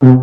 Olá, 0.00 0.14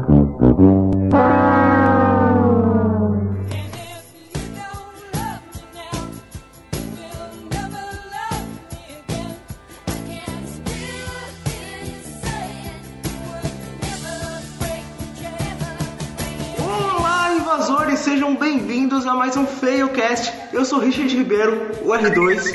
invasores, 17.36 18.00
sejam 18.00 18.34
bem-vindos 18.38 19.06
a 19.06 19.14
mais 19.14 19.36
um 19.36 19.46
FailCast. 19.46 20.32
Eu 20.54 20.64
sou 20.64 20.80
Richard 20.80 21.14
Ribeiro, 21.14 21.54
o 21.84 21.90
R2, 21.90 22.24
e 22.24 22.40
hoje 22.40 22.55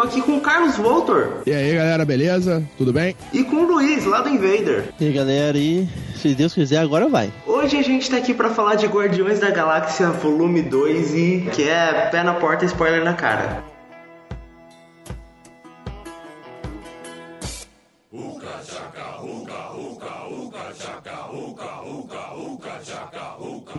tô 0.00 0.06
aqui 0.06 0.22
com 0.22 0.36
o 0.36 0.40
Carlos 0.40 0.76
Voltor 0.76 1.42
E 1.46 1.52
aí, 1.52 1.74
galera, 1.74 2.04
beleza? 2.04 2.62
Tudo 2.78 2.92
bem? 2.92 3.14
e 3.32 3.44
com 3.44 3.56
o 3.56 3.66
Luiz, 3.66 4.04
lá 4.06 4.22
do 4.22 4.30
Invader. 4.30 4.84
E 4.98 5.06
aí, 5.06 5.12
galera, 5.12 5.58
e 5.58 5.86
se 6.16 6.34
Deus 6.34 6.54
quiser, 6.54 6.78
agora 6.78 7.08
vai. 7.08 7.30
Hoje 7.46 7.76
a 7.76 7.82
gente 7.82 8.10
tá 8.10 8.16
aqui 8.16 8.32
pra 8.32 8.50
falar 8.50 8.76
de 8.76 8.86
Guardiões 8.86 9.38
da 9.38 9.50
Galáxia 9.50 10.10
Volume 10.10 10.62
2 10.62 11.14
e 11.14 11.48
que 11.52 11.68
é 11.68 12.08
pé 12.10 12.22
na 12.22 12.34
porta, 12.34 12.64
spoiler 12.64 13.04
na 13.04 13.12
cara. 13.12 13.69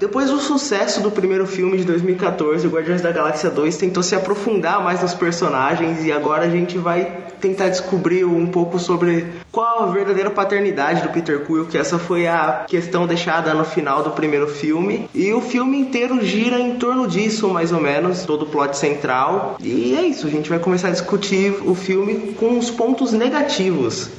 Depois 0.01 0.31
do 0.31 0.39
sucesso 0.39 0.99
do 0.99 1.11
primeiro 1.11 1.45
filme 1.45 1.77
de 1.77 1.83
2014, 1.83 2.65
o 2.65 2.71
Guardiões 2.71 3.01
da 3.01 3.11
Galáxia 3.11 3.51
2 3.51 3.77
tentou 3.77 4.01
se 4.01 4.15
aprofundar 4.15 4.83
mais 4.83 4.99
nos 4.99 5.13
personagens 5.13 6.03
e 6.03 6.11
agora 6.11 6.45
a 6.45 6.49
gente 6.49 6.75
vai 6.75 7.19
tentar 7.39 7.69
descobrir 7.69 8.25
um 8.25 8.47
pouco 8.47 8.79
sobre 8.79 9.27
qual 9.51 9.83
a 9.83 9.91
verdadeira 9.91 10.31
paternidade 10.31 11.03
do 11.03 11.09
Peter 11.09 11.45
Quill, 11.45 11.67
que 11.67 11.77
essa 11.77 11.99
foi 11.99 12.25
a 12.25 12.65
questão 12.67 13.05
deixada 13.05 13.53
no 13.53 13.63
final 13.63 14.01
do 14.01 14.09
primeiro 14.09 14.47
filme. 14.47 15.07
E 15.13 15.31
o 15.33 15.41
filme 15.41 15.77
inteiro 15.77 16.25
gira 16.25 16.59
em 16.59 16.77
torno 16.77 17.07
disso, 17.07 17.47
mais 17.49 17.71
ou 17.71 17.79
menos, 17.79 18.25
todo 18.25 18.41
o 18.41 18.47
plot 18.47 18.75
central. 18.75 19.55
E 19.59 19.95
é 19.95 20.01
isso, 20.01 20.25
a 20.25 20.31
gente 20.31 20.49
vai 20.49 20.57
começar 20.57 20.87
a 20.87 20.91
discutir 20.91 21.53
o 21.63 21.75
filme 21.75 22.33
com 22.39 22.57
os 22.57 22.71
pontos 22.71 23.13
negativos. 23.13 24.09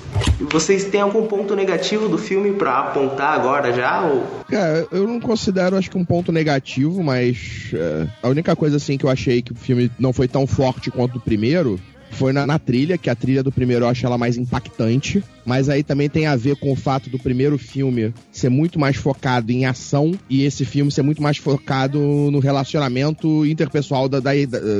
Vocês 0.50 0.84
têm 0.86 1.00
algum 1.00 1.26
ponto 1.26 1.54
negativo 1.54 2.08
do 2.08 2.18
filme 2.18 2.52
pra 2.52 2.80
apontar 2.80 3.34
agora 3.34 3.72
já? 3.72 4.02
Ou... 4.02 4.26
Cara, 4.48 4.86
eu 4.90 5.06
não 5.06 5.20
considero, 5.20 5.76
acho 5.76 5.90
que 5.90 5.96
um 5.96 6.04
ponto 6.04 6.32
negativo, 6.32 7.02
mas 7.02 7.70
é, 7.72 8.06
a 8.22 8.28
única 8.28 8.54
coisa 8.54 8.76
assim 8.76 8.98
que 8.98 9.04
eu 9.04 9.10
achei 9.10 9.40
que 9.40 9.52
o 9.52 9.56
filme 9.56 9.90
não 9.98 10.12
foi 10.12 10.28
tão 10.28 10.46
forte 10.46 10.90
quanto 10.90 11.18
o 11.18 11.20
primeiro 11.20 11.80
foi 12.12 12.32
na, 12.32 12.46
na 12.46 12.58
trilha, 12.58 12.96
que 12.98 13.10
a 13.10 13.14
trilha 13.14 13.42
do 13.42 13.50
primeiro 13.52 13.84
eu 13.84 13.88
acho 13.88 14.04
ela 14.06 14.16
mais 14.18 14.36
impactante, 14.36 15.22
mas 15.44 15.68
aí 15.68 15.82
também 15.82 16.08
tem 16.08 16.26
a 16.26 16.36
ver 16.36 16.56
com 16.56 16.70
o 16.72 16.76
fato 16.76 17.10
do 17.10 17.18
primeiro 17.18 17.58
filme 17.58 18.14
ser 18.30 18.48
muito 18.48 18.78
mais 18.78 18.96
focado 18.96 19.50
em 19.50 19.64
ação 19.66 20.12
e 20.30 20.44
esse 20.44 20.64
filme 20.64 20.90
ser 20.92 21.02
muito 21.02 21.22
mais 21.22 21.36
focado 21.38 21.98
no 22.30 22.38
relacionamento 22.38 23.44
interpessoal 23.46 24.08
da, 24.08 24.20
da, 24.20 24.30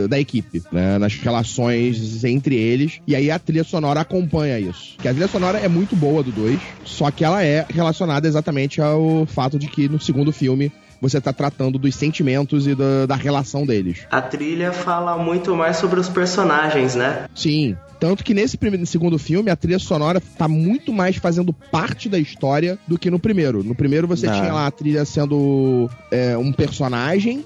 da- 0.09 0.21
equipe, 0.21 0.63
né? 0.71 0.99
nas 0.99 1.15
relações 1.15 2.23
entre 2.25 2.55
eles, 2.55 3.01
e 3.07 3.17
aí 3.17 3.31
a 3.31 3.39
trilha 3.39 3.65
sonora 3.65 4.01
acompanha 4.01 4.59
isso. 4.61 4.97
Que 5.01 5.09
a 5.09 5.13
trilha 5.13 5.29
sonora 5.29 5.59
é 5.59 5.69
muito 5.69 5.97
boa 5.97 6.23
do 6.23 6.31
2, 6.31 6.61
só 6.85 7.11
que 7.11 7.25
ela 7.25 7.43
é 7.43 7.67
relacionada 7.69 8.29
exatamente 8.29 8.81
ao 8.81 9.27
fato 9.27 9.59
de 9.59 9.67
que 9.67 9.89
no 9.89 10.01
segundo 10.01 10.33
filme 10.33 10.71
você 11.03 11.20
tá 11.20 11.33
tratando 11.33 11.81
dos 11.81 11.97
sentimentos 11.97 12.69
e 12.69 12.77
da, 12.77 13.06
da 13.06 13.17
relação 13.17 13.67
deles. 13.67 14.06
A 14.08 14.22
trilha 14.22 14.72
fala 14.72 15.19
muito 15.19 15.56
mais 15.56 15.77
sobre 15.77 15.98
os 15.98 16.08
personagens, 16.08 16.95
né? 16.95 17.27
Sim. 17.34 17.77
Tanto 17.98 18.22
que 18.22 18.33
nesse 18.33 18.56
primeiro, 18.56 18.86
segundo 18.86 19.19
filme, 19.19 19.50
a 19.50 19.56
trilha 19.56 19.80
sonora 19.80 20.20
tá 20.20 20.47
muito 20.47 20.92
mais 20.92 21.17
fazendo 21.17 21.53
parte 21.53 22.08
da 22.08 22.20
história 22.20 22.78
do 22.86 22.97
que 22.97 23.11
no 23.11 23.19
primeiro. 23.19 23.64
No 23.64 23.75
primeiro 23.75 24.06
você 24.06 24.28
Não. 24.28 24.34
tinha 24.34 24.53
lá 24.53 24.69
a 24.69 24.70
trilha 24.70 25.05
sendo 25.05 25.91
é, 26.08 26.39
um 26.39 26.53
personagem. 26.53 27.45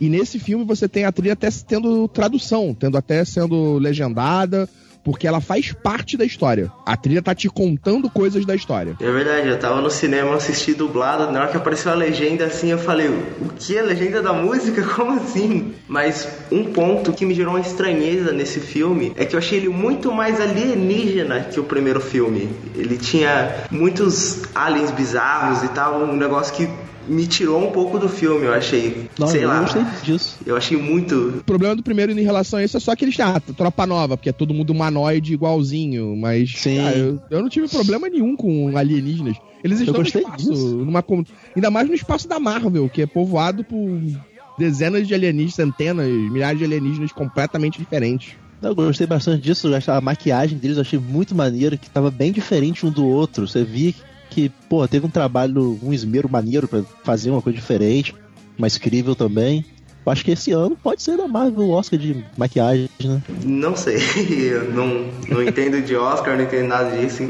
E 0.00 0.08
nesse 0.08 0.40
filme 0.40 0.64
você 0.64 0.88
tem 0.88 1.04
a 1.04 1.12
trilha 1.12 1.34
até 1.34 1.48
tendo 1.66 2.08
tradução, 2.08 2.76
tendo 2.78 2.98
até 2.98 3.24
sendo 3.24 3.78
legendada, 3.78 4.68
porque 5.06 5.24
ela 5.24 5.40
faz 5.40 5.72
parte 5.72 6.16
da 6.16 6.24
história. 6.24 6.68
A 6.84 6.96
trilha 6.96 7.22
tá 7.22 7.32
te 7.32 7.48
contando 7.48 8.10
coisas 8.10 8.44
da 8.44 8.56
história. 8.56 8.96
É 9.00 9.08
verdade, 9.08 9.46
eu 9.46 9.56
tava 9.56 9.80
no 9.80 9.88
cinema 9.88 10.34
assisti 10.34 10.74
dublado, 10.74 11.30
na 11.30 11.42
hora 11.42 11.48
que 11.48 11.56
apareceu 11.56 11.92
a 11.92 11.94
legenda 11.94 12.44
assim, 12.44 12.72
eu 12.72 12.78
falei, 12.78 13.06
o 13.06 13.48
que? 13.56 13.78
A 13.78 13.84
legenda 13.84 14.20
da 14.20 14.32
música? 14.32 14.82
Como 14.96 15.12
assim? 15.12 15.74
Mas 15.86 16.26
um 16.50 16.72
ponto 16.72 17.12
que 17.12 17.24
me 17.24 17.34
gerou 17.34 17.54
uma 17.54 17.60
estranheza 17.60 18.32
nesse 18.32 18.58
filme 18.58 19.12
é 19.14 19.24
que 19.24 19.36
eu 19.36 19.38
achei 19.38 19.60
ele 19.60 19.68
muito 19.68 20.10
mais 20.10 20.40
alienígena 20.40 21.38
que 21.42 21.60
o 21.60 21.64
primeiro 21.64 22.00
filme. 22.00 22.50
Ele 22.74 22.98
tinha 22.98 23.64
muitos 23.70 24.42
aliens 24.56 24.90
bizarros 24.90 25.62
e 25.62 25.68
tal, 25.68 26.02
um 26.02 26.16
negócio 26.16 26.52
que 26.52 26.68
me 27.08 27.26
tirou 27.26 27.66
um 27.66 27.70
pouco 27.70 27.98
do 27.98 28.08
filme, 28.08 28.46
eu 28.46 28.52
achei. 28.52 29.08
Não, 29.18 29.26
sei 29.26 29.44
eu 29.44 29.48
lá. 29.48 29.60
gostei 29.60 29.82
disso. 30.02 30.38
Eu 30.44 30.56
achei 30.56 30.76
muito. 30.76 31.14
O 31.38 31.44
problema 31.44 31.74
do 31.74 31.82
primeiro 31.82 32.12
em 32.12 32.22
relação 32.22 32.58
a 32.58 32.64
isso 32.64 32.76
é 32.76 32.80
só 32.80 32.94
que 32.94 33.04
eles 33.04 33.18
ah, 33.20 33.40
tropa 33.40 33.86
nova, 33.86 34.16
porque 34.16 34.30
é 34.30 34.32
todo 34.32 34.54
mundo 34.54 34.70
humanoide 34.70 35.32
igualzinho, 35.32 36.16
mas 36.16 36.52
Sim. 36.56 36.76
cara, 36.78 36.96
eu, 36.96 37.20
eu 37.30 37.42
não 37.42 37.48
tive 37.48 37.68
problema 37.68 38.08
nenhum 38.08 38.36
com 38.36 38.76
alienígenas. 38.76 39.36
Eles 39.62 39.80
estão 39.80 39.94
no 39.94 40.00
gostei 40.00 40.22
espaço, 40.22 40.48
disso. 40.48 40.76
numa 40.76 41.04
ainda 41.54 41.70
mais 41.70 41.88
no 41.88 41.94
espaço 41.94 42.28
da 42.28 42.38
Marvel, 42.38 42.88
que 42.88 43.02
é 43.02 43.06
povoado 43.06 43.64
por 43.64 44.00
dezenas 44.58 45.06
de 45.06 45.14
alienígenas, 45.14 45.54
centenas, 45.54 46.08
milhares 46.08 46.58
de 46.58 46.64
alienígenas 46.64 47.12
completamente 47.12 47.78
diferentes. 47.78 48.34
Eu 48.62 48.74
gostei 48.74 49.06
bastante 49.06 49.42
disso, 49.42 49.68
eu 49.68 49.94
a 49.94 50.00
maquiagem 50.00 50.58
deles 50.58 50.76
eu 50.76 50.80
achei 50.80 50.98
muito 50.98 51.34
maneira, 51.34 51.76
que 51.76 51.90
tava 51.90 52.10
bem 52.10 52.32
diferente 52.32 52.86
um 52.86 52.90
do 52.90 53.06
outro. 53.06 53.46
Você 53.46 53.62
via 53.64 53.92
que, 54.36 54.50
pô, 54.68 54.86
teve 54.86 55.06
um 55.06 55.10
trabalho, 55.10 55.78
um 55.82 55.94
esmero 55.94 56.28
maneiro 56.30 56.68
pra 56.68 56.82
fazer 57.02 57.30
uma 57.30 57.40
coisa 57.40 57.58
diferente, 57.58 58.14
mais 58.58 58.76
crível 58.76 59.14
também. 59.16 59.64
Eu 60.04 60.12
acho 60.12 60.24
que 60.24 60.30
esse 60.30 60.52
ano 60.52 60.76
pode 60.80 61.02
ser 61.02 61.16
da 61.16 61.26
Marvel 61.26 61.64
o 61.64 61.70
Oscar 61.70 61.98
de 61.98 62.22
maquiagem, 62.36 62.88
né? 63.02 63.20
Não 63.44 63.74
sei. 63.74 63.96
Eu 64.38 64.70
não, 64.72 65.08
não 65.28 65.42
entendo 65.42 65.80
de 65.82 65.96
Oscar, 65.96 66.36
não 66.36 66.44
entendo 66.44 66.68
nada 66.68 66.96
disso. 66.96 67.24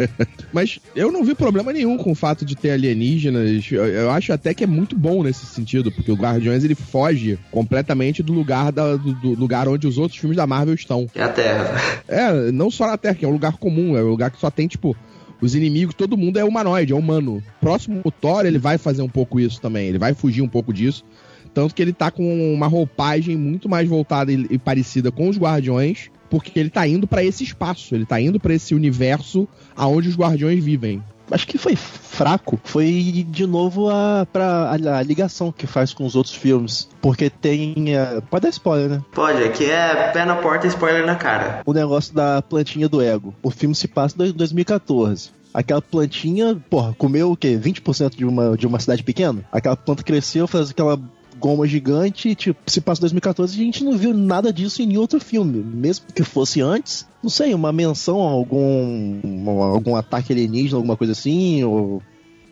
Mas 0.52 0.80
eu 0.94 1.12
não 1.12 1.22
vi 1.22 1.34
problema 1.34 1.72
nenhum 1.72 1.96
com 1.98 2.10
o 2.10 2.14
fato 2.16 2.44
de 2.44 2.56
ter 2.56 2.70
alienígenas. 2.70 3.70
Eu, 3.70 3.84
eu 3.86 4.10
acho 4.10 4.32
até 4.32 4.52
que 4.54 4.64
é 4.64 4.66
muito 4.66 4.96
bom 4.96 5.22
nesse 5.22 5.44
sentido, 5.46 5.92
porque 5.92 6.10
o 6.10 6.16
Guardiões 6.16 6.64
ele 6.64 6.74
foge 6.74 7.38
completamente 7.52 8.22
do 8.24 8.32
lugar, 8.32 8.72
da- 8.72 8.96
do- 8.96 9.12
do 9.14 9.34
lugar 9.34 9.68
onde 9.68 9.86
os 9.86 9.96
outros 9.98 10.18
filmes 10.18 10.36
da 10.36 10.46
Marvel 10.48 10.74
estão. 10.74 11.06
É 11.14 11.22
a 11.22 11.28
Terra. 11.28 11.76
É, 12.08 12.50
não 12.50 12.70
só 12.72 12.86
na 12.88 12.96
Terra, 12.96 13.14
que 13.14 13.24
é 13.24 13.28
um 13.28 13.32
lugar 13.32 13.56
comum, 13.58 13.96
é 13.96 14.02
um 14.02 14.08
lugar 14.08 14.30
que 14.32 14.40
só 14.40 14.50
tem, 14.50 14.66
tipo, 14.66 14.96
os 15.40 15.54
inimigos, 15.54 15.94
todo 15.94 16.16
mundo 16.16 16.38
é 16.38 16.44
humanoide, 16.44 16.92
é 16.92 16.96
humano. 16.96 17.42
Próximo 17.60 18.00
o 18.04 18.10
Thor, 18.10 18.46
ele 18.46 18.58
vai 18.58 18.78
fazer 18.78 19.02
um 19.02 19.08
pouco 19.08 19.38
isso 19.38 19.60
também, 19.60 19.88
ele 19.88 19.98
vai 19.98 20.14
fugir 20.14 20.42
um 20.42 20.48
pouco 20.48 20.72
disso. 20.72 21.04
Tanto 21.52 21.74
que 21.74 21.80
ele 21.80 21.92
tá 21.92 22.10
com 22.10 22.52
uma 22.52 22.66
roupagem 22.66 23.36
muito 23.36 23.68
mais 23.68 23.88
voltada 23.88 24.30
e, 24.30 24.46
e 24.50 24.58
parecida 24.58 25.10
com 25.10 25.28
os 25.28 25.38
Guardiões, 25.38 26.10
porque 26.28 26.58
ele 26.58 26.70
tá 26.70 26.86
indo 26.86 27.06
pra 27.06 27.24
esse 27.24 27.44
espaço, 27.44 27.94
ele 27.94 28.04
tá 28.04 28.20
indo 28.20 28.38
pra 28.38 28.54
esse 28.54 28.74
universo 28.74 29.48
aonde 29.74 30.08
os 30.08 30.16
Guardiões 30.16 30.62
vivem. 30.62 31.02
Acho 31.30 31.46
que 31.46 31.58
foi 31.58 31.74
fraco. 31.76 32.58
Foi 32.64 33.24
de 33.28 33.46
novo 33.46 33.88
a, 33.90 34.26
pra, 34.32 34.70
a, 34.70 34.98
a 34.98 35.02
ligação 35.02 35.52
que 35.52 35.66
faz 35.66 35.92
com 35.92 36.04
os 36.06 36.14
outros 36.16 36.34
filmes. 36.34 36.88
Porque 37.00 37.28
tem. 37.30 37.94
eh, 37.94 38.20
pode 38.30 38.42
dar 38.42 38.48
spoiler, 38.50 38.88
né? 38.88 39.02
Pode, 39.12 39.42
aqui 39.42 39.64
é 39.64 40.10
pé 40.12 40.24
na 40.24 40.36
porta, 40.36 40.66
spoiler 40.66 41.04
na 41.06 41.16
cara. 41.16 41.62
o 41.66 41.72
negócio 41.72 42.14
da 42.14 42.40
plantinha 42.42 42.88
do 42.88 43.02
ego. 43.02 43.34
O 43.42 43.50
filme 43.50 43.74
se 43.74 43.88
passa 43.88 44.14
em 44.24 44.32
2014. 44.32 45.30
Aquela 45.52 45.80
plantinha, 45.80 46.54
porra, 46.68 46.94
comeu 46.98 47.32
o 47.32 47.36
quê? 47.36 47.58
20% 47.58 48.14
de 48.14 48.26
uma, 48.26 48.56
de 48.58 48.66
uma 48.66 48.78
cidade 48.78 49.02
pequena? 49.02 49.42
Aquela 49.50 49.74
planta 49.74 50.02
cresceu, 50.02 50.46
fez 50.46 50.70
aquela 50.70 51.00
goma 51.38 51.66
gigante, 51.66 52.34
tipo, 52.34 52.58
se 52.66 52.80
passa 52.80 53.00
em 53.00 53.02
2014 53.02 53.56
e 53.56 53.60
a 53.60 53.64
gente 53.64 53.84
não 53.84 53.96
viu 53.96 54.12
nada 54.14 54.52
disso 54.52 54.82
em 54.82 54.86
nenhum 54.86 55.00
outro 55.00 55.20
filme. 55.20 55.62
Mesmo 55.62 56.06
que 56.14 56.22
fosse 56.22 56.60
antes, 56.60 57.06
não 57.22 57.30
sei, 57.30 57.54
uma 57.54 57.72
menção 57.72 58.20
a 58.26 58.30
algum, 58.30 59.20
algum 59.62 59.96
ataque 59.96 60.32
alienígena, 60.32 60.76
alguma 60.78 60.96
coisa 60.96 61.12
assim, 61.12 61.62
ou 61.64 62.02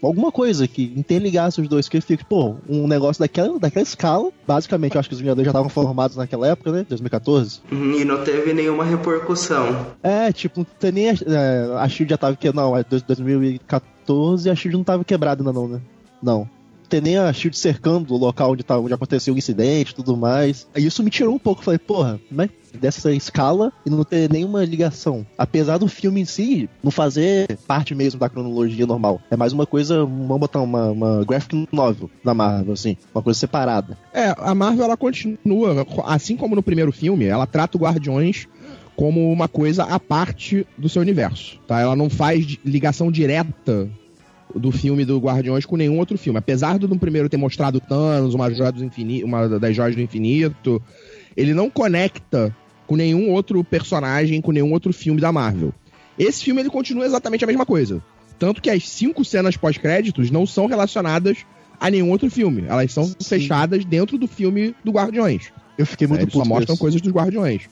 alguma 0.02 0.30
coisa 0.30 0.68
que 0.68 0.92
interligasse 0.94 1.60
os 1.62 1.66
dois, 1.68 1.88
que 1.88 1.98
fica, 2.00 2.22
pô, 2.28 2.56
um 2.68 2.86
negócio 2.86 3.20
daquela, 3.20 3.58
daquela 3.58 3.82
escala. 3.82 4.30
Basicamente, 4.46 4.94
eu 4.94 5.00
acho 5.00 5.08
que 5.08 5.14
os 5.14 5.20
Vingadores 5.20 5.46
já 5.46 5.50
estavam 5.50 5.70
formados 5.70 6.16
naquela 6.18 6.46
época, 6.46 6.70
né? 6.70 6.84
2014. 6.86 7.60
Uhum, 7.72 7.92
E 8.00 8.04
não 8.04 8.22
teve 8.22 8.52
nenhuma 8.52 8.84
repercussão. 8.84 9.86
É, 10.02 10.30
tipo, 10.30 10.60
não 10.60 10.66
tem 10.78 10.92
nem 10.92 11.08
a, 11.08 11.12
é, 11.26 11.76
a 11.78 11.88
Shield 11.88 12.10
já 12.10 12.18
tava 12.18 12.36
que 12.36 12.52
não, 12.52 12.76
é 12.76 12.84
dois- 12.84 13.02
2014 13.02 14.50
a 14.50 14.54
Shield 14.54 14.76
não 14.76 14.84
tava 14.84 15.04
quebrada 15.04 15.40
ainda 15.42 15.52
não, 15.52 15.68
né? 15.68 15.80
Não. 16.22 16.48
Tem 16.88 17.00
nem 17.00 17.18
a 17.18 17.32
Shield 17.32 17.56
cercando 17.56 18.14
o 18.14 18.16
local 18.16 18.52
onde, 18.52 18.62
tá, 18.62 18.78
onde 18.78 18.94
aconteceu 18.94 19.34
o 19.34 19.38
incidente 19.38 19.92
e 19.92 19.94
tudo 19.94 20.16
mais. 20.16 20.66
Aí 20.74 20.84
Isso 20.84 21.02
me 21.02 21.10
tirou 21.10 21.34
um 21.34 21.38
pouco. 21.38 21.62
Falei, 21.62 21.78
porra, 21.78 22.20
mas 22.30 22.50
dessa 22.78 23.12
escala 23.12 23.72
e 23.86 23.90
não 23.90 24.04
ter 24.04 24.30
nenhuma 24.30 24.64
ligação. 24.64 25.26
Apesar 25.38 25.78
do 25.78 25.88
filme 25.88 26.20
em 26.20 26.24
si 26.24 26.68
não 26.82 26.90
fazer 26.90 27.58
parte 27.66 27.94
mesmo 27.94 28.18
da 28.20 28.28
cronologia 28.28 28.86
normal. 28.86 29.20
É 29.30 29.36
mais 29.36 29.52
uma 29.52 29.66
coisa, 29.66 30.04
vamos 30.04 30.38
botar 30.38 30.60
uma, 30.60 30.90
uma 30.90 31.24
graphic 31.24 31.68
novel 31.72 32.10
da 32.24 32.34
Marvel, 32.34 32.72
assim. 32.72 32.96
Uma 33.14 33.22
coisa 33.22 33.38
separada. 33.38 33.96
É, 34.12 34.34
a 34.36 34.54
Marvel 34.54 34.84
ela 34.84 34.96
continua, 34.96 35.86
assim 36.04 36.36
como 36.36 36.56
no 36.56 36.62
primeiro 36.62 36.92
filme, 36.92 37.26
ela 37.26 37.46
trata 37.46 37.76
o 37.76 37.80
Guardiões 37.80 38.46
como 38.96 39.32
uma 39.32 39.48
coisa 39.48 39.84
à 39.84 39.98
parte 39.98 40.66
do 40.78 40.88
seu 40.88 41.02
universo, 41.02 41.58
tá? 41.66 41.80
Ela 41.80 41.96
não 41.96 42.08
faz 42.08 42.58
ligação 42.64 43.10
direta 43.10 43.90
do 44.54 44.70
filme 44.70 45.04
do 45.04 45.18
Guardiões 45.18 45.64
com 45.64 45.76
nenhum 45.76 45.98
outro 45.98 46.18
filme. 46.18 46.38
Apesar 46.38 46.78
do 46.78 46.88
no 46.88 46.98
primeiro 46.98 47.28
ter 47.28 47.36
mostrado 47.36 47.80
Thanos, 47.80 48.34
uma, 48.34 48.52
joia 48.52 48.72
infinito, 48.78 49.26
uma 49.26 49.48
das 49.48 49.74
joias 49.74 49.94
do 49.94 50.02
infinito, 50.02 50.82
ele 51.36 51.54
não 51.54 51.70
conecta 51.70 52.54
com 52.86 52.96
nenhum 52.96 53.30
outro 53.30 53.62
personagem, 53.64 54.40
com 54.40 54.52
nenhum 54.52 54.72
outro 54.72 54.92
filme 54.92 55.20
da 55.20 55.32
Marvel. 55.32 55.72
Esse 56.18 56.44
filme 56.44 56.60
ele 56.60 56.70
continua 56.70 57.06
exatamente 57.06 57.44
a 57.44 57.46
mesma 57.46 57.66
coisa. 57.66 58.02
Tanto 58.38 58.60
que 58.60 58.70
as 58.70 58.88
cinco 58.88 59.24
cenas 59.24 59.56
pós-créditos 59.56 60.30
não 60.30 60.46
são 60.46 60.66
relacionadas 60.66 61.38
a 61.80 61.90
nenhum 61.90 62.10
outro 62.10 62.30
filme. 62.30 62.64
Elas 62.68 62.92
são 62.92 63.04
Sim. 63.04 63.16
fechadas 63.20 63.84
dentro 63.84 64.18
do 64.18 64.26
filme 64.26 64.74
do 64.84 64.92
Guardiões. 64.92 65.52
Eu 65.76 65.86
fiquei 65.86 66.06
muito 66.06 66.22
é, 66.22 66.26
puto. 66.26 66.38
Só 66.38 66.44
mostram 66.44 66.76
coisas 66.76 67.00
dos 67.00 67.12
Guardiões. 67.12 67.62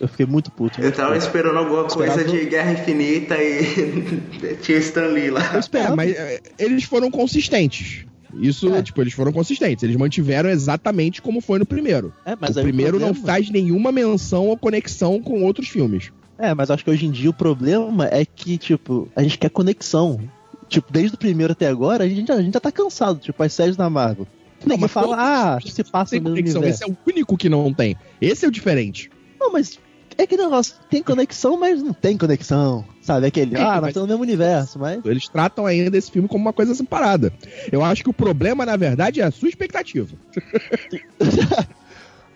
Eu 0.00 0.06
fiquei 0.06 0.26
muito 0.26 0.50
puto. 0.50 0.80
eu 0.80 0.92
tava 0.92 1.14
puto. 1.14 1.24
esperando 1.24 1.58
alguma 1.58 1.84
coisa 1.84 2.24
de 2.24 2.44
Guerra 2.46 2.72
Infinita 2.72 3.36
e 3.36 4.56
tinha 4.62 4.78
Stan 4.78 5.06
Lee 5.06 5.30
lá. 5.30 5.54
Eu 5.54 5.60
esperava. 5.60 5.92
É, 5.92 5.96
mas 5.96 6.10
é, 6.12 6.40
eles 6.58 6.84
foram 6.84 7.10
consistentes. 7.10 8.06
Isso, 8.34 8.72
é. 8.74 8.82
tipo, 8.82 9.00
eles 9.00 9.12
foram 9.12 9.32
consistentes. 9.32 9.82
Eles 9.82 9.96
mantiveram 9.96 10.50
exatamente 10.50 11.20
como 11.20 11.40
foi 11.40 11.58
no 11.58 11.66
primeiro. 11.66 12.12
É, 12.24 12.36
mas 12.38 12.56
o 12.56 12.62
primeiro 12.62 12.96
o 12.96 13.00
problema... 13.00 13.18
não 13.18 13.26
faz 13.26 13.50
nenhuma 13.50 13.90
menção 13.90 14.46
ou 14.46 14.56
conexão 14.56 15.20
com 15.20 15.42
outros 15.42 15.68
filmes. 15.68 16.12
É, 16.38 16.54
mas 16.54 16.70
acho 16.70 16.84
que 16.84 16.90
hoje 16.90 17.06
em 17.06 17.10
dia 17.10 17.30
o 17.30 17.34
problema 17.34 18.06
é 18.06 18.24
que, 18.24 18.56
tipo, 18.56 19.08
a 19.16 19.22
gente 19.22 19.38
quer 19.38 19.50
conexão. 19.50 20.20
Tipo, 20.68 20.92
desde 20.92 21.14
o 21.14 21.18
primeiro 21.18 21.52
até 21.52 21.66
agora, 21.66 22.04
a 22.04 22.08
gente, 22.08 22.30
a 22.30 22.40
gente 22.40 22.54
já 22.54 22.60
tá 22.60 22.70
cansado, 22.70 23.18
tipo, 23.18 23.42
as 23.42 23.52
séries 23.52 23.76
da 23.76 23.90
Marvel. 23.90 24.26
Não, 24.64 24.74
Ninguém 24.74 24.88
fala, 24.88 25.16
ah, 25.18 25.60
se 25.60 25.82
passa 25.84 26.16
no 26.16 26.30
conexão. 26.30 26.60
Universo. 26.60 26.84
Esse 26.84 26.90
é 26.90 26.92
o 26.92 26.96
único 27.10 27.36
que 27.36 27.48
não 27.48 27.72
tem. 27.72 27.96
Esse 28.20 28.44
é 28.44 28.48
o 28.48 28.50
diferente. 28.50 29.10
Não, 29.40 29.52
mas 29.52 29.78
é 30.18 30.26
que 30.26 30.36
negócio, 30.36 30.74
tem 30.90 31.00
conexão, 31.00 31.56
mas 31.56 31.80
não 31.80 31.92
tem 31.92 32.18
conexão. 32.18 32.84
Sabe? 33.00 33.26
Aquele, 33.26 33.56
é, 33.56 33.60
ah, 33.62 33.80
nós 33.80 33.90
estamos 33.90 34.08
no 34.08 34.14
mesmo 34.14 34.24
universo, 34.24 34.78
mas. 34.78 35.02
Eles 35.04 35.28
tratam 35.28 35.64
ainda 35.64 35.96
esse 35.96 36.10
filme 36.10 36.28
como 36.28 36.44
uma 36.44 36.52
coisa 36.52 36.74
separada. 36.74 37.32
Eu 37.70 37.84
acho 37.84 38.02
que 38.02 38.10
o 38.10 38.12
problema, 38.12 38.66
na 38.66 38.76
verdade, 38.76 39.20
é 39.20 39.24
a 39.24 39.30
sua 39.30 39.48
expectativa. 39.48 40.14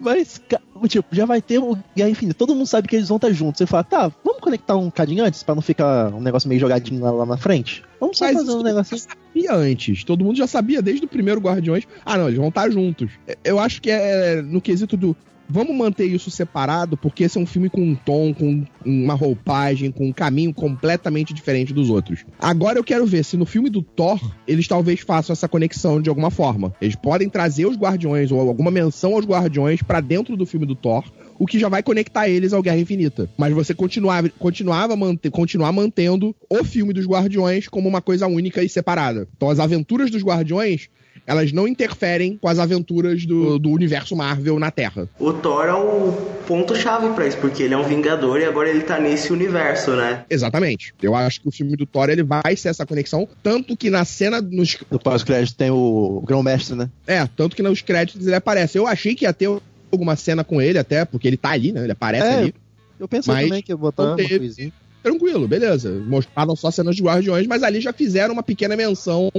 Mas, 0.02 0.42
tipo, 0.88 1.06
já 1.12 1.24
vai 1.24 1.40
ter 1.40 1.60
o 1.60 1.78
Guerra 1.94 2.10
Infinita. 2.10 2.36
Todo 2.36 2.56
mundo 2.56 2.66
sabe 2.66 2.88
que 2.88 2.96
eles 2.96 3.06
vão 3.06 3.18
estar 3.18 3.30
juntos. 3.30 3.58
Você 3.58 3.66
fala, 3.66 3.84
tá, 3.84 4.12
vamos 4.24 4.40
conectar 4.40 4.76
um 4.76 4.90
cadinho 4.90 5.24
antes 5.24 5.44
pra 5.44 5.54
não 5.54 5.62
ficar 5.62 6.12
um 6.12 6.20
negócio 6.20 6.48
meio 6.48 6.60
jogadinho 6.60 7.00
lá, 7.00 7.12
lá 7.12 7.24
na 7.24 7.36
frente? 7.36 7.84
Vamos 8.00 8.18
só 8.18 8.24
Mas 8.24 8.34
fazer 8.34 8.50
um 8.50 8.64
negócio 8.64 8.96
assim. 8.96 9.06
sabia 9.08 9.54
antes. 9.54 10.02
Todo 10.02 10.24
mundo 10.24 10.36
já 10.36 10.48
sabia 10.48 10.82
desde 10.82 11.04
o 11.04 11.08
primeiro 11.08 11.40
Guardiões. 11.40 11.86
Ah, 12.04 12.18
não, 12.18 12.26
eles 12.26 12.38
vão 12.38 12.48
estar 12.48 12.68
juntos. 12.68 13.12
Eu 13.44 13.60
acho 13.60 13.80
que 13.80 13.92
é 13.92 14.42
no 14.42 14.60
quesito 14.60 14.96
do 14.96 15.16
vamos 15.52 15.76
manter 15.76 16.06
isso 16.06 16.30
separado, 16.30 16.96
porque 16.96 17.24
esse 17.24 17.36
é 17.36 17.40
um 17.40 17.46
filme 17.46 17.68
com 17.68 17.82
um 17.82 17.94
tom, 17.94 18.32
com 18.32 18.64
uma 18.84 19.12
roupagem, 19.12 19.92
com 19.92 20.08
um 20.08 20.12
caminho 20.12 20.54
completamente 20.54 21.34
diferente 21.34 21.74
dos 21.74 21.90
outros. 21.90 22.24
Agora 22.38 22.78
eu 22.78 22.84
quero 22.84 23.04
ver 23.04 23.22
se 23.22 23.36
no 23.36 23.44
filme 23.44 23.68
do 23.68 23.82
Thor 23.82 24.18
eles 24.48 24.66
talvez 24.66 25.00
façam 25.00 25.34
essa 25.34 25.46
conexão 25.46 26.00
de 26.00 26.08
alguma 26.08 26.30
forma. 26.30 26.74
Eles 26.80 26.96
podem 26.96 27.28
trazer 27.28 27.66
os 27.66 27.76
Guardiões 27.76 28.32
ou 28.32 28.40
alguma 28.40 28.70
menção 28.70 29.14
aos 29.14 29.26
Guardiões 29.26 29.82
para 29.82 30.00
dentro 30.00 30.36
do 30.36 30.46
filme 30.46 30.64
do 30.64 30.74
Thor, 30.74 31.04
o 31.38 31.46
que 31.46 31.58
já 31.58 31.68
vai 31.68 31.82
conectar 31.82 32.28
eles 32.28 32.54
ao 32.54 32.62
Guerra 32.62 32.78
Infinita. 32.78 33.28
Mas 33.36 33.52
você 33.52 33.74
continuava, 33.74 34.30
continuava 34.30 34.96
continuar 35.30 35.72
mantendo 35.72 36.34
o 36.48 36.64
filme 36.64 36.94
dos 36.94 37.06
Guardiões 37.06 37.68
como 37.68 37.88
uma 37.88 38.00
coisa 38.00 38.26
única 38.26 38.62
e 38.62 38.68
separada. 38.68 39.28
Então 39.36 39.50
as 39.50 39.58
aventuras 39.58 40.10
dos 40.10 40.22
Guardiões 40.22 40.88
elas 41.26 41.52
não 41.52 41.68
interferem 41.68 42.36
com 42.36 42.48
as 42.48 42.58
aventuras 42.58 43.24
do, 43.24 43.58
do 43.58 43.70
universo 43.70 44.16
Marvel 44.16 44.58
na 44.58 44.70
Terra. 44.70 45.08
O 45.18 45.32
Thor 45.32 45.66
é 45.66 45.74
o 45.74 46.12
ponto-chave 46.46 47.14
pra 47.14 47.26
isso, 47.26 47.38
porque 47.38 47.62
ele 47.62 47.74
é 47.74 47.76
um 47.76 47.84
Vingador 47.84 48.40
e 48.40 48.44
agora 48.44 48.68
ele 48.68 48.82
tá 48.82 48.98
nesse 48.98 49.32
universo, 49.32 49.92
né? 49.92 50.24
Exatamente. 50.28 50.94
Eu 51.02 51.14
acho 51.14 51.40
que 51.40 51.48
o 51.48 51.52
filme 51.52 51.76
do 51.76 51.86
Thor 51.86 52.10
ele 52.10 52.22
vai 52.22 52.56
ser 52.56 52.68
essa 52.68 52.84
conexão, 52.84 53.28
tanto 53.42 53.76
que 53.76 53.90
na 53.90 54.04
cena 54.04 54.40
nos... 54.40 54.76
No 54.90 54.98
pós-crédito 54.98 55.56
tem 55.56 55.70
o 55.70 56.22
grão-mestre, 56.26 56.74
né? 56.74 56.90
É, 57.06 57.26
tanto 57.36 57.54
que 57.54 57.62
nos 57.62 57.82
créditos 57.82 58.26
ele 58.26 58.36
aparece. 58.36 58.78
Eu 58.78 58.86
achei 58.86 59.14
que 59.14 59.24
ia 59.24 59.32
ter 59.32 59.48
alguma 59.90 60.16
cena 60.16 60.42
com 60.42 60.60
ele 60.60 60.78
até, 60.78 61.04
porque 61.04 61.28
ele 61.28 61.36
tá 61.36 61.50
ali, 61.50 61.72
né? 61.72 61.82
Ele 61.82 61.92
aparece 61.92 62.26
é, 62.26 62.34
ali. 62.34 62.54
Eu 62.98 63.08
pensei 63.08 63.32
mas 63.32 63.48
também 63.48 63.62
que 63.62 63.72
ia 63.72 63.76
botar 63.76 64.04
uma 64.04 64.16
coisinha. 64.16 64.72
Tranquilo, 65.02 65.48
beleza. 65.48 65.90
Mostraram 66.06 66.54
só 66.54 66.70
cenas 66.70 66.94
de 66.94 67.02
Guardiões, 67.02 67.46
mas 67.46 67.62
ali 67.62 67.80
já 67.80 67.92
fizeram 67.92 68.32
uma 68.32 68.42
pequena 68.42 68.76
menção 68.76 69.30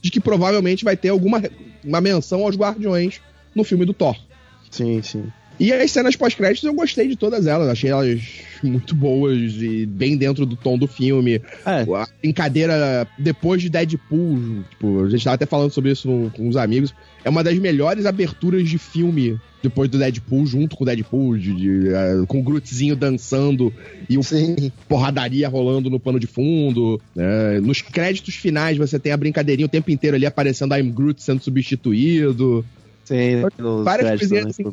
de 0.00 0.10
que 0.10 0.20
provavelmente 0.20 0.84
vai 0.84 0.96
ter 0.96 1.08
alguma 1.08 1.42
uma 1.84 2.00
menção 2.00 2.42
aos 2.42 2.56
Guardiões 2.56 3.20
no 3.54 3.64
filme 3.64 3.84
do 3.84 3.94
Thor. 3.94 4.16
Sim, 4.70 5.02
sim. 5.02 5.32
E 5.60 5.74
as 5.74 5.90
cenas 5.90 6.16
pós-créditos 6.16 6.64
eu 6.64 6.72
gostei 6.72 7.06
de 7.06 7.16
todas 7.16 7.46
elas, 7.46 7.68
achei 7.68 7.90
elas 7.90 8.18
muito 8.62 8.94
boas 8.94 9.52
e 9.60 9.84
bem 9.84 10.16
dentro 10.16 10.46
do 10.46 10.56
tom 10.56 10.78
do 10.78 10.86
filme. 10.86 11.34
É. 11.66 11.82
A 11.82 12.08
brincadeira 12.22 13.06
depois 13.18 13.60
de 13.60 13.68
Deadpool, 13.68 14.64
tipo, 14.70 15.04
a 15.04 15.10
gente 15.10 15.22
tava 15.22 15.34
até 15.34 15.44
falando 15.44 15.70
sobre 15.70 15.90
isso 15.90 16.32
com 16.34 16.48
uns 16.48 16.56
amigos, 16.56 16.94
é 17.22 17.28
uma 17.28 17.44
das 17.44 17.58
melhores 17.58 18.06
aberturas 18.06 18.66
de 18.66 18.78
filme 18.78 19.38
depois 19.62 19.90
do 19.90 19.98
Deadpool, 19.98 20.46
junto 20.46 20.74
com 20.74 20.84
o 20.84 20.86
Deadpool, 20.86 21.36
de, 21.36 21.54
de, 21.54 21.68
uh, 21.90 22.26
com 22.26 22.40
o 22.40 22.42
Grootzinho 22.42 22.96
dançando 22.96 23.70
e 24.08 24.16
o 24.16 24.22
Sim. 24.22 24.72
porradaria 24.88 25.46
rolando 25.46 25.90
no 25.90 26.00
pano 26.00 26.18
de 26.18 26.26
fundo. 26.26 26.98
Né? 27.14 27.60
Nos 27.60 27.82
créditos 27.82 28.34
finais 28.34 28.78
você 28.78 28.98
tem 28.98 29.12
a 29.12 29.16
brincadeirinha 29.18 29.66
o 29.66 29.70
tempo 29.70 29.90
inteiro 29.90 30.16
ali 30.16 30.24
aparecendo 30.24 30.74
I'm 30.74 30.90
Groot 30.90 31.22
sendo 31.22 31.42
substituído. 31.42 32.64
Sim, 33.04 33.42
várias 33.84 34.18
coisinhas 34.18 34.46
assim, 34.46 34.64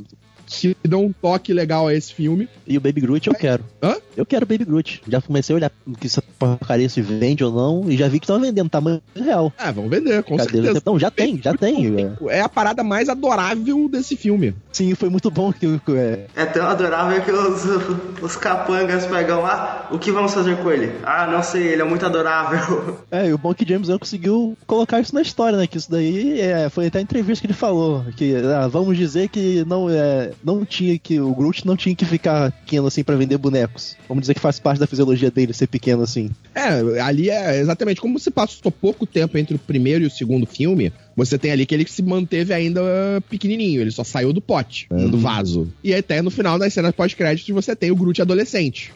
que 0.48 0.76
dão 0.82 1.06
um 1.06 1.12
toque 1.12 1.54
legal 1.54 1.88
a 1.88 1.94
esse 1.94 2.14
filme. 2.14 2.48
E 2.66 2.78
o 2.78 2.82
Baby 2.82 3.02
Groot 3.02 3.28
eu 3.28 3.36
quero. 3.36 3.64
Hã? 3.84 3.98
Eu 4.16 4.26
quero 4.26 4.46
Baby 4.46 4.64
Groot. 4.64 5.02
Já 5.08 5.22
comecei 5.22 5.54
a 5.54 5.58
olhar 5.58 5.72
que 6.00 6.08
essa 6.08 6.24
porcaria 6.40 6.88
se 6.88 7.02
vende 7.02 7.44
ou 7.44 7.52
não 7.52 7.92
e 7.92 7.98
já 7.98 8.08
vi 8.08 8.20
que 8.20 8.26
estão 8.26 8.40
vendendo 8.40 8.70
tamanho 8.70 9.02
real. 9.14 9.54
Ah, 9.58 9.72
vamos 9.72 9.92
vender, 9.92 10.24
com 10.24 10.38
Cadê 10.38 10.52
certeza. 10.52 10.82
Não, 10.86 10.98
já 10.98 11.12
tem, 11.12 11.40
já 11.44 11.54
tem. 11.54 11.94
É. 12.30 12.38
é 12.38 12.42
a 12.42 12.50
parada 12.50 12.84
mais 12.84 13.10
adorável 13.10 13.90
desse 13.90 14.16
filme. 14.16 14.56
Sim, 14.78 14.94
foi 14.94 15.10
muito 15.10 15.32
bom. 15.32 15.52
Que, 15.52 15.66
é... 15.96 16.28
é 16.36 16.46
tão 16.46 16.68
adorável 16.68 17.20
que 17.24 17.32
os, 17.32 17.66
os 18.22 18.36
capangas 18.36 19.08
pegam 19.08 19.42
lá. 19.42 19.88
O 19.90 19.98
que 19.98 20.12
vamos 20.12 20.36
fazer 20.36 20.56
com 20.58 20.72
ele? 20.72 20.92
Ah, 21.04 21.26
não 21.26 21.42
sei, 21.42 21.64
ele 21.70 21.82
é 21.82 21.86
muito 21.86 22.06
adorável. 22.06 22.98
É, 23.10 23.30
e 23.30 23.34
o 23.34 23.38
bom 23.38 23.52
é 23.52 23.54
que 23.56 23.68
James 23.68 23.88
Gunn 23.88 24.00
conseguiu 24.00 24.58
colocar 24.68 25.00
isso 25.00 25.16
na 25.16 25.22
história, 25.22 25.58
né? 25.58 25.66
Que 25.66 25.78
isso 25.78 25.90
daí 25.90 26.42
é, 26.42 26.70
foi 26.70 26.88
até 26.88 27.00
a 27.00 27.02
entrevista 27.02 27.42
que 27.42 27.48
ele 27.48 27.54
falou. 27.54 28.04
Que 28.18 28.36
ah, 28.36 28.68
vamos 28.68 28.98
dizer 28.98 29.30
que 29.30 29.64
não 29.66 29.90
é 29.90 30.32
não 30.44 30.66
tinha 30.66 30.98
que. 31.00 31.20
O 31.20 31.34
Groot 31.34 31.66
não 31.66 31.78
tinha 31.78 31.96
que 31.96 32.04
ficar 32.04 32.52
pequeno 32.52 32.88
assim 32.88 33.04
para 33.04 33.16
vender 33.16 33.38
bonecos. 33.38 33.96
Vamos 34.10 34.22
dizer 34.22 34.34
que 34.34 34.42
faz 34.42 34.60
parte 34.60 34.80
da 34.80 34.88
fisiologia 34.88 35.32
dele 35.32 35.54
ser 35.54 35.68
pequeno 35.68 36.04
assim. 36.04 36.30
É, 36.54 37.00
ali 37.00 37.30
é 37.30 37.60
exatamente 37.60 38.02
como 38.02 38.20
se 38.20 38.30
passou 38.30 38.72
pouco 38.72 39.06
tempo 39.06 39.38
entre 39.38 39.56
o 39.56 39.60
primeiro 39.60 40.04
e 40.04 40.08
o 40.08 40.12
segundo 40.12 40.46
filme. 40.46 40.92
Você 41.18 41.36
tem 41.36 41.52
ali 41.52 41.66
que 41.66 41.74
ele 41.74 41.88
se 41.88 42.04
manteve 42.04 42.54
ainda 42.54 42.80
pequenininho, 43.28 43.82
ele 43.82 43.90
só 43.90 44.04
saiu 44.04 44.32
do 44.32 44.40
pote, 44.40 44.88
uhum. 44.92 45.10
do 45.10 45.18
vaso. 45.18 45.68
E 45.84 45.92
até 45.92 46.22
no 46.22 46.30
final 46.30 46.60
das 46.60 46.72
cenas 46.72 46.94
pós-créditos 46.94 47.50
você 47.54 47.76
tem 47.76 47.90
o 47.90 47.96
Groot 47.96 48.22
adolescente. 48.22 48.94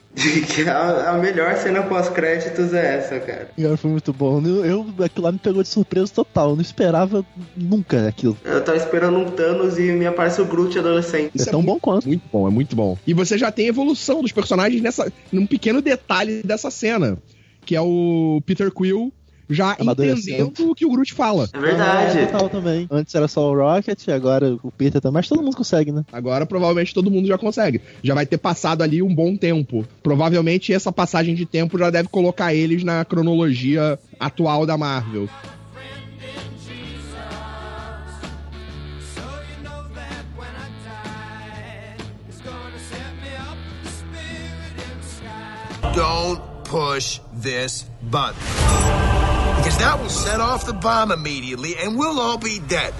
a, 0.69 1.09
a 1.09 1.17
melhor 1.17 1.55
cena 1.55 1.81
pós-créditos 1.81 2.73
é 2.75 2.97
essa, 2.97 3.19
cara. 3.19 3.49
Cara, 3.59 3.75
foi 3.75 3.89
muito 3.89 4.13
bom. 4.13 4.39
Eu, 4.45 4.63
eu, 4.63 4.85
aquilo 5.03 5.25
lá 5.25 5.31
me 5.31 5.39
pegou 5.39 5.63
de 5.63 5.69
surpresa 5.69 6.13
total. 6.13 6.51
Eu 6.51 6.55
não 6.55 6.61
esperava 6.61 7.25
nunca 7.57 8.07
aquilo. 8.07 8.37
Eu 8.43 8.63
tava 8.63 8.77
esperando 8.77 9.17
um 9.17 9.31
Thanos 9.31 9.79
e 9.79 9.91
me 9.91 10.05
aparece 10.05 10.39
o 10.41 10.45
Groot 10.45 10.77
adolescente. 10.77 11.31
Isso 11.33 11.47
é, 11.47 11.49
é 11.49 11.51
tão 11.51 11.63
bom 11.63 11.79
quanto. 11.79 12.07
Muito 12.07 12.23
bom, 12.31 12.47
é 12.47 12.51
muito 12.51 12.75
bom. 12.75 12.97
E 13.07 13.15
você 13.15 13.35
já 13.35 13.51
tem 13.51 13.65
evolução 13.65 14.21
dos 14.21 14.31
personagens 14.31 14.79
nessa, 14.79 15.11
num 15.31 15.47
pequeno 15.47 15.81
detalhe 15.81 16.43
dessa 16.43 16.69
cena. 16.69 17.17
Que 17.65 17.75
é 17.75 17.81
o 17.81 18.41
Peter 18.45 18.71
Quill 18.71 19.11
já 19.51 19.75
entendendo 19.79 20.69
o 20.69 20.75
que 20.75 20.85
o 20.85 20.91
Groot 20.91 21.13
fala. 21.13 21.49
É 21.53 21.59
verdade. 21.59 22.19
É, 22.19 22.49
também. 22.49 22.87
Antes 22.89 23.13
era 23.13 23.27
só 23.27 23.51
o 23.51 23.55
Rocket, 23.55 24.07
agora 24.09 24.57
o 24.63 24.71
Peter 24.71 25.01
também, 25.01 25.15
mas 25.15 25.27
todo 25.27 25.41
mundo 25.41 25.55
consegue, 25.55 25.91
né? 25.91 26.03
Agora 26.11 26.45
provavelmente 26.45 26.93
todo 26.93 27.11
mundo 27.11 27.27
já 27.27 27.37
consegue. 27.37 27.81
Já 28.03 28.13
vai 28.13 28.25
ter 28.25 28.37
passado 28.37 28.81
ali 28.81 29.01
um 29.01 29.13
bom 29.13 29.35
tempo. 29.35 29.85
Provavelmente 30.01 30.73
essa 30.73 30.91
passagem 30.91 31.35
de 31.35 31.45
tempo 31.45 31.77
já 31.77 31.89
deve 31.89 32.09
colocar 32.09 32.53
eles 32.53 32.83
na 32.83 33.03
cronologia 33.05 33.99
atual 34.19 34.65
da 34.65 34.77
Marvel. 34.77 35.27
Don't 45.93 46.39
push 46.63 47.19
this 47.33 47.85
button. 48.09 48.60
That 49.81 49.99
will 49.99 50.09
set 50.09 50.39
off 50.39 50.67
the 50.67 50.73
bomb 50.73 51.11
immediately 51.11 51.75
and 51.75 51.97
we'll 51.97 52.19
all 52.19 52.37
be 52.37 52.59
dead. 52.59 52.93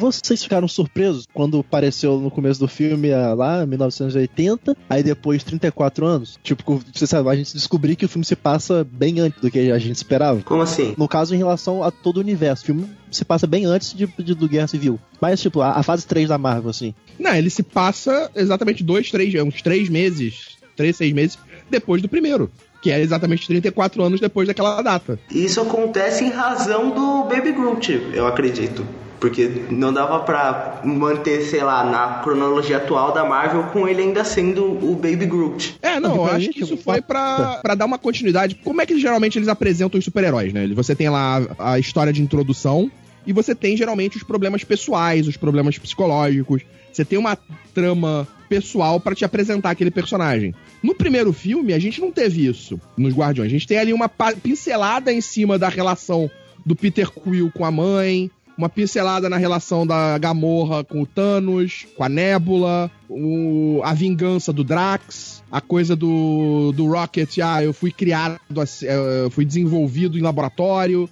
Vocês 0.00 0.42
ficaram 0.42 0.66
surpresos 0.66 1.26
quando 1.32 1.60
apareceu 1.60 2.18
no 2.18 2.30
começo 2.30 2.58
do 2.58 2.66
filme 2.66 3.10
lá, 3.10 3.64
1980, 3.66 4.76
aí 4.88 5.02
depois 5.02 5.44
34 5.44 6.06
anos? 6.06 6.38
Tipo, 6.42 6.82
você 6.92 7.06
sabe, 7.06 7.28
a 7.28 7.36
gente 7.36 7.52
descobrir 7.52 7.96
que 7.96 8.06
o 8.06 8.08
filme 8.08 8.24
se 8.24 8.34
passa 8.34 8.86
bem 8.90 9.20
antes 9.20 9.40
do 9.40 9.50
que 9.50 9.70
a 9.70 9.78
gente 9.78 9.96
esperava. 9.96 10.40
Como 10.42 10.62
assim? 10.62 10.94
No 10.96 11.06
caso, 11.06 11.34
em 11.34 11.38
relação 11.38 11.82
a 11.82 11.90
todo 11.90 12.16
o 12.16 12.20
universo. 12.20 12.62
O 12.62 12.66
filme 12.66 12.88
se 13.10 13.24
passa 13.24 13.46
bem 13.46 13.66
antes 13.66 13.92
de, 13.92 14.06
de 14.06 14.34
do 14.34 14.48
Guerra 14.48 14.68
Civil. 14.68 14.98
Mas, 15.20 15.40
tipo, 15.40 15.60
a, 15.60 15.72
a, 15.72 15.82
fase 15.82 16.06
3 16.06 16.28
da 16.28 16.38
Marvel, 16.38 16.70
assim. 16.70 16.94
Não, 17.18 17.34
ele 17.34 17.50
se 17.50 17.62
passa 17.62 18.30
exatamente 18.34 18.82
dois, 18.82 19.10
três, 19.10 19.34
uns 19.34 19.60
três 19.60 19.88
meses, 19.88 20.56
três, 20.76 20.96
seis 20.96 21.12
meses 21.12 21.38
depois 21.68 22.00
do 22.00 22.08
primeiro 22.08 22.50
que 22.82 22.90
é 22.90 22.98
exatamente 22.98 23.46
34 23.46 24.02
anos 24.02 24.20
depois 24.20 24.48
daquela 24.48 24.80
data. 24.80 25.18
Isso 25.30 25.60
acontece 25.60 26.24
em 26.24 26.30
razão 26.30 26.90
do 26.90 27.24
Baby 27.24 27.52
Groot, 27.52 28.08
eu 28.14 28.26
acredito. 28.26 28.86
Porque 29.20 29.66
não 29.70 29.92
dava 29.92 30.20
pra 30.20 30.80
manter, 30.82 31.42
sei 31.42 31.62
lá, 31.62 31.84
na 31.84 32.20
cronologia 32.22 32.78
atual 32.78 33.12
da 33.12 33.24
Marvel 33.24 33.64
com 33.64 33.86
ele 33.86 34.02
ainda 34.02 34.24
sendo 34.24 34.64
o 34.64 34.94
Baby 34.94 35.26
Groot. 35.26 35.78
É, 35.82 36.00
não, 36.00 36.16
eu 36.16 36.26
acho 36.26 36.48
que 36.50 36.62
isso 36.62 36.76
foi 36.78 37.02
pra, 37.02 37.58
pra 37.62 37.74
dar 37.74 37.84
uma 37.84 37.98
continuidade. 37.98 38.54
Como 38.64 38.80
é 38.80 38.86
que 38.86 38.98
geralmente 38.98 39.38
eles 39.38 39.48
apresentam 39.48 39.98
os 39.98 40.04
super-heróis, 40.04 40.52
né? 40.52 40.66
Você 40.68 40.96
tem 40.96 41.10
lá 41.10 41.42
a 41.58 41.78
história 41.78 42.12
de 42.12 42.22
introdução 42.22 42.90
e 43.26 43.32
você 43.32 43.54
tem 43.54 43.76
geralmente 43.76 44.16
os 44.16 44.22
problemas 44.22 44.64
pessoais, 44.64 45.28
os 45.28 45.36
problemas 45.36 45.78
psicológicos. 45.78 46.62
Você 46.90 47.04
tem 47.04 47.18
uma 47.18 47.36
trama 47.74 48.26
pessoal 48.48 48.98
para 48.98 49.14
te 49.14 49.24
apresentar 49.24 49.70
aquele 49.70 49.90
personagem. 49.90 50.54
No 50.82 50.94
primeiro 50.94 51.32
filme, 51.32 51.72
a 51.72 51.78
gente 51.78 52.00
não 52.00 52.10
teve 52.10 52.46
isso 52.46 52.80
nos 52.96 53.14
Guardiões. 53.14 53.48
A 53.48 53.52
gente 53.52 53.66
tem 53.66 53.78
ali 53.78 53.92
uma 53.92 54.08
pincelada 54.08 55.12
em 55.12 55.20
cima 55.20 55.58
da 55.58 55.68
relação 55.68 56.30
do 56.64 56.74
Peter 56.74 57.10
Quill 57.10 57.50
com 57.54 57.64
a 57.64 57.70
mãe, 57.70 58.30
uma 58.60 58.68
pincelada 58.68 59.30
na 59.30 59.38
relação 59.38 59.86
da 59.86 60.18
Gamorra 60.18 60.84
com 60.84 61.00
o 61.00 61.06
Thanos, 61.06 61.86
com 61.96 62.04
a 62.04 62.10
Nebula, 62.10 62.90
o, 63.08 63.80
a 63.82 63.94
vingança 63.94 64.52
do 64.52 64.62
Drax, 64.62 65.42
a 65.50 65.62
coisa 65.62 65.96
do, 65.96 66.70
do 66.72 66.86
Rocket, 66.86 67.38
ah, 67.38 67.64
eu 67.64 67.72
fui 67.72 67.90
criado, 67.90 68.38
eh, 68.82 69.24
eu 69.24 69.30
fui 69.30 69.46
desenvolvido 69.46 70.18
em 70.18 70.20
laboratório. 70.20 71.08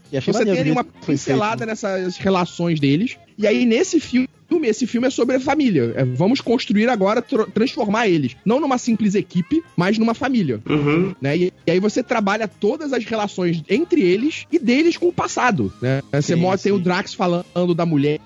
Você 0.56 0.62
tem 0.62 0.72
uma 0.72 0.84
pincelada 0.84 1.64
nessas 1.64 2.18
relações 2.18 2.78
deles. 2.78 3.16
E 3.38 3.46
aí, 3.46 3.64
nesse 3.64 4.00
filme, 4.00 4.28
esse 4.64 4.86
filme 4.86 5.06
é 5.06 5.10
sobre 5.10 5.36
a 5.36 5.40
família. 5.40 5.92
É, 5.94 6.04
vamos 6.04 6.40
construir 6.40 6.88
agora, 6.88 7.22
transformar 7.22 8.08
eles. 8.08 8.34
Não 8.44 8.58
numa 8.58 8.78
simples 8.78 9.14
equipe, 9.14 9.62
mas 9.76 9.96
numa 9.96 10.14
família. 10.14 10.60
Uhum. 10.68 11.14
Né? 11.20 11.36
E, 11.36 11.52
e, 11.66 11.70
aí 11.70 11.78
você 11.78 12.02
trabalha 12.02 12.48
todas 12.48 12.92
as 12.92 13.04
relações 13.04 13.62
entre 13.68 14.02
eles 14.02 14.46
e 14.50 14.58
deles 14.58 14.96
com 14.96 15.06
o 15.06 15.12
passado. 15.12 15.72
Né? 15.80 16.02
Você 16.12 16.34
sim, 16.34 16.40
mostra, 16.40 16.70
tem 16.70 16.72
o 16.72 16.82
Drax 16.82 17.14
falando 17.14 17.74
da 17.74 17.86
mulher, 17.86 18.18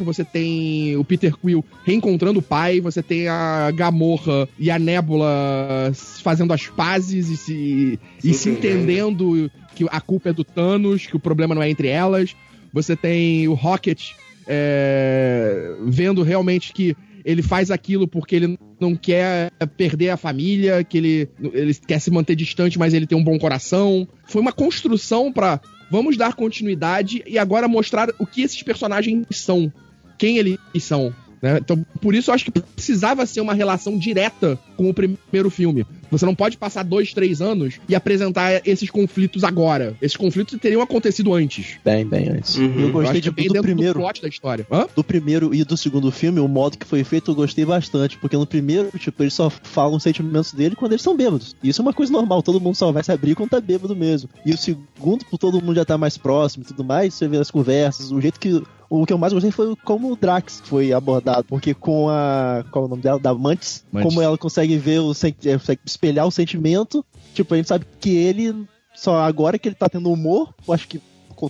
você 0.00 0.24
tem 0.24 0.96
o 0.96 1.04
Peter 1.04 1.36
Quill 1.36 1.64
reencontrando 1.84 2.40
o 2.40 2.42
pai, 2.42 2.80
você 2.80 3.02
tem 3.02 3.28
a 3.28 3.70
Gamorra 3.70 4.48
e 4.58 4.70
a 4.70 4.78
Nebula 4.78 5.92
fazendo 6.22 6.52
as 6.52 6.66
pazes 6.66 7.28
e 7.28 7.36
se, 7.36 8.00
e 8.24 8.34
se 8.34 8.48
entendendo 8.48 9.50
que 9.74 9.86
a 9.90 10.00
culpa 10.00 10.30
é 10.30 10.32
do 10.32 10.42
Thanos, 10.42 11.06
que 11.06 11.16
o 11.16 11.20
problema 11.20 11.54
não 11.54 11.62
é 11.62 11.70
entre 11.70 11.88
elas. 11.88 12.34
Você 12.72 12.96
tem 12.96 13.46
o 13.48 13.54
Rocket 13.54 14.12
é, 14.46 15.74
vendo 15.86 16.22
realmente 16.22 16.72
que 16.72 16.96
ele 17.24 17.42
faz 17.42 17.70
aquilo 17.70 18.06
porque 18.06 18.36
ele 18.36 18.58
não 18.80 18.94
quer 18.94 19.50
perder 19.76 20.10
a 20.10 20.16
família, 20.16 20.84
que 20.84 20.96
ele, 20.96 21.28
ele 21.52 21.74
quer 21.74 21.98
se 21.98 22.10
manter 22.10 22.36
distante, 22.36 22.78
mas 22.78 22.94
ele 22.94 23.06
tem 23.06 23.18
um 23.18 23.24
bom 23.24 23.36
coração. 23.36 24.06
Foi 24.26 24.40
uma 24.40 24.52
construção 24.52 25.32
para 25.32 25.60
vamos 25.90 26.16
dar 26.16 26.34
continuidade 26.34 27.22
e 27.26 27.38
agora 27.38 27.66
mostrar 27.66 28.10
o 28.18 28.26
que 28.26 28.42
esses 28.42 28.62
personagens 28.62 29.26
são, 29.32 29.72
quem 30.16 30.38
eles 30.38 30.58
são. 30.80 31.12
Né? 31.42 31.58
Então, 31.58 31.84
por 32.00 32.14
isso 32.14 32.30
eu 32.30 32.34
acho 32.34 32.44
que 32.44 32.60
precisava 32.60 33.26
ser 33.26 33.40
uma 33.40 33.54
relação 33.54 33.98
direta 33.98 34.58
com 34.76 34.88
o 34.88 34.94
primeiro 34.94 35.50
filme. 35.50 35.84
Você 36.10 36.24
não 36.24 36.34
pode 36.34 36.56
passar 36.56 36.82
dois, 36.82 37.12
três 37.12 37.40
anos 37.40 37.80
e 37.88 37.94
apresentar 37.94 38.66
esses 38.66 38.90
conflitos 38.90 39.44
agora. 39.44 39.96
Esses 40.00 40.16
conflitos 40.16 40.58
teriam 40.60 40.82
acontecido 40.82 41.34
antes. 41.34 41.78
Bem, 41.84 42.06
bem 42.06 42.28
antes. 42.28 42.56
Uhum. 42.56 42.80
Eu 42.80 42.92
gostei 42.92 43.18
eu 43.18 43.32
de, 43.32 43.48
do 43.48 43.62
primeiro. 43.62 43.94
Do 43.94 44.00
plot 44.00 44.22
da 44.22 44.28
história. 44.28 44.66
Hã? 44.70 44.86
Do 44.94 45.04
primeiro 45.04 45.54
e 45.54 45.64
do 45.64 45.76
segundo 45.76 46.10
filme, 46.10 46.40
o 46.40 46.48
modo 46.48 46.78
que 46.78 46.86
foi 46.86 47.04
feito 47.04 47.30
eu 47.30 47.34
gostei 47.34 47.64
bastante. 47.64 48.18
Porque 48.18 48.36
no 48.36 48.46
primeiro, 48.46 48.90
tipo, 48.98 49.22
eles 49.22 49.34
só 49.34 49.50
falam 49.50 49.96
os 49.96 50.02
sentimentos 50.02 50.52
dele 50.52 50.76
quando 50.76 50.92
eles 50.92 51.02
são 51.02 51.16
bêbados. 51.16 51.56
E 51.62 51.68
isso 51.68 51.80
é 51.80 51.84
uma 51.84 51.92
coisa 51.92 52.12
normal. 52.12 52.42
Todo 52.42 52.60
mundo 52.60 52.74
só 52.74 52.92
vai 52.92 53.02
se 53.02 53.12
abrir 53.12 53.34
quando 53.34 53.50
tá 53.50 53.60
bêbado 53.60 53.94
mesmo. 53.94 54.28
E 54.44 54.52
o 54.52 54.56
segundo, 54.56 55.24
por 55.24 55.38
todo 55.38 55.62
mundo 55.62 55.74
já 55.74 55.84
tá 55.84 55.98
mais 55.98 56.16
próximo 56.16 56.64
e 56.64 56.66
tudo 56.66 56.84
mais, 56.84 57.14
você 57.14 57.28
vê 57.28 57.38
as 57.38 57.50
conversas, 57.50 58.10
o 58.10 58.20
jeito 58.20 58.38
que 58.38 58.62
o 58.88 59.04
que 59.04 59.12
eu 59.12 59.18
mais 59.18 59.32
gostei 59.32 59.50
foi 59.50 59.74
como 59.84 60.12
o 60.12 60.16
Drax 60.16 60.62
foi 60.64 60.92
abordado, 60.92 61.44
porque 61.44 61.74
com 61.74 62.08
a. 62.08 62.64
Qual 62.70 62.84
é 62.84 62.86
o 62.86 62.90
nome 62.90 63.02
dela? 63.02 63.18
Da 63.18 63.34
Mantis, 63.34 63.84
Mantis. 63.90 64.08
como 64.08 64.22
ela 64.22 64.38
consegue 64.38 64.76
ver 64.76 65.00
o. 65.00 65.12
É, 65.12 65.76
espelhar 65.84 66.26
o 66.26 66.30
sentimento. 66.30 67.04
Tipo, 67.34 67.54
a 67.54 67.56
gente 67.56 67.68
sabe 67.68 67.86
que 68.00 68.16
ele. 68.16 68.66
Só 68.94 69.18
agora 69.18 69.58
que 69.58 69.68
ele 69.68 69.74
tá 69.74 69.88
tendo 69.88 70.10
humor, 70.10 70.54
eu 70.66 70.72
acho 70.72 70.88
que 70.88 71.00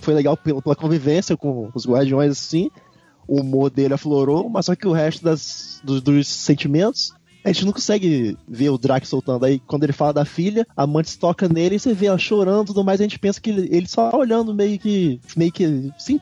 foi 0.01 0.13
legal 0.13 0.35
pela, 0.35 0.61
pela 0.61 0.75
convivência 0.75 1.37
com 1.37 1.69
os 1.73 1.85
guardiões 1.85 2.31
assim. 2.31 2.69
O 3.27 3.41
humor 3.41 3.69
dele 3.69 3.93
aflorou, 3.93 4.49
mas 4.49 4.65
só 4.65 4.75
que 4.75 4.87
o 4.87 4.93
resto 4.93 5.23
das, 5.23 5.81
dos, 5.83 6.01
dos 6.01 6.27
sentimentos 6.27 7.13
a 7.49 7.53
gente 7.53 7.65
não 7.65 7.71
consegue 7.71 8.37
ver 8.47 8.69
o 8.69 8.77
Drax 8.77 9.07
soltando. 9.07 9.45
Aí, 9.45 9.59
quando 9.65 9.83
ele 9.83 9.93
fala 9.93 10.13
da 10.13 10.25
filha, 10.25 10.67
a 10.75 10.85
Mantis 10.85 11.15
toca 11.15 11.47
nele 11.47 11.75
e 11.75 11.79
você 11.79 11.93
vê 11.93 12.07
ela 12.07 12.17
chorando 12.17 12.63
e 12.63 12.67
tudo 12.67 12.83
mais. 12.83 12.99
A 12.99 13.03
gente 13.03 13.17
pensa 13.17 13.39
que 13.39 13.49
ele, 13.49 13.69
ele, 13.71 13.87
só 13.87 14.11
olhando 14.13 14.53
meio 14.53 14.77
que, 14.77 15.19
meio 15.35 15.51
que, 15.51 15.91
sim, 15.97 16.19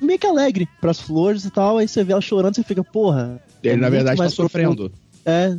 meio 0.00 0.18
que 0.18 0.26
alegre 0.26 0.66
pras 0.80 1.00
flores 1.00 1.44
e 1.44 1.50
tal. 1.50 1.78
Aí 1.78 1.86
você 1.86 2.02
vê 2.02 2.12
ela 2.12 2.20
chorando 2.20 2.54
e 2.54 2.56
você 2.56 2.62
fica, 2.62 2.82
porra. 2.82 3.42
Ele, 3.62 3.74
é 3.74 3.76
na 3.76 3.90
verdade, 3.90 4.16
tá 4.16 4.28
sofrendo. 4.30 4.90
É, 5.24 5.56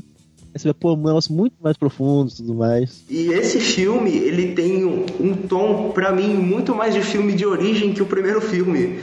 Aí 0.54 0.60
você 0.60 0.68
vê, 0.68 0.74
pô, 0.74 0.94
um 0.94 0.98
negócio 0.98 1.34
muito 1.34 1.56
mais 1.60 1.76
profundo 1.76 2.32
e 2.32 2.36
tudo 2.36 2.54
mais. 2.54 3.04
E 3.10 3.28
esse 3.34 3.60
filme, 3.60 4.12
ele 4.12 4.54
tem 4.54 4.86
um, 4.86 5.06
um 5.20 5.36
tom, 5.36 5.90
para 5.90 6.12
mim, 6.12 6.36
muito 6.36 6.76
mais 6.76 6.94
de 6.94 7.02
filme 7.02 7.34
de 7.34 7.44
origem 7.44 7.92
que 7.92 8.04
o 8.04 8.06
primeiro 8.06 8.40
filme 8.40 9.00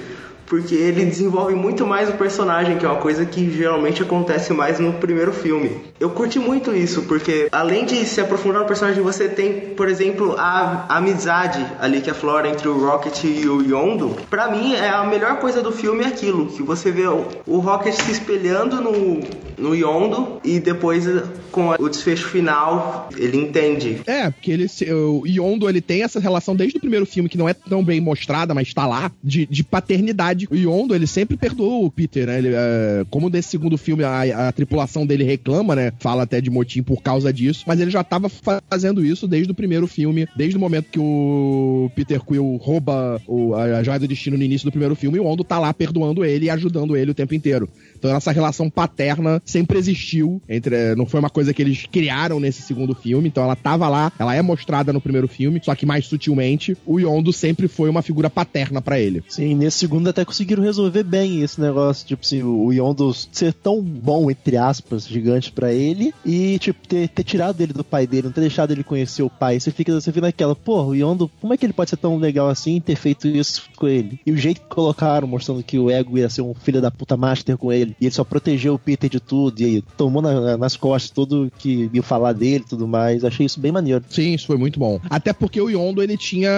porque 0.50 0.75
ele 0.75 1.04
desenvolve 1.04 1.54
muito 1.54 1.87
mais 1.87 2.11
o 2.11 2.14
personagem, 2.14 2.76
que 2.76 2.85
é 2.85 2.88
uma 2.88 3.00
coisa 3.00 3.25
que 3.25 3.49
geralmente 3.57 4.02
acontece 4.02 4.52
mais 4.52 4.80
no 4.80 4.95
primeiro 4.95 5.33
filme. 5.33 5.71
Eu 6.00 6.11
curti 6.11 6.40
muito 6.40 6.75
isso, 6.75 7.02
porque 7.02 7.49
além 7.52 7.87
de 7.87 8.04
se 8.04 8.21
aprofundar 8.21 8.62
no 8.62 8.66
personagem, 8.66 9.00
você 9.00 9.28
tem, 9.28 9.61
por 9.76 9.88
exemplo, 9.88 10.35
a, 10.37 10.87
amizade 10.97 11.64
ali 11.78 12.00
que 12.00 12.11
aflora 12.11 12.49
entre 12.49 12.66
o 12.66 12.85
Rocket 12.85 13.23
e 13.23 13.49
o 13.49 13.62
Yondo. 13.62 14.16
Para 14.28 14.50
mim, 14.50 14.75
é 14.75 14.88
a 14.88 15.04
melhor 15.04 15.38
coisa 15.38 15.62
do 15.62 15.71
filme 15.71 16.02
é 16.02 16.09
aquilo, 16.09 16.47
que 16.47 16.64
você 16.64 16.90
vê 16.90 17.07
o, 17.07 17.28
o 17.47 17.59
Rocket 17.59 17.95
se 17.95 18.11
espelhando 18.11 18.80
no, 18.80 19.21
no 19.57 19.75
Yondo 19.75 20.40
e 20.42 20.59
depois 20.59 21.07
com 21.52 21.71
o 21.71 21.88
desfecho 21.88 22.28
final, 22.28 23.09
ele 23.16 23.37
entende. 23.37 24.00
É, 24.07 24.30
porque 24.30 24.50
ele, 24.50 24.66
o 24.92 25.26
Yondo 25.26 25.69
ele 25.69 25.80
tem 25.80 26.02
essa 26.02 26.19
relação 26.19 26.57
desde 26.57 26.78
o 26.78 26.80
primeiro 26.80 27.07
filme, 27.07 27.28
que 27.28 27.38
não 27.38 27.49
é 27.49 27.54
tão 27.54 27.85
bem 27.85 28.00
mostrada, 28.00 28.54
mas 28.54 28.73
tá 28.73 28.87
lá, 28.87 29.12
de, 29.23 29.47
de 29.47 29.62
paternidade. 29.62 30.39
O 30.50 30.54
Yondo, 30.54 30.94
ele 30.94 31.06
sempre 31.06 31.37
perdoou 31.37 31.85
o 31.85 31.90
Peter, 31.90 32.26
né? 32.26 32.38
Ele, 32.38 32.49
é, 32.54 33.04
como 33.11 33.28
nesse 33.28 33.49
segundo 33.49 33.76
filme 33.76 34.04
a, 34.04 34.49
a, 34.49 34.52
tripulação 34.52 35.06
dele 35.06 35.25
reclama, 35.25 35.75
né? 35.75 35.92
Fala 35.99 36.23
até 36.23 36.40
de 36.40 36.50
motim 36.50 36.82
por 36.82 37.02
causa 37.02 37.32
disso, 37.32 37.64
mas 37.66 37.80
ele 37.80 37.90
já 37.90 38.04
tava 38.04 38.28
fazendo 38.28 39.04
isso 39.04 39.26
desde 39.26 39.52
o 39.52 39.54
primeiro 39.54 39.87
filme, 39.87 40.26
desde 40.37 40.56
o 40.56 40.61
momento 40.61 40.90
que 40.90 41.00
o 41.00 41.90
Peter 41.94 42.20
Quill 42.20 42.56
rouba 42.56 43.20
o, 43.26 43.54
a, 43.54 43.78
a 43.78 43.82
joia 43.82 43.99
do 43.99 44.09
destino 44.09 44.37
no 44.37 44.44
início 44.44 44.66
do 44.66 44.73
primeiro 44.73 44.94
filme, 44.94 45.18
o 45.18 45.25
Yondo 45.25 45.44
tá 45.44 45.59
lá 45.59 45.73
perdoando 45.73 46.25
ele 46.25 46.47
e 46.47 46.50
ajudando 46.50 46.97
ele 46.97 47.11
o 47.11 47.14
tempo 47.14 47.35
inteiro. 47.35 47.68
Então 48.00 48.16
essa 48.16 48.33
relação 48.33 48.71
paterna 48.71 49.42
sempre 49.45 49.78
existiu 49.78 50.40
entre, 50.49 50.95
não 50.95 51.04
foi 51.04 51.21
uma 51.21 51.28
coisa 51.28 51.52
que 51.52 51.61
eles 51.61 51.87
criaram 51.87 52.40
nesse 52.40 52.62
segundo 52.62 52.95
filme, 52.95 53.28
então 53.28 53.45
ela 53.45 53.54
tava 53.54 53.88
lá, 53.88 54.11
ela 54.19 54.35
é 54.35 54.40
mostrada 54.40 54.92
no 54.92 55.00
primeiro 55.00 55.28
filme, 55.28 55.61
só 55.62 55.75
que 55.75 55.85
mais 55.85 56.07
sutilmente, 56.07 56.76
o 56.87 56.99
Yondo 56.99 57.33
sempre 57.33 57.69
foi 57.69 57.90
uma 57.90 58.00
figura 58.00 58.30
paterna 58.30 58.80
para 58.80 58.99
ele. 58.99 59.23
Sim, 59.28 59.54
nesse 59.54 59.78
segundo 59.78 60.09
até 60.09 60.25
conseguiram 60.25 60.62
resolver 60.62 61.02
bem 61.02 61.42
esse 61.42 61.61
negócio, 61.61 62.07
tipo 62.07 62.25
assim, 62.25 62.42
o 62.42 62.73
Yondo 62.73 63.12
ser 63.12 63.52
tão 63.52 63.83
bom, 63.83 64.30
entre 64.30 64.57
aspas, 64.57 65.07
gigante 65.07 65.52
para 65.52 65.73
ele, 65.73 66.14
e 66.25 66.59
tipo, 66.59 66.88
ter, 66.88 67.09
ter 67.09 67.23
tirado 67.23 67.61
ele 67.61 67.75
do 67.75 67.85
pai 67.85 68.07
dele, 68.07 68.28
não 68.28 68.33
ter 68.33 68.40
deixado 68.40 68.71
ele 68.71 68.83
conhecer 68.83 69.23
o 69.23 69.30
pai. 69.30 69.61
Você 69.61 69.71
fica, 69.71 69.92
você 69.92 70.11
fica 70.11 70.26
naquela, 70.26 70.57
pô, 70.57 70.83
o 70.83 70.95
Yondo, 70.95 71.30
como 71.40 71.52
é 71.52 71.57
que 71.57 71.66
ele 71.66 71.73
pode 71.75 71.90
ser 71.90 71.97
tão 71.99 72.16
legal 72.16 72.49
assim 72.49 72.80
ter 72.80 72.97
feito 72.97 73.28
isso 73.28 73.69
com 73.76 73.87
ele? 73.87 74.19
E 74.25 74.33
o 74.33 74.37
jeito 74.37 74.62
que 74.62 74.69
colocaram, 74.69 75.28
mostrando 75.28 75.62
que 75.62 75.78
o 75.78 75.90
Ego 75.90 76.16
ia 76.16 76.30
ser 76.30 76.42
um 76.42 76.54
filho 76.54 76.80
da 76.80 76.90
puta 76.90 77.16
master 77.16 77.59
com 77.59 77.73
ele, 77.73 77.89
e 78.00 78.06
ele 78.06 78.14
só 78.14 78.25
protegeu 78.25 78.75
o 78.75 78.78
Peter 78.78 79.09
de 79.09 79.20
tudo, 79.20 79.61
e 79.61 79.82
tomou 79.97 80.23
na, 80.23 80.56
nas 80.56 80.76
costas 80.76 81.11
tudo 81.11 81.50
que 81.59 81.90
ia 81.92 82.02
falar 82.02 82.32
dele 82.32 82.64
e 82.66 82.68
tudo 82.68 82.87
mais. 82.87 83.25
Achei 83.25 83.47
isso 83.47 83.61
bem 83.61 83.73
maneiro. 83.73 84.04
Sim, 84.09 84.35
isso 84.35 84.47
foi 84.47 84.56
muito 84.56 84.78
bom. 84.78 85.00
Até 85.09 85.32
porque 85.32 85.61
o 85.61 85.70
Yondo, 85.70 86.02
ele 86.02 86.16
tinha 86.16 86.50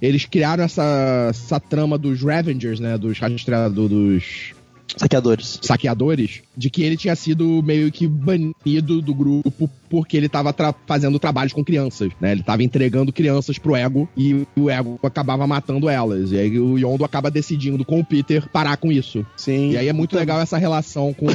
eles 0.00 0.24
criaram 0.24 0.64
essa, 0.64 1.28
essa 1.30 1.60
trama 1.60 1.98
dos 1.98 2.22
Ravengers, 2.22 2.80
né? 2.80 2.96
Dos 2.96 3.18
rastreadores, 3.18 4.54
Saqueadores. 4.96 5.58
saqueadores, 5.62 6.42
de 6.56 6.68
que 6.70 6.82
ele 6.82 6.96
tinha 6.96 7.16
sido 7.16 7.62
meio 7.62 7.90
que 7.90 8.06
banido 8.06 9.00
do 9.00 9.14
grupo 9.14 9.70
porque 9.88 10.16
ele 10.16 10.28
tava 10.28 10.52
tra- 10.52 10.74
fazendo 10.86 11.18
trabalhos 11.18 11.52
com 11.52 11.64
crianças, 11.64 12.10
né? 12.20 12.32
Ele 12.32 12.42
tava 12.42 12.62
entregando 12.62 13.12
crianças 13.12 13.58
pro 13.58 13.76
Ego 13.76 14.08
e 14.16 14.46
o 14.56 14.70
Ego 14.70 14.98
acabava 15.02 15.46
matando 15.46 15.88
elas. 15.88 16.32
E 16.32 16.38
aí 16.38 16.58
o 16.58 16.78
Yondo 16.78 17.04
acaba 17.04 17.30
decidindo 17.30 17.84
com 17.84 18.00
o 18.00 18.04
Peter 18.04 18.48
parar 18.48 18.76
com 18.76 18.90
isso. 18.90 19.24
Sim. 19.36 19.70
E 19.72 19.76
aí 19.76 19.88
é 19.88 19.92
muito 19.92 20.16
legal 20.16 20.40
essa 20.40 20.56
relação 20.56 21.12
com 21.12 21.26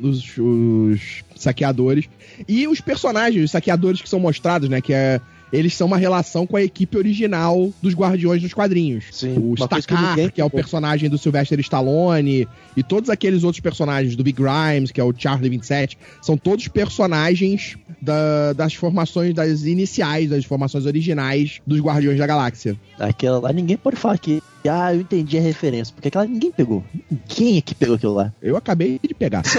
os, 0.00 0.38
os 0.38 1.22
saqueadores. 1.36 2.06
E 2.48 2.66
os 2.68 2.80
personagens, 2.80 3.44
os 3.44 3.50
saqueadores 3.50 4.00
que 4.00 4.08
são 4.08 4.20
mostrados, 4.20 4.68
né? 4.68 4.80
Que 4.80 4.92
é. 4.92 5.20
Eles 5.52 5.74
são 5.74 5.86
uma 5.86 5.96
relação 5.96 6.46
com 6.46 6.56
a 6.56 6.62
equipe 6.62 6.96
original 6.98 7.70
dos 7.80 7.94
Guardiões 7.94 8.42
dos 8.42 8.52
quadrinhos. 8.52 9.04
Sim, 9.12 9.34
O 9.38 9.54
que 9.54 9.62
Stakar, 9.80 10.10
ninguém 10.10 10.28
que 10.30 10.40
é 10.40 10.44
o 10.44 10.50
personagem 10.50 11.08
do 11.08 11.16
Sylvester 11.18 11.58
Stallone, 11.60 12.46
e 12.76 12.82
todos 12.82 13.08
aqueles 13.10 13.44
outros 13.44 13.60
personagens 13.60 14.14
do 14.14 14.22
Big 14.22 14.40
Grimes, 14.42 14.90
que 14.92 15.00
é 15.00 15.04
o 15.04 15.14
Charlie 15.16 15.48
27, 15.50 15.96
são 16.20 16.36
todos 16.36 16.68
personagens 16.68 17.76
da- 18.00 18.52
das 18.52 18.74
formações, 18.74 19.34
das 19.34 19.62
iniciais, 19.64 20.28
das 20.30 20.44
formações 20.44 20.84
originais 20.86 21.60
dos 21.66 21.80
Guardiões 21.80 22.18
da 22.18 22.26
Galáxia. 22.26 22.76
Aquela 22.98 23.38
lá, 23.38 23.52
ninguém 23.52 23.76
pode 23.76 23.96
falar 23.96 24.18
que. 24.18 24.42
Ah, 24.68 24.94
eu 24.94 25.00
entendi 25.00 25.38
a 25.38 25.40
referência. 25.40 25.92
Porque 25.94 26.08
aquela 26.08 26.26
ninguém 26.26 26.50
pegou. 26.52 26.84
Quem 27.28 27.58
é 27.58 27.60
que 27.60 27.74
pegou 27.74 27.96
aquilo 27.96 28.14
lá? 28.14 28.32
Eu 28.42 28.56
acabei 28.56 28.98
de 29.02 29.14
pegar. 29.14 29.42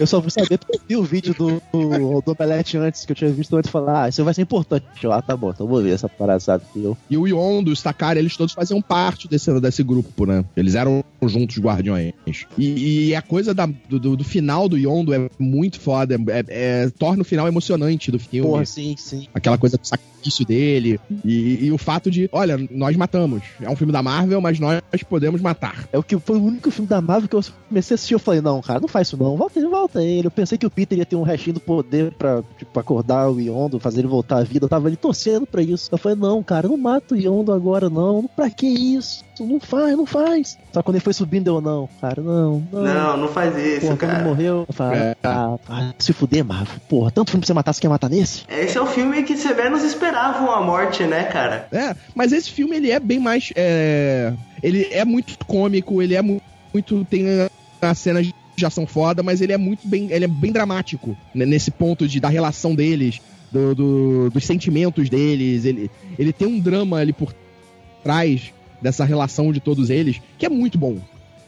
Eu 0.00 0.06
só 0.06 0.20
vou 0.20 0.30
saber 0.30 0.58
porque 0.58 0.78
eu 0.78 0.80
vi 0.88 0.96
o 0.96 1.02
vídeo 1.02 1.34
do, 1.34 1.60
do, 1.72 2.20
do 2.22 2.32
Omelete 2.38 2.78
antes, 2.78 3.04
que 3.04 3.12
eu 3.12 3.16
tinha 3.16 3.30
visto 3.30 3.54
antes 3.56 3.70
falar, 3.70 4.04
ah, 4.04 4.08
isso 4.08 4.24
vai 4.24 4.32
ser 4.32 4.42
importante. 4.42 4.84
Eu, 5.02 5.12
ah, 5.12 5.20
tá 5.20 5.36
bom, 5.36 5.50
então 5.50 5.66
eu 5.66 5.70
vou 5.70 5.82
ver 5.82 5.90
essa 5.92 6.08
palhaçada. 6.08 6.62
E 6.74 6.82
eu, 6.84 6.96
E 7.10 7.16
o 7.18 7.26
Yondo, 7.26 7.70
o 7.70 7.76
Stakar, 7.76 8.16
eles 8.16 8.36
todos 8.36 8.54
faziam 8.54 8.80
parte 8.80 9.28
desse, 9.28 9.60
desse 9.60 9.82
grupo, 9.82 10.24
né? 10.24 10.44
Eles 10.56 10.74
eram 10.74 11.04
juntos 11.22 11.58
guardiões. 11.58 12.12
E, 12.56 13.08
e 13.08 13.14
a 13.14 13.20
coisa 13.20 13.52
da- 13.52 13.66
do, 13.66 13.98
do- 13.98 14.16
do 14.16 14.24
final 14.24 14.68
do 14.68 14.78
Yondo 14.78 15.12
é 15.12 15.28
muito 15.38 15.78
foda. 15.80 16.14
É, 16.28 16.44
é- 16.84 16.90
torna 16.98 17.22
o 17.22 17.24
final 17.24 17.46
emocionante 17.48 18.10
do 18.10 18.18
filme. 18.18 18.48
porra, 18.48 18.64
sim, 18.64 18.94
sim. 18.96 19.26
Aquela 19.34 19.58
coisa 19.58 19.76
do 19.76 19.86
sacrifício 19.86 20.46
dele. 20.46 20.98
E, 21.24 21.66
e 21.66 21.72
o 21.72 21.78
fato 21.78 22.10
de, 22.10 22.28
olha, 22.32 22.56
nós 22.70 22.96
matamos. 22.96 23.35
É 23.60 23.68
um 23.70 23.76
filme 23.76 23.92
da 23.92 24.02
Marvel, 24.02 24.40
mas 24.40 24.58
nós 24.58 24.80
podemos 25.08 25.40
matar. 25.40 25.84
É 25.92 25.98
o 25.98 26.02
que 26.02 26.18
foi 26.18 26.38
o 26.38 26.42
único 26.44 26.70
filme 26.70 26.88
da 26.88 27.00
Marvel 27.00 27.28
que 27.28 27.36
eu 27.36 27.44
comecei 27.68 27.94
a 27.94 27.96
assistir. 27.96 28.14
Eu 28.14 28.18
falei, 28.18 28.40
não, 28.40 28.60
cara, 28.62 28.80
não 28.80 28.88
faz 28.88 29.08
isso 29.08 29.16
não. 29.16 29.36
Volta 29.36 29.58
ele, 29.58 29.68
volta 29.68 30.02
ele. 30.02 30.26
Eu 30.26 30.30
pensei 30.30 30.56
que 30.58 30.66
o 30.66 30.70
Peter 30.70 30.98
ia 30.98 31.06
ter 31.06 31.16
um 31.16 31.22
restinho 31.22 31.54
do 31.54 31.60
poder 31.60 32.12
pra, 32.12 32.42
tipo, 32.58 32.78
acordar 32.78 33.28
o 33.30 33.40
Yondo, 33.40 33.78
fazer 33.80 34.00
ele 34.00 34.08
voltar 34.08 34.38
à 34.38 34.42
vida. 34.42 34.64
Eu 34.64 34.68
tava 34.68 34.88
ali 34.88 34.96
torcendo 34.96 35.46
pra 35.46 35.62
isso. 35.62 35.88
Eu 35.92 35.98
falei, 35.98 36.18
não, 36.18 36.42
cara, 36.42 36.68
não 36.68 36.76
mata 36.76 37.14
o 37.14 37.18
Yondo 37.18 37.52
agora, 37.52 37.88
não. 37.90 38.28
Pra 38.34 38.50
que 38.50 38.66
isso? 38.66 39.24
Não 39.38 39.60
faz, 39.60 39.94
não 39.96 40.06
faz. 40.06 40.56
Só 40.72 40.82
quando 40.82 40.96
ele 40.96 41.04
foi 41.04 41.12
subindo, 41.12 41.48
eu 41.48 41.60
não, 41.60 41.86
cara, 42.00 42.22
não, 42.22 42.62
não. 42.72 42.82
Não, 42.82 43.16
não 43.18 43.28
faz 43.28 43.54
isso, 43.54 43.82
Porra, 43.82 43.96
quando 43.98 44.10
cara. 44.10 44.24
morreu, 44.24 44.64
eu 44.66 44.72
falei, 44.72 44.98
É. 44.98 45.16
ah, 45.24 45.56
ah, 45.68 45.92
se 45.98 46.14
fuder, 46.14 46.42
Marvel. 46.42 46.80
Porra, 46.88 47.10
tanto 47.10 47.30
filme 47.30 47.42
pra 47.42 47.46
você 47.46 47.52
matar, 47.52 47.74
você 47.74 47.80
quer 47.82 47.88
matar 47.88 48.08
nesse? 48.08 48.44
Esse 48.48 48.78
é 48.78 48.80
o 48.80 48.86
filme 48.86 49.22
que 49.24 49.36
você 49.36 49.52
menos 49.52 49.82
esperavam 49.82 50.50
a 50.50 50.62
morte, 50.62 51.02
né, 51.04 51.24
cara? 51.24 51.68
É, 51.70 51.94
mas 52.14 52.32
esse 52.32 52.50
filme, 52.50 52.76
ele 52.76 52.90
é 52.90 52.98
bem 52.98 53.18
mais... 53.26 53.52
é, 53.56 54.32
ele 54.62 54.86
é 54.90 55.04
muito 55.04 55.36
cômico, 55.44 56.00
ele 56.00 56.14
é 56.14 56.22
mu- 56.22 56.40
muito... 56.72 57.04
Tem 57.04 57.24
as 57.82 57.98
cenas 57.98 58.26
de 58.56 58.64
ação 58.64 58.86
foda, 58.86 59.22
mas 59.22 59.40
ele 59.40 59.52
é 59.52 59.58
muito 59.58 59.86
bem... 59.86 60.10
Ele 60.10 60.24
é 60.24 60.28
bem 60.28 60.52
dramático, 60.52 61.16
né, 61.34 61.44
nesse 61.44 61.70
ponto 61.70 62.06
de, 62.06 62.20
da 62.20 62.28
relação 62.28 62.74
deles, 62.74 63.20
do, 63.50 63.74
do- 63.74 64.30
dos 64.30 64.44
sentimentos 64.44 65.08
deles. 65.10 65.64
Ele, 65.64 65.90
ele 66.18 66.32
tem 66.32 66.46
um 66.46 66.58
drama 66.60 66.98
ali 66.98 67.12
por 67.12 67.34
trás 68.02 68.52
dessa 68.80 69.04
relação 69.04 69.52
de 69.52 69.58
todos 69.60 69.90
eles, 69.90 70.20
que 70.38 70.46
é 70.46 70.48
muito 70.48 70.78
bom. 70.78 70.98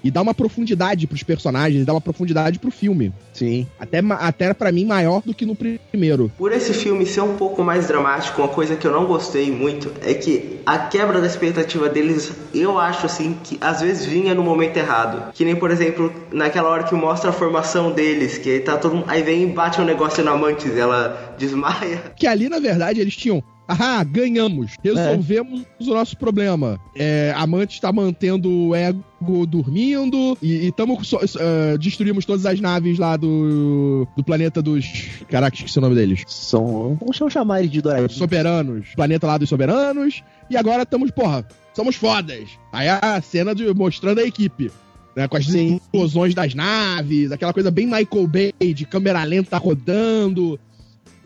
E 0.08 0.10
dá 0.10 0.22
uma 0.22 0.32
profundidade 0.32 1.06
pros 1.06 1.22
personagens, 1.22 1.84
dá 1.84 1.92
uma 1.92 2.00
profundidade 2.00 2.58
pro 2.58 2.70
filme. 2.70 3.12
Sim. 3.34 3.66
Até, 3.78 3.98
até 3.98 4.54
para 4.54 4.72
mim, 4.72 4.86
maior 4.86 5.20
do 5.22 5.34
que 5.34 5.44
no 5.44 5.54
primeiro. 5.54 6.32
Por 6.38 6.50
esse 6.50 6.72
filme 6.72 7.04
ser 7.04 7.20
um 7.20 7.36
pouco 7.36 7.62
mais 7.62 7.86
dramático, 7.86 8.40
uma 8.40 8.48
coisa 8.48 8.74
que 8.74 8.86
eu 8.86 8.90
não 8.90 9.04
gostei 9.04 9.50
muito 9.52 9.92
é 10.02 10.14
que 10.14 10.60
a 10.64 10.78
quebra 10.78 11.20
da 11.20 11.26
expectativa 11.26 11.90
deles, 11.90 12.32
eu 12.54 12.78
acho 12.78 13.04
assim, 13.04 13.36
que 13.44 13.58
às 13.60 13.82
vezes 13.82 14.06
vinha 14.06 14.34
no 14.34 14.42
momento 14.42 14.78
errado. 14.78 15.30
Que 15.34 15.44
nem, 15.44 15.54
por 15.54 15.70
exemplo, 15.70 16.10
naquela 16.32 16.70
hora 16.70 16.84
que 16.84 16.94
mostra 16.94 17.28
a 17.28 17.32
formação 17.34 17.92
deles, 17.92 18.38
que 18.38 18.48
aí 18.48 18.60
tá 18.60 18.78
todo 18.78 18.94
mundo- 18.94 19.04
Aí 19.08 19.22
vem 19.22 19.42
e 19.42 19.46
bate 19.46 19.78
um 19.78 19.84
negócio 19.84 20.24
na 20.24 20.34
Mantis, 20.34 20.74
ela 20.74 21.34
desmaia. 21.38 21.98
Que 22.16 22.26
ali, 22.26 22.48
na 22.48 22.58
verdade, 22.60 22.98
eles 22.98 23.14
tinham. 23.14 23.42
Ah, 23.68 24.02
ganhamos. 24.02 24.72
Resolvemos 24.82 25.62
o 25.80 25.84
nosso 25.92 26.16
problema. 26.16 26.80
É, 26.96 27.34
a 27.36 27.46
Mantis 27.46 27.76
está 27.76 27.92
mantendo 27.92 28.50
o 28.50 28.74
ego 28.74 29.04
dormindo 29.46 30.38
e, 30.40 30.66
e 30.66 30.72
tamo, 30.72 31.04
so- 31.04 31.20
eh, 31.20 31.76
destruímos 31.76 32.24
todas 32.24 32.46
as 32.46 32.60
naves 32.60 32.98
lá 32.98 33.16
do, 33.16 34.08
do 34.16 34.24
planeta 34.24 34.62
dos. 34.62 34.86
Caraca, 35.28 35.54
esqueci 35.54 35.78
o 35.78 35.82
nome 35.82 35.94
deles. 35.96 36.22
São. 36.26 36.96
Vamos 36.98 37.32
chamar 37.32 37.60
ele 37.60 37.68
de 37.68 37.82
Doradinho. 37.82 38.10
Soberanos. 38.10 38.88
Planeta 38.96 39.26
lá 39.26 39.36
dos 39.36 39.48
soberanos. 39.48 40.22
E 40.48 40.56
agora 40.56 40.84
estamos, 40.84 41.10
porra, 41.10 41.46
somos 41.74 41.94
fodas. 41.94 42.48
Aí 42.72 42.88
a 42.88 43.20
cena 43.20 43.54
de, 43.54 43.72
mostrando 43.74 44.20
a 44.20 44.24
equipe. 44.24 44.70
Né, 45.16 45.26
com 45.26 45.36
as 45.36 45.46
Sim. 45.46 45.76
explosões 45.82 46.32
das 46.32 46.54
naves, 46.54 47.32
aquela 47.32 47.52
coisa 47.52 47.72
bem 47.72 47.86
Michael 47.86 48.28
Bay, 48.28 48.72
de 48.72 48.86
câmera 48.86 49.24
lenta 49.24 49.58
rodando. 49.58 50.60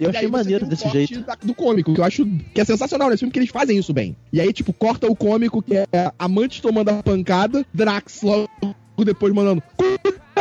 Eu 0.05 0.11
achei 0.11 0.29
maneiro 0.29 0.67
desse 0.67 0.89
jeito. 0.89 1.21
da- 1.23 1.35
do 1.37 1.55
cômico, 1.55 1.95
que 1.95 2.01
eu 2.01 2.05
acho 2.05 2.27
que 2.55 2.61
é 2.61 2.65
sensacional 2.65 3.09
nesse 3.09 3.21
filme, 3.21 3.33
que 3.33 3.39
eles 3.39 3.51
fazem 3.51 3.79
isso 3.79 3.93
bem. 3.93 4.17
E 4.33 4.41
aí, 4.41 4.53
tipo, 4.53 4.73
corta 4.73 5.07
o 5.07 5.17
cômico, 5.17 5.63
que 5.63 5.77
é 5.77 5.87
Amante 6.19 6.61
tomando 6.63 6.89
a 6.91 7.03
pancada, 7.03 7.65
Drax 7.73 8.23
logo 8.23 8.49
depois 9.05 9.33
mandando 9.35 9.63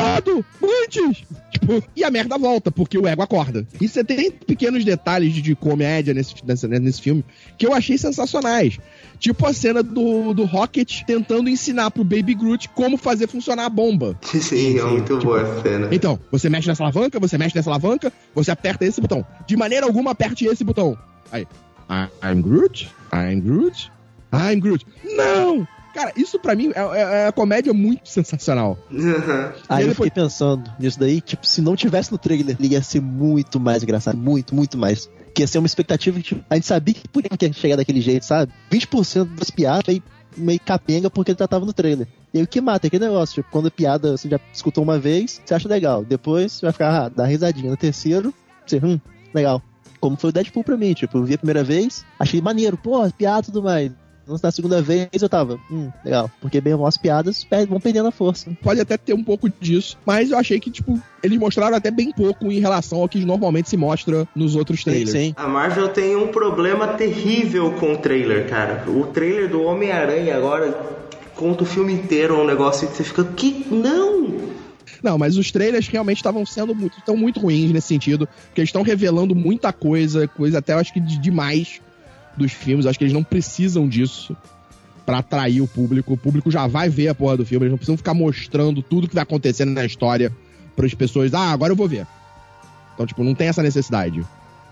Cuidado, 0.02 0.46
antes! 0.64 1.24
Tipo, 1.52 1.84
e 1.96 2.04
a 2.04 2.10
merda 2.10 2.38
volta, 2.38 2.72
porque 2.72 2.98
o 2.98 3.08
ego 3.08 3.22
acorda. 3.22 3.68
E 3.80 3.88
você 3.88 4.04
tem 4.04 4.32
pequenos 4.32 4.84
detalhes 4.84 5.34
de, 5.34 5.42
de 5.42 5.56
comédia 5.56 6.14
nesse, 6.14 6.34
nesse, 6.44 6.68
nesse 6.68 7.02
filme 7.02 7.24
que 7.58 7.68
eu 7.68 7.74
achei 7.74 7.98
sensacionais. 7.98 8.80
Tipo 9.20 9.46
a 9.46 9.54
cena 9.54 9.84
do, 9.84 10.34
do 10.34 10.46
Rocket 10.46 11.04
tentando 11.06 11.50
ensinar 11.50 11.92
pro 11.92 12.04
Baby 12.04 12.34
Groot 12.34 12.70
como 12.70 12.98
fazer 12.98 13.28
funcionar 13.28 13.66
a 13.66 13.70
bomba. 13.70 14.18
Sim, 14.26 14.80
é 14.80 14.84
muito 14.84 15.20
boa 15.20 15.42
essa 15.42 15.62
cena. 15.62 15.90
Então, 15.92 16.20
você 16.32 16.50
mexe 16.50 16.68
nessa 16.68 16.84
alavanca, 16.84 17.20
você 17.20 17.38
mexe 17.38 17.56
nessa 17.56 17.70
alavanca, 17.70 18.12
você 18.34 18.50
aperta 18.50 18.84
esse 18.84 19.00
botão. 19.00 19.24
De 19.46 19.56
maneira 19.56 19.86
alguma, 19.86 20.12
aperte 20.12 20.46
esse 20.46 20.64
botão. 20.64 20.98
Aí, 21.32 21.46
I'm 22.24 22.42
Groot, 22.42 22.90
I'm 23.14 23.40
Groot, 23.42 23.92
I'm 24.34 24.60
Groot. 24.60 24.86
Não! 25.04 25.68
Cara, 25.94 26.12
isso 26.16 26.40
pra 26.40 26.56
mim 26.56 26.72
é, 26.74 26.80
é, 26.80 27.22
é 27.22 27.26
uma 27.26 27.32
comédia 27.32 27.74
muito 27.74 28.08
sensacional. 28.08 28.78
Aí 29.70 29.84
E 29.84 29.88
eu 29.88 29.90
depois- 29.90 30.10
fiquei 30.10 30.12
pensando 30.12 30.72
nisso 30.80 31.00
daí, 31.00 31.20
tipo, 31.22 31.46
se 31.46 31.62
não 31.62 31.76
tivesse 31.76 32.12
no 32.12 32.18
trailer, 32.18 32.56
ele 32.60 32.70
ia 32.74 32.82
ser 32.82 33.02
muito 33.02 33.60
mais 33.60 33.84
engraçado. 33.84 34.18
Muito, 34.18 34.56
muito 34.56 34.78
mais. 34.78 35.10
Que 35.34 35.44
ia 35.44 35.48
ser 35.48 35.58
uma 35.60 35.66
expectativa 35.68 36.18
que 36.18 36.24
tipo, 36.24 36.44
a 36.50 36.56
gente 36.56 36.68
sabia 36.68 36.94
que 36.94 37.08
podia 37.08 37.30
chegar 37.54 37.76
daquele 37.78 38.02
jeito, 38.02 38.26
sabe? 38.26 38.52
20% 38.72 39.26
das 39.36 39.50
piadas 39.50 39.84
meio, 39.88 40.04
meio 40.36 40.60
capenga 40.60 41.10
porque 41.10 41.32
ele 41.32 41.38
já 41.40 41.48
tava 41.48 41.66
no 41.66 41.74
trailer. 41.74 42.08
E 42.34 42.38
aí 42.38 42.44
o 42.44 42.48
que 42.48 42.62
mata 42.62 42.86
é 42.86 42.88
aquele 42.88 43.06
negócio, 43.06 43.36
tipo, 43.36 43.50
quando 43.52 43.68
a 43.68 43.72
piada 43.72 44.18
você 44.18 44.30
já 44.30 44.40
escutou 44.54 44.84
uma 44.84 44.98
vez, 45.00 45.42
você 45.46 45.54
acha 45.54 45.68
legal. 45.68 46.04
Depois 46.06 46.54
você 46.54 46.66
vai 46.66 46.72
ficar, 46.74 47.04
ah, 47.06 47.10
dá 47.10 47.26
risadinha. 47.26 47.70
No 47.70 47.78
terceiro, 47.78 48.34
você, 48.66 48.78
hum, 48.84 49.00
legal. 49.34 49.62
Como 50.00 50.18
foi 50.18 50.30
o 50.32 50.34
Deadpool 50.34 50.64
pra 50.64 50.76
mim, 50.78 50.94
tipo, 50.94 51.18
eu 51.18 51.24
vi 51.24 51.36
a 51.36 51.38
primeira 51.38 51.64
vez, 51.64 52.04
achei 52.20 52.42
maneiro, 52.42 52.76
pô, 52.78 53.08
piada 53.12 53.42
e 53.42 53.46
tudo 53.52 53.62
mais. 53.62 53.92
Na 54.42 54.52
segunda 54.52 54.82
vez 54.82 55.10
eu 55.22 55.30
tava, 55.30 55.60
hum, 55.70 55.90
legal. 56.04 56.30
Porque 56.40 56.62
bem, 56.62 56.74
as 56.86 56.98
piadas 56.98 57.46
vão 57.68 57.80
perdendo 57.80 58.08
a 58.08 58.12
força. 58.12 58.52
Pode 58.62 58.80
até 58.80 58.98
ter 58.98 59.14
um 59.14 59.24
pouco 59.24 59.50
disso, 59.60 59.98
mas 60.06 60.32
eu 60.32 60.38
achei 60.38 60.60
que, 60.60 60.70
tipo, 60.70 61.00
eles 61.24 61.40
mostraram 61.40 61.76
até 61.76 61.92
bem 61.92 62.12
pouco 62.12 62.52
em 62.52 62.60
relação 62.60 63.02
ao 63.02 63.10
que 63.10 63.24
normalmente 63.26 63.70
se 63.70 63.78
mostra 63.78 64.28
nos 64.36 64.56
outros 64.56 64.84
trailers. 64.84 65.12
Sim, 65.12 65.34
A 65.36 65.48
Marvel 65.48 65.90
tem 65.90 66.16
um 66.16 66.28
problema 66.28 66.88
terrível 66.90 67.72
com 67.74 67.94
o 67.94 67.98
trailer, 67.98 68.48
cara. 68.48 68.84
O 68.90 69.06
trailer 69.08 69.50
do 69.50 69.62
Homem-Aranha 69.64 70.36
agora 70.36 70.72
conta 71.36 71.64
o 71.64 71.66
filme 71.66 71.94
inteiro, 71.94 72.36
é 72.36 72.38
um 72.38 72.46
negócio 72.46 72.88
que 72.88 72.96
você 72.96 73.04
fica, 73.04 73.24
que 73.24 73.66
não! 73.72 74.52
Não, 75.02 75.18
mas 75.18 75.38
os 75.38 75.52
trailers 75.52 75.88
realmente 75.88 76.18
estavam 76.18 76.46
sendo 76.46 76.76
muito, 76.76 77.00
estão 77.00 77.18
muito 77.18 77.40
ruins 77.40 77.72
nesse 77.72 77.88
sentido, 77.88 78.28
porque 78.28 78.62
eles 78.62 78.70
estão 78.70 78.84
revelando 78.84 79.34
muita 79.34 79.74
coisa, 79.74 80.28
coisa 80.28 80.60
até 80.60 80.74
eu 80.74 80.78
acho 80.78 80.94
que 80.94 81.00
de 81.00 81.18
demais 81.18 81.82
dos 82.38 82.52
filmes. 82.52 82.86
Acho 82.86 82.98
que 82.98 83.06
eles 83.06 83.14
não 83.14 83.24
precisam 83.24 83.88
disso 83.88 84.36
pra 85.06 85.20
atrair 85.20 85.62
o 85.62 85.68
público. 85.68 86.14
O 86.14 86.18
público 86.18 86.52
já 86.52 86.68
vai 86.68 86.90
ver 86.90 87.10
a 87.10 87.16
porra 87.16 87.38
do 87.38 87.46
filme, 87.46 87.66
eles 87.66 87.72
não 87.72 87.78
precisam 87.78 87.98
ficar 87.98 88.14
mostrando 88.14 88.82
tudo 88.82 89.08
que 89.08 89.16
vai 89.16 89.24
acontecendo 89.24 89.72
na 89.72 89.86
história 89.86 90.32
para 90.76 90.86
as 90.86 90.94
pessoas. 90.94 91.34
Ah, 91.34 91.52
agora 91.52 91.72
eu 91.72 91.78
vou 91.78 91.88
ver. 91.88 92.08
Então, 92.94 93.06
tipo, 93.06 93.24
não 93.24 93.36
tem 93.36 93.48
essa 93.48 93.64
necessidade. 93.64 94.24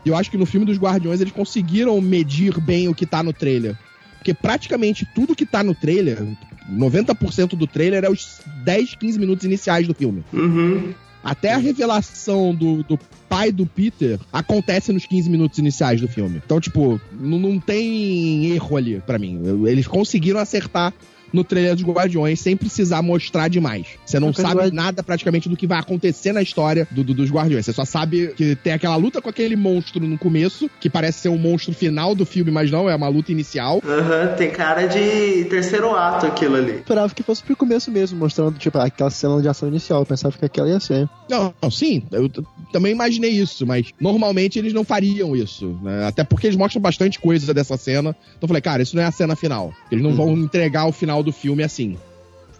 E 0.05 0.09
eu 0.09 0.15
acho 0.15 0.31
que 0.31 0.37
no 0.37 0.45
filme 0.45 0.65
dos 0.65 0.77
Guardiões 0.77 1.19
eles 1.19 1.33
conseguiram 1.33 1.99
medir 1.99 2.59
bem 2.59 2.87
o 2.87 2.95
que 2.95 3.05
tá 3.05 3.21
no 3.21 3.33
trailer. 3.33 3.77
Porque 4.17 4.33
praticamente 4.33 5.07
tudo 5.15 5.35
que 5.35 5.45
tá 5.45 5.63
no 5.63 5.73
trailer, 5.73 6.25
90% 6.71 7.55
do 7.55 7.65
trailer 7.65 8.03
é 8.03 8.09
os 8.09 8.41
10, 8.63 8.95
15 8.95 9.19
minutos 9.19 9.45
iniciais 9.45 9.87
do 9.87 9.93
filme. 9.93 10.23
Uhum. 10.31 10.93
Até 11.23 11.53
a 11.53 11.57
revelação 11.57 12.53
do, 12.55 12.83
do 12.83 12.97
pai 13.27 13.51
do 13.51 13.65
Peter 13.65 14.19
acontece 14.31 14.91
nos 14.91 15.05
15 15.05 15.29
minutos 15.29 15.59
iniciais 15.59 15.99
do 15.99 16.07
filme. 16.07 16.41
Então, 16.43 16.59
tipo, 16.59 16.99
não, 17.11 17.59
tem 17.59 18.51
erro 18.51 18.77
ali 18.77 19.01
pra 19.05 19.19
mim. 19.19 19.41
Eles 19.67 19.87
conseguiram 19.87 20.39
acertar 20.39 20.93
no 21.33 21.43
trailer 21.43 21.75
dos 21.75 21.83
Guardiões 21.83 22.39
sem 22.39 22.55
precisar 22.55 23.01
mostrar 23.01 23.47
demais. 23.47 23.87
Você 24.05 24.19
não 24.19 24.33
sabe 24.33 24.71
nada 24.71 25.03
praticamente 25.03 25.47
do 25.49 25.55
que 25.57 25.67
vai 25.67 25.79
acontecer 25.79 26.31
na 26.33 26.41
história 26.41 26.87
do- 26.91 27.03
do- 27.03 27.13
dos 27.13 27.29
Guardiões. 27.31 27.65
Você 27.65 27.73
só 27.73 27.85
sabe 27.85 28.33
que 28.35 28.55
tem 28.55 28.73
aquela 28.73 28.95
luta 28.95 29.21
com 29.21 29.29
aquele 29.29 29.55
monstro 29.55 30.05
no 30.07 30.17
começo, 30.17 30.69
que 30.79 30.89
parece 30.89 31.19
ser 31.19 31.29
um 31.29 31.37
monstro 31.37 31.73
final 31.73 32.13
do 32.15 32.25
filme, 32.25 32.51
mas 32.51 32.69
não, 32.71 32.89
é 32.89 32.95
uma 32.95 33.07
luta 33.07 33.31
inicial. 33.31 33.81
Aham, 33.85 34.35
tem 34.35 34.49
cara 34.51 34.87
de 34.87 35.45
terceiro 35.45 35.95
ato 35.95 36.25
aquilo 36.25 36.55
ali. 36.55 36.73
esperava 36.77 37.13
que 37.13 37.23
fosse 37.23 37.43
pro 37.43 37.55
começo 37.55 37.91
mesmo, 37.91 38.17
mostrando, 38.17 38.57
tipo, 38.57 38.77
aquela 38.77 39.09
cena 39.09 39.41
de 39.41 39.47
ação 39.47 39.69
inicial. 39.69 40.01
Eu 40.01 40.05
pensava 40.05 40.37
que 40.37 40.45
aquela 40.45 40.69
ia 40.69 40.79
ser. 40.79 41.07
Não, 41.29 41.53
não, 41.61 41.69
sim, 41.71 42.03
eu 42.11 42.29
também 42.71 42.91
imaginei 42.91 43.31
isso, 43.31 43.65
mas 43.65 43.87
normalmente 43.99 44.57
eles 44.59 44.73
não 44.73 44.83
fariam 44.83 45.35
isso, 45.35 45.77
né? 45.81 46.05
Até 46.07 46.23
porque 46.23 46.47
eles 46.47 46.57
mostram 46.57 46.81
bastante 46.81 47.19
coisa 47.19 47.53
dessa 47.53 47.77
cena. 47.77 48.09
Então 48.09 48.41
eu 48.43 48.47
falei, 48.47 48.61
cara, 48.61 48.81
isso 48.83 48.95
não 48.95 49.03
é 49.03 49.05
a 49.05 49.11
cena 49.11 49.35
final. 49.35 49.73
Eles 49.91 50.03
não 50.03 50.13
vão 50.13 50.37
entregar 50.37 50.85
o 50.85 50.91
final 50.91 51.18
do 51.23 51.31
filme 51.31 51.63
assim. 51.63 51.97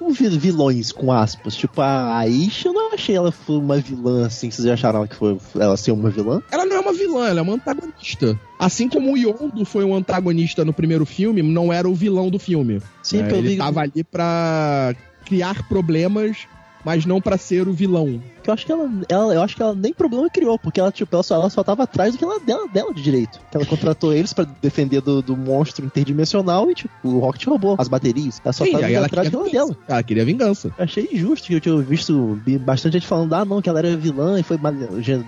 Um 0.02 0.12
vi- 0.13 0.30
vilões, 0.30 0.93
com 0.93 1.12
aspas. 1.12 1.56
Tipo, 1.56 1.82
a 1.82 2.17
Aisha, 2.19 2.69
eu 2.69 2.74
não 2.74 2.93
achei 2.93 3.15
ela 3.15 3.34
uma 3.50 3.78
vilã 3.78 4.28
assim. 4.28 4.50
Vocês 4.50 4.65
acharam 4.67 5.06
que 5.06 5.15
foi 5.15 5.38
ela 5.60 5.76
ser 5.76 5.91
uma 5.91 6.10
vilã? 6.10 6.41
Ela 6.50 6.65
não 6.65 6.76
é 6.78 6.80
uma 6.80 6.93
vilã, 6.93 7.28
ela 7.28 7.39
é 7.39 7.41
uma 7.43 7.54
antagonista. 7.56 8.39
Assim 8.58 8.88
como 8.88 9.12
o 9.12 9.17
Yondo 9.17 9.65
foi 9.65 9.84
um 9.84 9.93
antagonista 9.93 10.63
no 10.63 10.72
primeiro 10.72 11.06
filme, 11.06 11.41
não 11.41 11.72
era 11.74 11.88
o 11.89 11.93
vilão 11.93 12.30
do 12.30 12.39
filme. 12.39 12.82
Sim, 13.04 13.24
né? 13.24 13.38
Ele 13.38 13.50
vi. 13.50 13.58
tava 13.58 13.82
ali 13.82 14.04
pra 14.04 14.95
criar 15.26 15.67
problemas, 15.67 16.48
mas 16.83 17.05
não 17.05 17.19
pra 17.21 17.37
ser 17.37 17.67
o 17.67 17.73
vilão. 17.73 18.21
eu 18.47 18.53
acho 18.53 18.65
que 18.65 18.71
ela, 18.71 18.89
ela- 19.09 19.33
eu 19.35 19.41
acho 19.43 19.55
que 19.55 19.61
ela 19.61 19.75
nem 19.75 19.93
problema 19.93 20.27
criou, 20.29 20.57
porque 20.57 20.79
ela, 20.79 20.91
tipo, 20.91 21.15
ela 21.15 21.21
só, 21.21 21.35
ela 21.35 21.49
só 21.51 21.63
tava 21.63 21.83
atrás 21.83 22.13
do 22.13 22.17
que 22.17 22.23
ela 22.23 22.39
dela, 22.39 22.67
dela 22.67 22.91
de 22.93 23.01
direito. 23.03 23.39
Ela 23.53 23.63
contratou 23.65 24.11
eles 24.13 24.33
pra 24.33 24.43
defender 24.61 25.01
do, 25.01 25.21
do 25.21 25.37
monstro 25.37 25.85
interdimensional 25.85 26.69
e, 26.71 26.73
tipo, 26.73 26.89
o 27.03 27.19
Rocket 27.19 27.45
roubou 27.45 27.75
as 27.77 27.87
baterias. 27.87 28.41
Ela 28.43 28.53
só 28.53 28.65
Sim, 28.65 28.71
tava 28.71 28.89
ela 28.91 29.05
atrás 29.05 29.29
do 29.29 29.43
que 29.43 29.55
ela 29.55 29.67
dela. 29.67 29.77
Ela 29.87 30.01
queria 30.03 30.25
vingança. 30.25 30.71
Eu 30.77 30.83
achei 30.83 31.07
injusto 31.11 31.47
que 31.47 31.53
eu 31.53 31.61
tinha 31.61 31.77
visto 31.77 32.39
bastante 32.61 32.93
gente 32.93 33.05
falando, 33.07 33.33
ah, 33.33 33.45
não, 33.45 33.61
que 33.61 33.69
ela 33.69 33.79
era 33.79 33.95
vilã 33.95 34.39
e 34.39 34.43
foi 34.43 34.57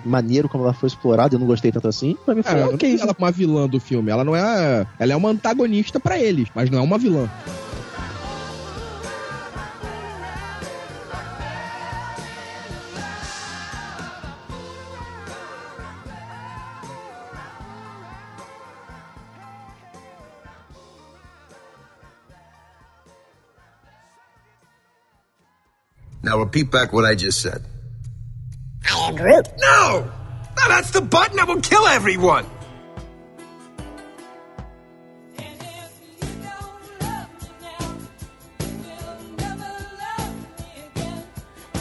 maneiro 0.05 0.49
como 0.49 0.63
ela 0.63 0.73
foi 0.73 0.87
explorada, 0.87 1.35
eu 1.35 1.39
não 1.39 1.45
gostei 1.47 1.71
tanto 1.71 1.87
assim. 1.87 2.17
Pra 2.25 2.33
mim 2.33 2.41
foi 2.41 2.61
ok. 2.63 2.91
vejo 2.91 3.03
ela 3.03 3.13
como 3.13 3.25
uma 3.27 3.31
vilã 3.31 3.67
do 3.67 3.79
filme. 3.79 4.09
Ela 4.09 4.23
não 4.23 4.35
é. 4.35 4.85
Ela 4.97 5.13
é 5.13 5.15
uma 5.15 5.29
antagonista 5.29 5.99
pra 5.99 6.19
eles, 6.19 6.47
mas 6.55 6.69
não 6.69 6.79
é 6.79 6.81
uma 6.81 6.97
vilã. 6.97 7.29
Now 26.31 26.39
repeat 26.39 26.71
back 26.71 26.93
what 26.93 27.03
I 27.03 27.13
just 27.13 27.41
said. 27.41 27.61
I 28.89 29.09
am 29.09 29.15
Groot. 29.17 29.49
No! 29.59 30.09
No, 30.55 30.67
that's 30.69 30.91
the 30.91 31.01
button 31.01 31.35
that 31.35 31.45
will 31.45 31.59
kill 31.59 31.85
everyone! 31.87 32.45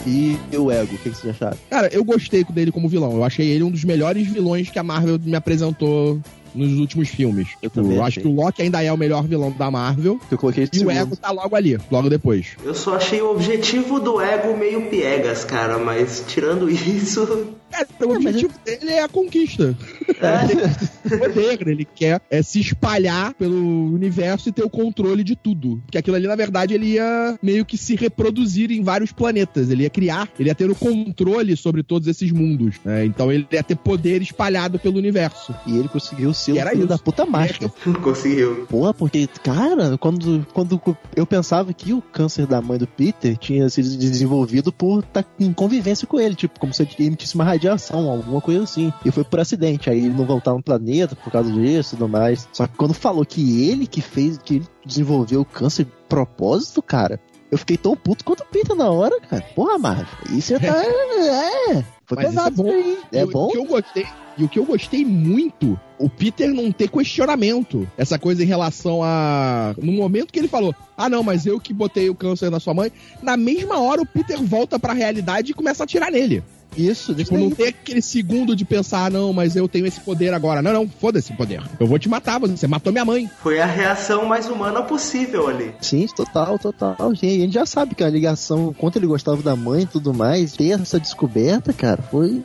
E 0.05 0.37
o 0.57 0.73
Ego, 0.73 0.95
o 0.95 0.99
que, 0.99 1.11
que 1.11 1.17
vocês 1.17 1.37
acharam? 1.37 1.57
Cara, 1.71 1.87
eu 1.93 2.03
gostei 2.03 2.43
dele 2.43 2.73
como 2.73 2.89
vilão. 2.89 3.13
Eu 3.13 3.23
achei 3.23 3.47
ele 3.51 3.63
um 3.63 3.71
dos 3.71 3.85
melhores 3.85 4.27
vilões 4.27 4.69
que 4.69 4.81
a 4.81 4.83
Marvel 4.83 5.21
me 5.21 5.37
apresentou 5.37 6.21
nos 6.55 6.79
últimos 6.79 7.09
filmes. 7.09 7.49
Eu 7.63 7.71
Tipo, 7.71 7.83
também 7.83 7.97
eu 7.97 8.05
acho 8.05 8.21
que 8.21 8.27
o 8.27 8.35
Loki 8.35 8.63
ainda 8.63 8.83
é 8.83 8.93
o 8.93 8.97
melhor 8.97 9.25
vilão 9.25 9.51
da 9.51 9.71
Marvel. 9.71 10.21
Eu 10.31 10.39
coloquei 10.39 10.65
E 10.65 10.67
o 10.67 10.79
segundo. 10.79 10.91
Ego 10.97 11.17
tá 11.17 11.31
logo 11.31 11.55
ali, 11.57 11.79
logo 11.91 12.09
depois. 12.11 12.57
Eu 12.65 12.75
só 12.75 12.97
achei 12.97 13.21
o 13.21 13.31
objetivo 13.31 14.01
do 14.01 14.21
ego 14.21 14.57
meio 14.57 14.89
piegas, 14.89 15.45
cara, 15.45 15.79
mas 15.79 16.25
tirando 16.27 16.69
isso. 16.71 17.49
Cara, 17.71 17.87
o 18.03 18.17
objetivo 18.17 18.53
dele 18.65 18.91
é 18.91 19.03
a 19.03 19.09
conquista. 19.09 19.77
É, 20.21 21.09
poder, 21.19 21.69
ele 21.69 21.85
quer 21.85 22.21
é, 22.31 22.43
se 22.43 22.61
espalhar 22.61 23.35
pelo 23.35 23.57
universo 23.93 24.49
e 24.49 24.53
ter 24.53 24.65
o 24.65 24.71
controle 24.71 25.23
de 25.23 25.37
tudo. 25.37 25.81
Porque 25.85 25.99
aquilo 25.99 26.17
ali, 26.17 26.27
na 26.27 26.37
verdade, 26.37 26.75
ele 26.75 26.95
ia 26.95 27.39
meio 27.43 27.65
que 27.65 27.77
se 27.77 27.95
reproduzir 27.95 28.71
em 28.71 28.83
vários 28.83 29.13
planetas. 29.13 29.71
Ele 29.71 29.85
ia 29.85 29.91
criar, 29.91 30.29
ele 30.39 30.49
ia 30.49 30.55
ter 30.55 30.71
o 30.71 30.75
controle 30.75 31.57
sobre 31.57 31.83
todos 31.83 32.09
esses 32.09 32.31
mundos. 32.33 32.77
né? 32.85 33.05
Então 33.05 33.31
ele 33.33 33.47
ia 33.51 33.63
ter 33.63 33.77
poder 33.77 34.21
espalhado 34.21 34.79
pelo 34.79 34.99
universo. 34.99 35.55
E 35.67 35.77
ele 35.77 35.89
conseguiu 35.89 36.35
ser 36.35 36.53
o 36.53 36.59
era 36.59 36.71
filho 36.71 36.87
da 36.87 36.99
puta 36.99 37.25
mágica. 37.25 37.69
conseguiu. 38.03 38.67
Porra, 38.69 38.93
porque, 38.93 39.29
cara, 39.43 39.97
quando, 39.99 40.47
quando 40.53 40.81
eu 41.15 41.27
pensava 41.27 41.73
que 41.73 41.93
o 41.93 42.03
câncer 42.03 42.47
da 42.47 42.61
mãe 42.61 42.79
do 42.79 42.87
Peter 42.87 43.37
tinha 43.37 43.69
sido 43.69 43.97
desenvolvido 43.97 44.73
por 44.73 45.01
estar 45.01 45.25
em 45.39 45.53
convivência 45.53 46.07
com 46.07 46.19
ele, 46.19 46.35
tipo, 46.35 46.59
como 46.59 46.73
se 46.73 46.83
ele 46.83 47.07
emitisse 47.07 47.35
uma 47.35 47.45
radiação, 47.61 48.11
alguma 48.11 48.41
coisa 48.41 48.65
assim. 48.65 48.93
E 49.05 49.11
foi 49.11 49.23
por 49.23 49.39
acidente, 49.39 49.91
aí 49.91 49.99
ele 49.99 50.15
não 50.15 50.25
voltava 50.25 50.57
no 50.57 50.63
planeta 50.63 51.15
por 51.15 51.31
causa 51.31 51.53
disso 51.53 51.95
e 51.95 51.99
tudo 51.99 52.09
mais. 52.09 52.49
Só 52.53 52.67
que 52.67 52.77
quando 52.77 52.95
falou 52.95 53.25
que 53.25 53.69
ele 53.69 53.87
que 53.87 54.01
fez, 54.01 54.39
que 54.39 54.57
ele 54.57 54.67
desenvolveu 54.85 55.43
o 55.43 55.45
câncer 55.45 55.85
de 55.85 55.93
propósito, 56.09 56.83
cara, 56.83 57.21
eu 57.51 57.59
fiquei 57.59 57.77
tão 57.77 57.95
puto 57.95 58.25
quanto 58.25 58.41
o 58.41 58.47
Peter 58.47 58.75
na 58.75 58.89
hora, 58.91 59.21
cara. 59.21 59.43
Porra, 59.55 59.79
Marvel, 59.79 60.07
isso 60.31 60.55
tá. 60.59 60.67
é. 61.77 61.85
Foi 62.07 62.17
Mas 62.17 62.31
isso 62.31 62.41
é 62.41 62.45
pesado 62.45 62.63
bom. 62.63 62.71
aí. 62.71 62.99
É 63.13 63.23
e 63.23 63.27
bom? 63.27 63.47
O 63.47 63.51
que 63.51 63.59
eu 63.59 63.65
gostei, 63.65 64.07
e 64.39 64.45
o 64.45 64.49
que 64.49 64.59
eu 64.59 64.65
gostei 64.65 65.05
muito, 65.05 65.79
o 65.99 66.09
Peter 66.09 66.53
não 66.53 66.73
ter 66.73 66.89
questionamento. 66.89 67.89
Essa 67.97 68.19
coisa 68.19 68.43
em 68.43 68.47
relação 68.47 69.03
a. 69.03 69.75
No 69.79 69.93
momento 69.93 70.33
que 70.33 70.39
ele 70.39 70.49
falou, 70.49 70.75
ah, 70.97 71.09
não, 71.09 71.23
mas 71.23 71.45
eu 71.45 71.61
que 71.61 71.73
botei 71.73 72.09
o 72.09 72.15
câncer 72.15 72.51
na 72.51 72.59
sua 72.59 72.75
mãe, 72.75 72.91
na 73.23 73.37
mesma 73.37 73.79
hora 73.79 74.01
o 74.01 74.07
Peter 74.07 74.41
volta 74.43 74.79
pra 74.79 74.93
realidade 74.93 75.51
e 75.51 75.55
começa 75.55 75.83
a 75.83 75.85
atirar 75.85 76.11
nele. 76.11 76.43
Isso, 76.77 77.15
Tipo, 77.15 77.37
não 77.37 77.51
ter 77.51 77.69
aquele 77.69 78.01
segundo 78.01 78.55
de 78.55 78.65
pensar, 78.65 79.07
ah, 79.07 79.11
não, 79.11 79.33
mas 79.33 79.57
eu 79.57 79.69
tenho 79.69 79.87
esse 79.87 80.01
poder 80.01 80.33
agora. 80.33 80.63
Não, 80.63 80.73
não, 80.73 80.89
foda-se 80.89 81.33
poder. 81.33 81.63
Eu 81.79 81.87
vou 81.87 81.99
te 81.99 82.09
matar, 82.09 82.39
você 82.39 82.67
matou 82.67 82.93
minha 82.93 83.05
mãe. 83.05 83.31
Foi 83.43 83.61
a 83.61 83.67
reação 83.67 84.25
mais 84.27 84.49
humana 84.49 84.83
possível 84.83 85.49
ali. 85.49 85.75
Sim, 85.81 86.07
total, 86.15 86.59
total. 86.59 86.97
Gente, 87.15 87.27
a 87.27 87.45
gente 87.45 87.55
já 87.55 87.67
sabe 87.67 87.95
que 87.95 88.05
a 88.05 88.09
ligação, 88.09 88.75
quanto 88.77 88.99
ele 88.99 89.07
gostava 89.07 89.43
da 89.43 89.57
mãe 89.57 89.83
e 89.83 89.87
tudo 89.87 90.15
mais, 90.15 90.53
ter 90.53 90.81
essa 90.81 90.99
descoberta, 90.99 91.73
cara, 91.73 92.03
foi 92.03 92.43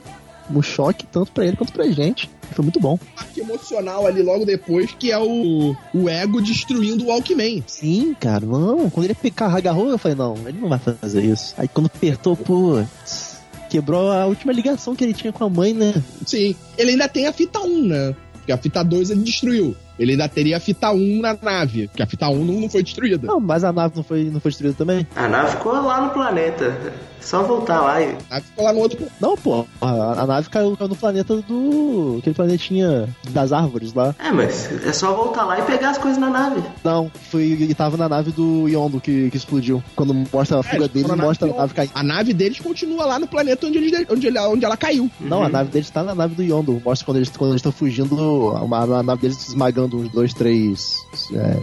um 0.50 0.62
choque 0.62 1.06
tanto 1.06 1.32
pra 1.32 1.44
ele 1.44 1.56
quanto 1.56 1.72
pra 1.72 1.88
gente. 1.88 2.30
Foi 2.52 2.62
muito 2.62 2.78
bom. 2.78 2.98
Parte 3.14 3.40
emocional 3.40 4.06
ali 4.06 4.22
logo 4.22 4.44
depois, 4.44 4.92
que 4.92 5.10
é 5.10 5.18
o, 5.18 5.74
o 5.92 6.08
ego 6.08 6.40
destruindo 6.40 7.04
o 7.04 7.08
Walkman. 7.08 7.64
Sim, 7.66 8.14
cara, 8.18 8.46
não. 8.46 8.88
Quando 8.88 9.04
ele 9.04 9.14
pegar 9.14 9.54
agarrou, 9.54 9.88
eu 9.88 9.98
falei, 9.98 10.16
não, 10.16 10.36
ele 10.46 10.58
não 10.60 10.68
vai 10.68 10.78
fazer 10.78 11.24
isso. 11.24 11.54
Aí 11.58 11.66
quando 11.68 11.86
apertou, 11.86 12.36
putz, 12.36 13.25
quebrou 13.68 14.10
a 14.10 14.26
última 14.26 14.52
ligação 14.52 14.94
que 14.94 15.04
ele 15.04 15.14
tinha 15.14 15.32
com 15.32 15.44
a 15.44 15.50
mãe, 15.50 15.72
né? 15.72 15.94
Sim. 16.26 16.54
Ele 16.76 16.92
ainda 16.92 17.08
tem 17.08 17.26
a 17.26 17.32
fita 17.32 17.60
1, 17.60 17.86
né? 17.86 18.16
Porque 18.34 18.52
a 18.52 18.58
fita 18.58 18.82
2 18.82 19.10
ele 19.10 19.22
destruiu. 19.22 19.76
Ele 19.98 20.12
ainda 20.12 20.28
teria 20.28 20.56
a 20.58 20.60
fita 20.60 20.92
1 20.92 21.20
na 21.20 21.36
nave, 21.40 21.88
porque 21.88 22.02
a 22.02 22.06
fita 22.06 22.28
1 22.28 22.44
não, 22.44 22.60
não 22.60 22.68
foi 22.68 22.82
destruída. 22.82 23.26
Não, 23.26 23.40
mas 23.40 23.64
a 23.64 23.72
nave 23.72 23.96
não 23.96 24.04
foi, 24.04 24.24
não 24.24 24.40
foi 24.40 24.50
destruída 24.50 24.76
também? 24.76 25.06
A 25.16 25.28
nave 25.28 25.52
ficou 25.52 25.72
lá 25.72 26.00
no 26.02 26.10
planeta. 26.10 26.76
Só 27.26 27.42
voltar 27.42 27.80
lá 27.80 28.00
e. 28.00 28.16
A 28.30 28.34
nave 28.34 28.46
ficou 28.46 28.64
lá 28.64 28.72
no 28.72 28.78
outro. 28.78 29.06
Não, 29.20 29.36
pô. 29.36 29.66
A, 29.80 30.22
a 30.22 30.26
nave 30.26 30.48
caiu, 30.48 30.76
caiu 30.76 30.88
no 30.88 30.94
planeta 30.94 31.36
do. 31.38 32.16
aquele 32.20 32.34
planetinha 32.36 33.08
das 33.30 33.52
árvores 33.52 33.92
lá. 33.92 34.14
É, 34.18 34.30
mas 34.30 34.70
é 34.86 34.92
só 34.92 35.12
voltar 35.12 35.44
lá 35.44 35.58
e 35.58 35.62
pegar 35.62 35.90
as 35.90 35.98
coisas 35.98 36.18
na 36.18 36.30
nave. 36.30 36.62
Não, 36.84 37.10
foi. 37.30 37.42
Ele 37.42 37.74
tava 37.74 37.96
na 37.96 38.08
nave 38.08 38.30
do 38.30 38.68
Yondo 38.68 39.00
que, 39.00 39.28
que 39.28 39.36
explodiu. 39.36 39.82
Quando 39.96 40.14
mostra 40.14 40.60
a 40.60 40.62
fuga 40.62 40.76
eles 40.76 40.88
dele, 40.90 41.04
foram 41.04 41.16
na 41.16 41.24
mostra 41.24 41.50
a 41.50 41.54
nave 41.56 41.74
caindo. 41.74 41.90
A 41.96 42.02
nave 42.04 42.32
deles 42.32 42.60
continua 42.60 43.04
lá 43.06 43.18
no 43.18 43.26
planeta 43.26 43.66
onde, 43.66 43.78
eles, 43.78 44.06
onde, 44.08 44.26
ele- 44.28 44.38
onde 44.38 44.64
ela 44.64 44.76
caiu. 44.76 45.10
Não, 45.20 45.42
a 45.42 45.48
nave 45.48 45.70
deles 45.72 45.90
tá 45.90 46.04
na 46.04 46.14
nave 46.14 46.36
do 46.36 46.44
Yondo. 46.44 46.80
Mostra 46.84 47.04
quando 47.06 47.16
eles 47.16 47.30
quando 47.36 47.50
eles 47.50 47.58
estão 47.58 47.72
fugindo, 47.72 48.14
uma, 48.64 48.82
a 48.98 49.02
nave 49.02 49.22
deles 49.22 49.48
esmagando 49.48 49.96
uns 49.98 50.08
dois, 50.10 50.32
três 50.32 51.04
é, 51.34 51.56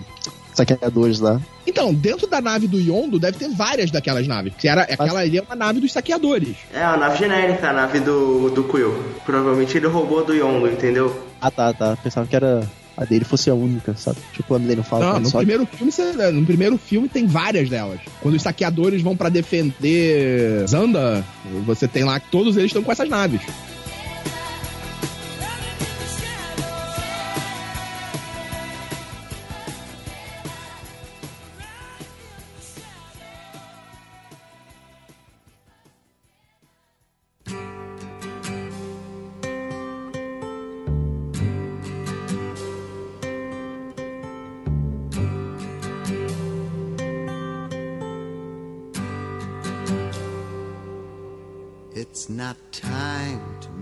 saqueadores 0.54 1.19
lá. 1.19 1.39
Então, 1.65 1.93
dentro 1.93 2.28
da 2.28 2.41
nave 2.41 2.67
do 2.67 2.80
Yondo 2.80 3.17
deve 3.17 3.38
ter 3.38 3.49
várias 3.49 3.89
daquelas 3.89 4.28
naves. 4.28 4.54
Que 4.58 4.67
era, 4.67 4.82
aquela 4.82 5.19
ali 5.21 5.38
é 5.38 5.41
uma 5.41 5.56
nave 5.56 5.80
dos 5.80 5.91
saqueadores. 5.93 6.56
É 6.73 6.84
a 6.84 6.97
nave 6.97 7.17
genérica, 7.17 7.69
a 7.69 7.73
nave 7.73 7.99
do, 7.99 8.49
do 8.49 8.63
Quill. 8.65 8.93
Provavelmente 9.26 9.78
ele 9.78 9.88
roubou 9.88 10.23
do 10.26 10.34
Yondo, 10.34 10.67
entendeu? 10.67 11.26
Ah, 11.39 11.49
tá, 11.49 11.73
tá. 11.73 11.97
Pensava 12.04 12.28
que 12.28 12.36
era 12.36 12.67
a 12.95 13.06
dele 13.06 13.26
fosse 13.26 13.49
a 13.49 13.54
única, 13.56 13.95
sabe? 13.95 14.17
Tipo, 14.34 14.54
a 14.56 14.60
Millennium 14.60 14.84
Falcon. 14.84 15.06
Não, 15.13 15.19
no 15.21 15.30
só 15.30 15.38
primeiro 15.39 15.65
filme, 15.65 15.91
você- 15.91 16.32
no 16.32 16.45
primeiro 16.45 16.78
filme 16.78 17.08
tem 17.10 17.26
várias 17.26 17.69
delas. 17.69 17.99
Quando 18.21 18.36
os 18.36 18.41
saqueadores 18.41 19.02
vão 19.02 19.15
pra 19.17 19.30
defender 19.30 20.65
Zanda, 20.67 21.23
você 21.65 21.88
tem 21.88 22.04
lá 22.04 22.19
que 22.19 22.30
todos 22.30 22.56
eles 22.58 22.67
estão 22.69 22.84
com 22.84 22.91
essas 22.91 23.10
naves. 23.10 23.41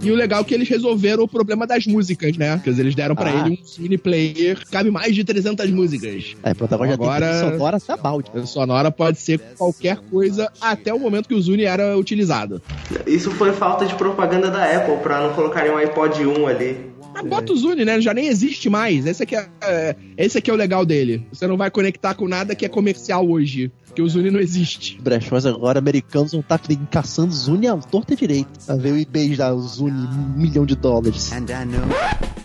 E 0.03 0.11
o 0.11 0.15
legal 0.15 0.41
é 0.41 0.43
que 0.43 0.53
eles 0.53 0.67
resolveram 0.67 1.23
o 1.23 1.27
problema 1.27 1.67
das 1.67 1.85
músicas, 1.85 2.35
né? 2.35 2.55
Porque 2.57 2.69
eles 2.71 2.95
deram 2.95 3.15
pra 3.15 3.29
Ah. 3.29 3.45
ele 3.45 3.59
um 3.61 3.65
Zune 3.65 3.97
player, 3.97 4.57
cabe 4.69 4.89
mais 4.89 5.13
de 5.13 5.23
300 5.23 5.69
músicas. 5.69 6.35
É, 6.43 6.53
pronto, 6.53 6.73
agora 6.73 7.39
sonora 7.39 7.77
essa 7.77 7.95
balde. 7.97 8.31
A 8.33 8.45
sonora 8.45 8.91
pode 8.91 9.19
ser 9.19 9.39
qualquer 9.57 9.97
coisa 9.97 10.51
até 10.59 10.93
o 10.93 10.99
momento 10.99 11.27
que 11.27 11.35
o 11.35 11.41
Zune 11.41 11.63
era 11.63 11.97
utilizado. 11.97 12.61
Isso 13.05 13.29
foi 13.31 13.53
falta 13.53 13.85
de 13.85 13.93
propaganda 13.95 14.49
da 14.49 14.63
Apple 14.77 14.97
pra 15.03 15.21
não 15.21 15.33
colocarem 15.33 15.71
um 15.71 15.77
iPod 15.77 16.25
1 16.25 16.47
ali. 16.47 16.90
Mas 17.13 17.26
bota 17.28 17.54
o 17.54 17.58
Zune, 17.58 17.86
né? 17.86 18.00
Já 18.02 18.13
nem 18.13 18.28
existe 18.28 18.69
mais. 18.69 19.06
Esse 19.06 19.24
aqui 19.24 19.36
é, 19.36 19.50
é, 19.62 19.95
esse 20.17 20.38
aqui 20.38 20.50
é 20.50 20.54
o 20.54 20.58
legal 20.58 20.86
dele. 20.86 21.28
Você 21.32 21.47
não 21.47 21.58
vai 21.58 21.69
conectar 21.69 22.13
com 22.13 22.28
nada 22.28 22.56
que 22.56 22.65
é 22.65 22.69
comercial 22.69 23.28
hoje. 23.30 23.71
Porque 23.86 24.02
o 24.02 24.08
Zune 24.08 24.32
não 24.32 24.39
existe. 24.39 24.97
Brechós 25.02 25.45
agora, 25.45 25.80
americanos 25.80 26.32
vão 26.32 26.41
estar 26.41 26.62
caçando 26.89 27.34
Zune 27.34 27.67
à 27.67 27.76
torta 27.78 28.13
e 28.13 28.17
direita. 28.17 28.50
A 28.67 28.76
ver 28.76 28.93
o 28.93 28.97
eBay 28.97 29.36
o 29.54 29.62
Zune, 29.62 30.08
um 30.08 30.39
milhão 30.39 30.65
de 30.65 30.76
dólares. 30.76 31.32
And 31.34 31.45
I 31.50 31.65
know 31.65 32.40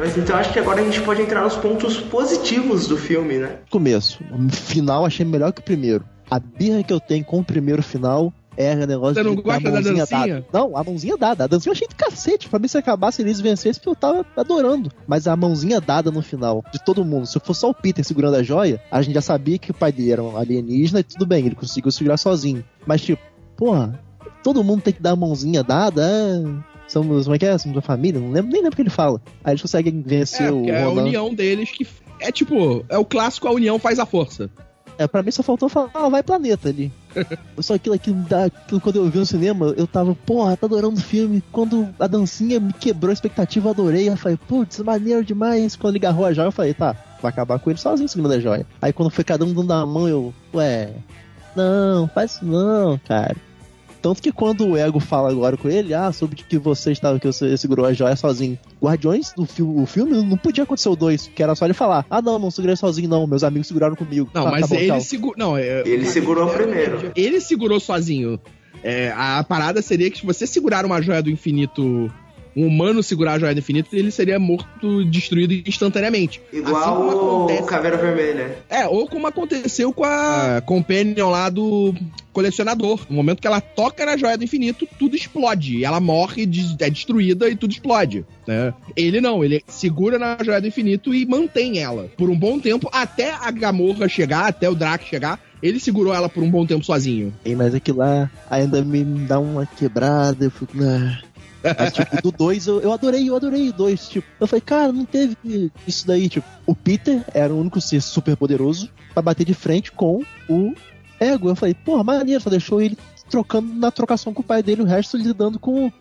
Mas 0.00 0.16
então 0.16 0.34
acho 0.34 0.50
que 0.50 0.58
agora 0.58 0.80
a 0.80 0.84
gente 0.84 0.98
pode 1.02 1.20
entrar 1.20 1.42
nos 1.42 1.56
pontos 1.56 1.98
positivos 2.00 2.88
do 2.88 2.96
filme, 2.96 3.36
né? 3.36 3.58
Começo. 3.68 4.18
O 4.32 4.50
final 4.50 5.04
achei 5.04 5.26
melhor 5.26 5.52
que 5.52 5.60
o 5.60 5.64
primeiro. 5.64 6.02
A 6.30 6.40
birra 6.40 6.82
que 6.82 6.90
eu 6.92 6.98
tenho 6.98 7.22
com 7.22 7.40
o 7.40 7.44
primeiro 7.44 7.82
final 7.82 8.32
é 8.56 8.72
o 8.72 8.86
negócio 8.86 9.14
Você 9.14 9.22
não 9.22 9.34
de 9.34 9.42
gosta 9.42 9.60
a 9.60 9.62
da 9.64 9.70
mãozinha 9.70 9.94
dancinha? 10.06 10.34
dada. 10.40 10.46
Não, 10.52 10.74
a 10.74 10.82
mãozinha 10.82 11.16
dada. 11.18 11.44
A 11.44 11.46
dancinha 11.46 11.70
eu 11.70 11.74
achei 11.74 11.86
de 11.86 11.94
cacete. 11.94 12.48
Pra 12.48 12.58
mim, 12.58 12.66
se 12.66 12.78
acabasse 12.78 13.20
eles 13.20 13.40
vencessem, 13.40 13.82
eu 13.84 13.94
tava 13.94 14.24
adorando. 14.34 14.90
Mas 15.06 15.26
a 15.26 15.36
mãozinha 15.36 15.82
dada 15.82 16.10
no 16.10 16.22
final, 16.22 16.64
de 16.72 16.82
todo 16.82 17.04
mundo. 17.04 17.26
Se 17.26 17.38
fosse 17.38 17.60
só 17.60 17.68
o 17.68 17.74
Peter 17.74 18.02
segurando 18.02 18.36
a 18.36 18.42
joia, 18.42 18.80
a 18.90 19.02
gente 19.02 19.14
já 19.14 19.20
sabia 19.20 19.58
que 19.58 19.70
o 19.70 19.74
pai 19.74 19.92
dele 19.92 20.12
era 20.12 20.22
um 20.22 20.34
alienígena 20.34 21.00
e 21.00 21.04
tudo 21.04 21.26
bem, 21.26 21.44
ele 21.44 21.54
conseguiu 21.54 21.92
segurar 21.92 22.16
sozinho. 22.16 22.64
Mas, 22.86 23.02
tipo, 23.02 23.22
porra, 23.54 24.00
todo 24.42 24.64
mundo 24.64 24.80
tem 24.82 24.94
que 24.94 25.02
dar 25.02 25.10
a 25.10 25.16
mãozinha 25.16 25.62
dada, 25.62 26.02
é... 26.06 26.69
Somos, 26.90 27.24
como 27.24 27.36
é 27.36 27.38
que 27.38 27.46
é? 27.46 27.56
Somos 27.56 27.76
uma 27.76 27.82
família? 27.82 28.20
Não 28.20 28.32
lembro, 28.32 28.50
nem 28.50 28.62
lembro 28.62 28.72
o 28.72 28.76
que 28.76 28.82
ele 28.82 28.90
fala. 28.90 29.20
Aí 29.44 29.52
eles 29.52 29.62
conseguem 29.62 30.02
vencer 30.04 30.48
É, 30.48 30.50
o 30.52 30.64
é 30.68 30.82
a 30.82 30.86
Roland. 30.86 31.02
união 31.04 31.32
deles 31.32 31.70
que. 31.70 31.86
É 32.18 32.32
tipo, 32.32 32.84
é 32.88 32.98
o 32.98 33.04
clássico, 33.04 33.46
a 33.46 33.52
união 33.52 33.78
faz 33.78 33.98
a 33.98 34.04
força. 34.04 34.50
É, 34.98 35.06
pra 35.06 35.22
mim 35.22 35.30
só 35.30 35.42
faltou 35.42 35.68
falar, 35.68 35.88
ah, 35.94 36.08
vai 36.10 36.22
planeta 36.22 36.68
ali. 36.68 36.92
só 37.60 37.74
aquilo 37.74 37.94
aqui, 37.94 38.14
aquilo 38.44 38.80
quando 38.80 38.96
eu 38.96 39.08
vi 39.08 39.18
no 39.18 39.24
cinema, 39.24 39.72
eu 39.76 39.86
tava, 39.86 40.14
porra, 40.14 40.56
tá 40.56 40.66
adorando 40.66 40.98
o 40.98 41.02
filme. 41.02 41.42
Quando 41.52 41.88
a 41.98 42.06
dancinha 42.06 42.60
me 42.60 42.72
quebrou 42.72 43.08
a 43.10 43.14
expectativa, 43.14 43.68
eu 43.68 43.70
adorei. 43.70 44.08
Eu 44.08 44.16
falei, 44.16 44.36
putz, 44.48 44.78
maneiro 44.80 45.24
demais. 45.24 45.76
Quando 45.76 45.96
ele 45.96 46.04
agarrou 46.04 46.26
a 46.26 46.32
joia, 46.34 46.48
eu 46.48 46.52
falei, 46.52 46.74
tá, 46.74 46.94
vai 47.22 47.30
acabar 47.30 47.58
com 47.58 47.70
ele 47.70 47.78
sozinho 47.78 48.08
segurando 48.08 48.34
a 48.34 48.40
joia. 48.40 48.66
Aí 48.82 48.92
quando 48.92 49.10
foi 49.10 49.24
cada 49.24 49.44
um 49.44 49.54
dando 49.54 49.72
a 49.72 49.86
mão, 49.86 50.06
eu, 50.06 50.34
ué, 50.52 50.90
não, 51.56 52.06
faz 52.08 52.32
isso 52.32 52.44
não, 52.44 52.98
cara. 52.98 53.36
Tanto 54.02 54.22
que 54.22 54.32
quando 54.32 54.66
o 54.66 54.76
Ego 54.76 54.98
fala 55.00 55.30
agora 55.30 55.56
com 55.56 55.68
ele, 55.68 55.92
ah, 55.92 56.10
sobre 56.12 56.36
que 56.36 56.56
você 56.58 56.92
estava, 56.92 57.18
que 57.20 57.26
você 57.26 57.56
segurou 57.56 57.84
a 57.84 57.92
joia 57.92 58.16
sozinho. 58.16 58.58
Guardiões 58.82 59.32
do 59.36 59.44
fi 59.44 59.62
o 59.62 59.84
filme 59.86 60.12
não 60.22 60.36
podia 60.36 60.64
acontecer 60.64 60.88
o 60.88 60.96
dois, 60.96 61.30
que 61.34 61.42
era 61.42 61.54
só 61.54 61.64
ele 61.66 61.74
falar, 61.74 62.06
ah 62.08 62.22
não, 62.22 62.38
não 62.38 62.50
segurei 62.50 62.76
sozinho 62.76 63.08
não, 63.08 63.26
meus 63.26 63.44
amigos 63.44 63.66
seguraram 63.68 63.94
comigo. 63.94 64.30
Não, 64.32 64.44
Tá, 64.44 64.50
mas 64.50 64.62
tá 64.62 64.66
bom, 64.68 64.74
ele 64.76 64.86
tchau. 64.86 65.00
segurou. 65.00 65.34
Não, 65.36 65.56
é- 65.56 65.82
Ele 65.86 66.06
segurou 66.06 66.48
primeiro. 66.48 67.12
Ele 67.14 67.40
segurou 67.40 67.78
sozinho. 67.78 68.40
É, 68.82 69.12
a 69.14 69.44
parada 69.44 69.82
seria 69.82 70.10
que 70.10 70.20
se 70.20 70.24
você 70.26 70.46
segurar 70.46 70.86
uma 70.86 71.02
joia 71.02 71.22
do 71.22 71.28
infinito, 71.28 72.10
um 72.56 72.66
humano 72.66 73.02
segurar 73.02 73.34
a 73.34 73.38
joia 73.38 73.54
do 73.54 73.58
infinito, 73.60 73.88
ele 73.92 74.10
seria 74.10 74.38
morto, 74.38 75.04
destruído 75.04 75.52
instantaneamente. 75.68 76.40
Assim 76.52 76.62
como 76.62 76.68
Igual 76.76 77.06
o 77.06 77.10
acontece- 77.10 77.68
Caveira 77.68 77.96
Vermelha. 77.96 78.56
É, 78.68 78.86
ou 78.86 79.06
como 79.06 79.26
aconteceu 79.26 79.92
com 79.92 80.04
a 80.04 80.62
Companion 80.64 81.30
lá 81.30 81.48
do 81.48 81.94
colecionador. 82.32 83.00
No 83.08 83.16
momento 83.16 83.40
que 83.40 83.46
ela 83.46 83.60
toca 83.60 84.06
na 84.06 84.16
joia 84.16 84.36
do 84.38 84.44
infinito, 84.44 84.86
tudo 84.98 85.16
explode. 85.16 85.84
Ela 85.84 86.00
morre, 86.00 86.48
é 86.80 86.90
destruída 86.90 87.48
e 87.48 87.56
tudo 87.56 87.72
explode. 87.72 88.24
Né? 88.46 88.72
Ele 88.96 89.20
não, 89.20 89.44
ele 89.44 89.62
segura 89.66 90.18
na 90.18 90.36
joia 90.44 90.60
do 90.60 90.66
infinito 90.66 91.14
e 91.14 91.26
mantém 91.26 91.78
ela 91.78 92.08
por 92.16 92.30
um 92.30 92.38
bom 92.38 92.58
tempo, 92.58 92.88
até 92.92 93.32
a 93.32 93.50
Gamorra 93.50 94.08
chegar, 94.08 94.46
até 94.46 94.68
o 94.68 94.74
Drac 94.74 95.04
chegar. 95.04 95.40
Ele 95.62 95.78
segurou 95.78 96.14
ela 96.14 96.26
por 96.28 96.42
um 96.42 96.50
bom 96.50 96.64
tempo 96.64 96.82
sozinho. 96.84 97.34
Ei, 97.44 97.54
Mas 97.54 97.74
aquilo 97.74 97.98
lá 97.98 98.30
ainda 98.48 98.82
me 98.82 99.04
dá 99.04 99.38
uma 99.38 99.66
quebrada, 99.66 100.46
eu 100.46 100.50
fico. 100.50 100.72
Ah. 100.82 101.18
Mas, 101.62 101.92
tipo, 101.92 102.22
do 102.22 102.32
2 102.32 102.66
eu, 102.66 102.80
eu 102.80 102.92
adorei, 102.92 103.28
eu 103.28 103.36
adorei 103.36 103.68
o 103.68 103.72
2. 103.72 104.08
Tipo, 104.08 104.26
eu 104.40 104.46
falei, 104.46 104.60
cara, 104.60 104.92
não 104.92 105.04
teve 105.04 105.36
isso 105.86 106.06
daí. 106.06 106.28
Tipo, 106.28 106.46
o 106.66 106.74
Peter 106.74 107.24
era 107.34 107.52
o 107.52 107.60
único 107.60 107.80
ser 107.80 108.00
super 108.00 108.36
poderoso 108.36 108.90
pra 109.12 109.22
bater 109.22 109.44
de 109.44 109.54
frente 109.54 109.92
com 109.92 110.22
o 110.48 110.74
Ego. 111.18 111.48
Eu 111.48 111.56
falei, 111.56 111.74
porra, 111.74 112.02
maneiro, 112.02 112.40
só 112.40 112.50
deixou 112.50 112.80
ele 112.80 112.96
trocando 113.28 113.72
na 113.74 113.90
trocação 113.90 114.34
com 114.34 114.40
o 114.40 114.44
pai 114.44 114.62
dele, 114.62 114.82
o 114.82 114.86
resto 114.86 115.16
lidando 115.16 115.58
com 115.58 115.92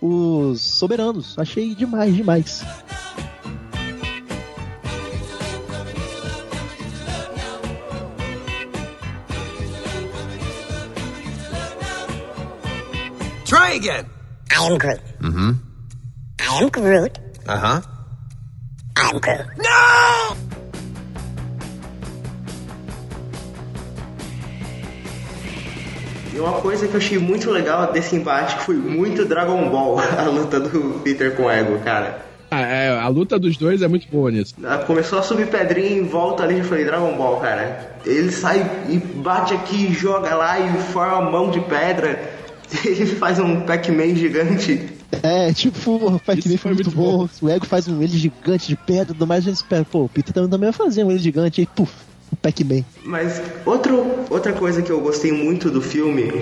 os 0.00 0.60
soberanos. 0.60 1.38
Achei 1.38 1.74
demais, 1.74 2.14
demais. 2.14 2.64
Try 13.44 13.74
again. 13.74 14.19
I 14.50 14.66
am 14.66 14.78
Groot. 14.78 15.00
Mm-hmm. 15.20 15.50
I 16.40 16.62
am 16.62 16.68
Groot. 16.68 17.18
Uh 17.46 17.56
huh. 17.58 17.80
I'm 18.96 19.18
Groot. 19.18 19.46
No! 19.58 20.36
E 26.32 26.38
uma 26.38 26.60
coisa 26.60 26.86
que 26.86 26.94
eu 26.94 26.98
achei 26.98 27.18
muito 27.18 27.50
legal 27.50 27.92
desse 27.92 28.14
embate 28.16 28.56
foi 28.64 28.76
muito 28.76 29.24
Dragon 29.24 29.68
Ball, 29.68 29.98
a 30.18 30.22
luta 30.24 30.60
do 30.60 31.00
Peter 31.00 31.34
com 31.36 31.44
o 31.44 31.50
Ego, 31.50 31.78
cara. 31.80 32.26
Ah, 32.52 32.62
é, 32.62 32.98
a 32.98 33.06
luta 33.06 33.38
dos 33.38 33.56
dois 33.56 33.80
é 33.80 33.86
muito 33.86 34.08
boa 34.08 34.28
nisso. 34.30 34.54
Ah, 34.64 34.78
Começou 34.78 35.20
a 35.20 35.22
subir 35.22 35.46
pedrinha 35.48 35.90
em 35.92 36.04
volta 36.04 36.42
ali, 36.42 36.58
eu 36.58 36.64
falei, 36.64 36.84
Dragon 36.84 37.16
Ball, 37.16 37.40
cara. 37.40 37.94
Ele 38.04 38.30
sai 38.32 38.68
e 38.88 38.98
bate 38.98 39.54
aqui, 39.54 39.92
joga 39.92 40.34
lá 40.34 40.58
e 40.58 40.68
forma 40.92 41.16
a 41.18 41.30
mão 41.30 41.50
de 41.50 41.60
pedra. 41.60 42.40
Ele 42.84 43.06
faz 43.06 43.38
um 43.38 43.60
Pac-Man 43.62 44.14
gigante. 44.14 44.88
É, 45.22 45.52
tipo, 45.52 45.92
o 45.92 46.20
Pac-Man 46.20 46.42
foi 46.42 46.56
foi 46.56 46.74
muito 46.74 46.90
muito 46.90 46.96
bom. 46.96 47.28
O 47.42 47.48
Ego 47.48 47.66
faz 47.66 47.88
um 47.88 48.00
ele 48.00 48.16
gigante 48.16 48.68
de 48.68 48.76
pedra, 48.76 49.06
tudo 49.06 49.26
mais 49.26 49.40
a 49.40 49.48
gente 49.48 49.56
espera. 49.56 49.84
Pô, 49.84 50.04
o 50.04 50.08
Peter 50.08 50.32
também, 50.32 50.50
também 50.50 50.70
vai 50.70 50.86
fazer 50.86 51.04
um 51.04 51.10
ele 51.10 51.18
gigante, 51.18 51.60
aí, 51.60 51.66
puf, 51.66 51.92
o 52.32 52.36
Pac-Man. 52.36 52.84
Mas 53.04 53.42
outro, 53.66 54.24
outra 54.30 54.52
coisa 54.52 54.82
que 54.82 54.90
eu 54.90 55.00
gostei 55.00 55.32
muito 55.32 55.70
do 55.70 55.82
filme 55.82 56.32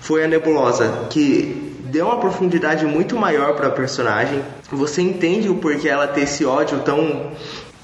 foi 0.00 0.24
a 0.24 0.28
nebulosa, 0.28 1.06
que 1.08 1.74
deu 1.86 2.06
uma 2.06 2.18
profundidade 2.18 2.84
muito 2.84 3.16
maior 3.16 3.54
pra 3.54 3.70
personagem. 3.70 4.42
Você 4.70 5.00
entende 5.00 5.48
o 5.48 5.56
porquê 5.56 5.88
ela 5.88 6.06
ter 6.06 6.22
esse 6.22 6.44
ódio 6.44 6.80
tão 6.80 7.30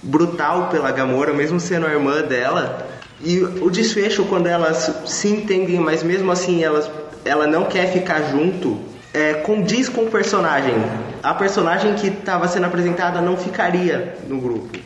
brutal 0.03 0.69
pela 0.69 0.91
Gamora, 0.91 1.33
mesmo 1.33 1.61
sendo 1.61 1.87
a 1.87 1.93
irmã 1.93 2.23
dela. 2.23 2.89
E 3.23 3.39
o 3.41 3.71
desfecho 3.71 4.25
quando 4.25 4.47
elas 4.47 4.91
se 5.07 5.29
entendem, 5.29 5.79
mas 5.79 6.03
mesmo 6.03 6.31
assim 6.33 6.63
elas, 6.65 6.91
ela 7.25 7.47
não 7.47 7.65
quer 7.65 7.93
ficar 7.93 8.31
junto, 8.31 8.79
é, 9.13 9.35
condiz 9.35 9.89
com 9.89 10.03
o 10.03 10.11
personagem. 10.11 10.75
A 11.23 11.35
personagem 11.35 11.95
que 11.95 12.09
estava 12.09 12.49
sendo 12.49 12.67
apresentada 12.67 13.21
não 13.21 13.37
ficaria 13.37 14.17
no 14.29 14.41
grupo. 14.41 14.79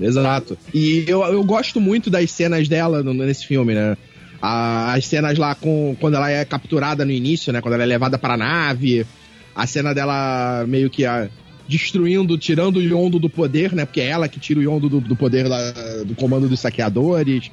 Exato. 0.00 0.58
E 0.74 1.04
eu, 1.06 1.22
eu 1.22 1.42
gosto 1.42 1.80
muito 1.80 2.10
das 2.10 2.30
cenas 2.30 2.68
dela 2.68 3.02
nesse 3.02 3.46
filme, 3.46 3.74
né? 3.74 3.96
As 4.40 5.06
cenas 5.06 5.38
lá 5.38 5.54
com 5.54 5.96
quando 5.98 6.14
ela 6.14 6.30
é 6.30 6.44
capturada 6.44 7.04
no 7.04 7.10
início, 7.10 7.52
né? 7.52 7.60
Quando 7.60 7.74
ela 7.74 7.82
é 7.82 7.86
levada 7.86 8.18
para 8.18 8.34
a 8.34 8.36
nave. 8.36 9.06
A 9.54 9.66
cena 9.66 9.94
dela 9.94 10.66
meio 10.68 10.90
que 10.90 11.06
a, 11.06 11.30
destruindo, 11.66 12.36
tirando 12.36 12.76
o 12.76 12.82
Yondo 12.82 13.18
do 13.18 13.30
poder, 13.30 13.72
né? 13.72 13.86
Porque 13.86 14.00
é 14.00 14.08
ela 14.08 14.28
que 14.28 14.38
tira 14.38 14.60
o 14.60 14.62
Yondo 14.62 14.88
do, 14.88 15.00
do 15.00 15.16
poder 15.16 15.48
lá, 15.48 15.58
do 16.04 16.14
comando 16.14 16.48
dos 16.48 16.60
saqueadores. 16.60 17.50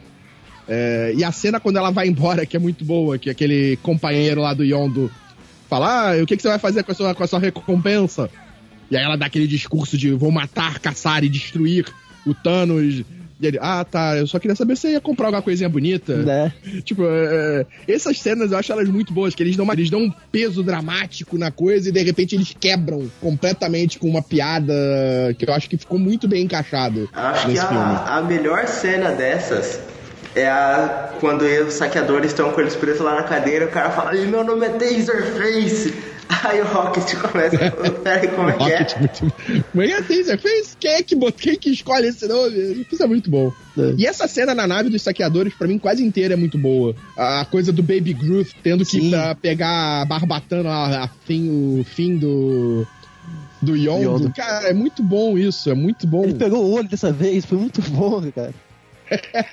É, 0.67 1.13
e 1.15 1.23
a 1.23 1.31
cena 1.31 1.59
quando 1.59 1.77
ela 1.77 1.91
vai 1.91 2.07
embora, 2.07 2.45
que 2.45 2.55
é 2.55 2.59
muito 2.59 2.85
boa, 2.85 3.17
que 3.17 3.29
aquele 3.29 3.77
companheiro 3.77 4.41
lá 4.41 4.53
do 4.53 4.63
Yondo 4.63 5.11
fala: 5.69 6.11
Ah, 6.13 6.21
o 6.21 6.25
que, 6.25 6.35
que 6.37 6.41
você 6.41 6.47
vai 6.49 6.59
fazer 6.59 6.83
com 6.83 6.91
a, 6.91 6.95
sua, 6.95 7.13
com 7.15 7.23
a 7.23 7.27
sua 7.27 7.39
recompensa? 7.39 8.29
E 8.89 8.95
aí 8.97 9.03
ela 9.03 9.15
dá 9.17 9.25
aquele 9.25 9.47
discurso 9.47 9.97
de 9.97 10.11
vou 10.11 10.31
matar, 10.31 10.79
caçar 10.79 11.23
e 11.23 11.29
destruir 11.29 11.85
o 12.25 12.33
Thanos. 12.33 13.03
E 13.41 13.47
ele, 13.47 13.57
ah, 13.59 13.83
tá, 13.83 14.15
eu 14.15 14.25
só 14.27 14.39
queria 14.39 14.55
saber 14.55 14.75
se 14.77 14.83
você 14.83 14.91
ia 14.91 15.01
comprar 15.01 15.25
alguma 15.27 15.41
coisinha 15.41 15.67
bonita. 15.67 16.15
Né? 16.15 16.53
Tipo, 16.85 17.03
é, 17.05 17.65
essas 17.87 18.19
cenas 18.19 18.51
eu 18.53 18.57
acho 18.57 18.71
elas 18.71 18.87
muito 18.87 19.11
boas, 19.11 19.35
que 19.35 19.43
eles 19.43 19.57
dão, 19.57 19.65
uma- 19.65 19.73
eles 19.73 19.89
dão 19.89 19.99
um 20.01 20.11
peso 20.31 20.63
dramático 20.63 21.37
na 21.37 21.51
coisa 21.51 21.89
e 21.89 21.91
de 21.91 22.01
repente 22.03 22.35
eles 22.35 22.55
quebram 22.57 23.11
completamente 23.19 23.99
com 23.99 24.07
uma 24.07 24.21
piada 24.21 24.73
que 25.37 25.49
eu 25.49 25.53
acho 25.53 25.69
que 25.69 25.77
ficou 25.77 25.97
muito 25.99 26.25
bem 26.27 26.43
encaixado 26.43 27.09
Acho 27.13 27.41
que 27.41 27.47
nesse 27.53 27.67
filme. 27.67 27.83
a, 27.83 28.17
a 28.17 28.21
melhor 28.21 28.65
cena 28.67 29.11
dessas 29.11 29.77
é 30.35 30.47
a 30.47 31.13
quando 31.19 31.43
os 31.43 31.73
saqueadores 31.73 32.31
estão 32.31 32.51
com 32.51 32.61
eles 32.61 32.75
presos 32.75 33.01
lá 33.01 33.15
na 33.15 33.23
cadeira, 33.23 33.65
o 33.65 33.69
cara 33.69 33.89
fala, 33.91 34.15
"Ih, 34.15 34.27
meu 34.27 34.43
nome 34.43 34.65
é 34.65 34.69
Taserface. 34.69 35.93
Aí 36.43 36.61
o 36.61 36.65
Rocket 36.65 37.15
começa. 37.15 37.57
Peraí, 38.03 38.27
como 38.29 38.49
é 38.49 38.53
que 38.53 38.63
é? 38.63 38.77
Rocket, 38.79 38.97
muito... 38.99 39.33
Como 39.71 39.83
é 39.83 39.87
que 39.87 40.13
é? 40.13 40.37
Fez? 40.37 40.77
Quem 40.79 40.91
é 40.91 41.03
que, 41.03 41.15
quem 41.33 41.55
que 41.57 41.69
escolhe 41.69 42.07
esse 42.07 42.27
nome? 42.27 42.85
Isso 42.91 43.03
é 43.03 43.07
muito 43.07 43.29
bom. 43.29 43.51
É. 43.77 43.93
E 43.97 44.05
essa 44.05 44.27
cena 44.27 44.53
na 44.53 44.65
nave 44.65 44.89
dos 44.89 45.01
saqueadores, 45.01 45.53
pra 45.53 45.67
mim, 45.67 45.77
quase 45.77 46.03
inteira 46.03 46.33
é 46.33 46.37
muito 46.37 46.57
boa. 46.57 46.95
A 47.17 47.45
coisa 47.45 47.71
do 47.71 47.83
Baby 47.83 48.13
Groot 48.13 48.55
tendo 48.63 48.85
que 48.85 48.99
Sim. 48.99 49.09
pra 49.09 49.35
pegar 49.35 50.01
a 50.01 50.05
barbatana, 50.05 50.69
a, 50.69 51.03
a 51.03 51.07
fim, 51.25 51.79
o 51.79 51.83
fim 51.83 52.17
do. 52.17 52.85
Do. 53.61 53.77
Yondo. 53.77 54.31
Cara, 54.33 54.67
é 54.67 54.73
muito 54.73 55.01
bom 55.01 55.37
isso, 55.37 55.69
é 55.69 55.73
muito 55.73 56.05
bom. 56.05 56.23
Ele 56.23 56.33
pegou 56.33 56.65
o 56.65 56.73
olho 56.73 56.87
dessa 56.87 57.11
vez, 57.11 57.45
foi 57.45 57.57
muito 57.57 57.81
bom, 57.91 58.21
cara. 58.31 58.53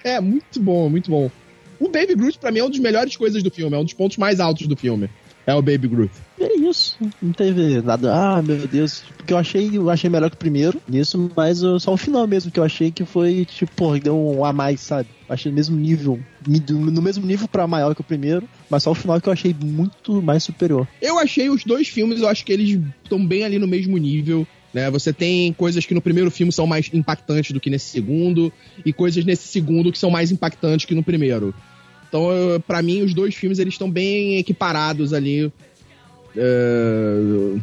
É, 0.04 0.20
muito 0.20 0.60
bom, 0.60 0.88
muito 0.88 1.10
bom. 1.10 1.30
O 1.78 1.88
Baby 1.88 2.14
Groot, 2.14 2.38
pra 2.38 2.50
mim, 2.50 2.58
é 2.58 2.62
uma 2.62 2.70
das 2.70 2.78
melhores 2.78 3.16
coisas 3.16 3.42
do 3.42 3.50
filme, 3.50 3.74
é 3.74 3.78
um 3.78 3.84
dos 3.84 3.94
pontos 3.94 4.18
mais 4.18 4.38
altos 4.38 4.66
do 4.66 4.76
filme. 4.76 5.08
É 5.46 5.54
o 5.54 5.62
Baby 5.62 5.88
Groot. 5.88 6.12
É 6.38 6.54
isso. 6.54 6.96
Não 7.20 7.32
teve 7.32 7.80
nada. 7.80 8.14
Ah, 8.14 8.42
meu 8.42 8.68
Deus. 8.68 9.02
Porque 9.16 9.32
eu 9.32 9.38
achei, 9.38 9.70
eu 9.72 9.88
achei 9.88 10.10
melhor 10.10 10.28
que 10.28 10.36
o 10.36 10.38
primeiro 10.38 10.80
nisso, 10.86 11.30
mas 11.34 11.60
só 11.80 11.94
o 11.94 11.96
final 11.96 12.26
mesmo, 12.26 12.50
que 12.50 12.60
eu 12.60 12.64
achei 12.64 12.90
que 12.90 13.04
foi, 13.04 13.46
tipo, 13.46 13.98
deu 13.98 14.16
um 14.16 14.44
a 14.44 14.52
mais, 14.52 14.80
sabe? 14.80 15.08
Achei 15.28 15.50
no 15.50 15.56
mesmo 15.56 15.76
nível. 15.76 16.20
No 16.46 17.00
mesmo 17.02 17.26
nível 17.26 17.48
pra 17.48 17.66
maior 17.66 17.94
que 17.94 18.02
o 18.02 18.04
primeiro, 18.04 18.46
mas 18.68 18.82
só 18.82 18.90
o 18.90 18.94
final 18.94 19.20
que 19.20 19.28
eu 19.28 19.32
achei 19.32 19.56
muito 19.58 20.20
mais 20.20 20.44
superior. 20.44 20.86
Eu 21.00 21.18
achei 21.18 21.48
os 21.48 21.64
dois 21.64 21.88
filmes, 21.88 22.20
eu 22.20 22.28
acho 22.28 22.44
que 22.44 22.52
eles 22.52 22.78
estão 23.02 23.24
bem 23.24 23.42
ali 23.42 23.58
no 23.58 23.66
mesmo 23.66 23.96
nível. 23.96 24.46
Né? 24.72 24.88
Você 24.90 25.12
tem 25.12 25.52
coisas 25.52 25.84
que 25.84 25.94
no 25.94 26.00
primeiro 26.00 26.30
filme 26.30 26.52
são 26.52 26.66
mais 26.66 26.88
impactantes 26.92 27.50
do 27.52 27.60
que 27.60 27.68
nesse 27.70 27.86
segundo, 27.90 28.52
e 28.84 28.92
coisas 28.92 29.24
nesse 29.24 29.48
segundo 29.48 29.90
que 29.90 29.98
são 29.98 30.10
mais 30.10 30.30
impactantes 30.30 30.86
que 30.86 30.94
no 30.94 31.02
primeiro. 31.02 31.52
Então, 32.08 32.28
pra 32.66 32.80
mim, 32.82 33.02
os 33.02 33.14
dois 33.14 33.34
filmes 33.34 33.58
eles 33.58 33.74
estão 33.74 33.90
bem 33.90 34.36
equiparados 34.38 35.12
ali 35.12 35.52
é, 36.36 37.14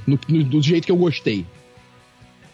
no- 0.06 0.20
no- 0.28 0.43
do 0.43 0.62
jeito 0.62 0.86
que 0.86 0.91
eu 0.91 0.98
gostei. 0.98 1.46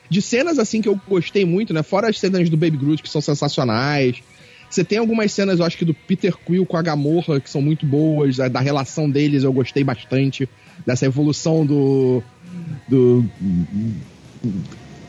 De 0.09 0.21
cenas 0.21 0.59
assim 0.59 0.81
que 0.81 0.87
eu 0.87 0.99
gostei 1.07 1.43
muito, 1.45 1.73
né? 1.73 1.81
Fora 1.81 2.09
as 2.09 2.19
cenas 2.19 2.47
do 2.49 2.57
Baby 2.57 2.77
Groot, 2.77 3.01
que 3.01 3.09
são 3.09 3.21
sensacionais. 3.21 4.17
Você 4.69 4.83
tem 4.83 4.97
algumas 4.99 5.31
cenas, 5.31 5.59
eu 5.59 5.65
acho 5.65 5.77
que 5.77 5.85
do 5.85 5.93
Peter 5.93 6.35
Quill 6.37 6.65
com 6.65 6.77
a 6.77 6.81
Gamorra, 6.81 7.39
que 7.39 7.49
são 7.49 7.61
muito 7.61 7.85
boas, 7.85 8.37
da 8.37 8.59
relação 8.59 9.09
deles 9.09 9.43
eu 9.43 9.51
gostei 9.53 9.83
bastante. 9.83 10.47
Dessa 10.85 11.05
evolução 11.05 11.65
do. 11.65 12.21
do 12.87 13.25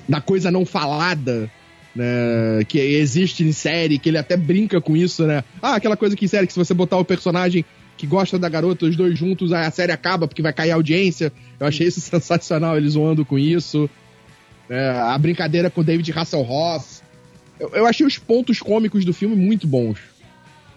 da 0.08 0.20
coisa 0.20 0.50
não 0.50 0.64
falada, 0.64 1.50
né? 1.94 2.64
Que 2.68 2.78
existe 2.78 3.42
em 3.44 3.52
série, 3.52 3.98
que 3.98 4.08
ele 4.08 4.18
até 4.18 4.36
brinca 4.36 4.80
com 4.80 4.96
isso, 4.96 5.26
né? 5.26 5.44
Ah, 5.62 5.76
aquela 5.76 5.96
coisa 5.96 6.16
que 6.16 6.24
em 6.24 6.28
série, 6.28 6.46
que 6.46 6.52
se 6.52 6.58
você 6.58 6.74
botar 6.74 6.98
o 6.98 7.04
personagem 7.04 7.64
que 7.96 8.06
gosta 8.06 8.38
da 8.38 8.48
garota, 8.48 8.86
os 8.86 8.96
dois 8.96 9.16
juntos, 9.16 9.52
a 9.52 9.70
série 9.70 9.92
acaba 9.92 10.26
porque 10.26 10.42
vai 10.42 10.52
cair 10.52 10.72
a 10.72 10.74
audiência. 10.74 11.32
Eu 11.58 11.66
achei 11.66 11.86
isso 11.86 12.00
sensacional, 12.02 12.76
eles 12.76 12.92
zoando 12.92 13.24
com 13.24 13.38
isso. 13.38 13.88
É, 14.68 14.90
a 14.90 15.16
brincadeira 15.18 15.70
com 15.70 15.80
o 15.80 15.84
David 15.84 16.10
Hasselhoff. 16.12 17.02
Eu, 17.58 17.70
eu 17.74 17.86
achei 17.86 18.04
os 18.04 18.18
pontos 18.18 18.60
cômicos 18.60 19.04
do 19.04 19.14
filme 19.14 19.36
muito 19.36 19.66
bons. 19.66 19.98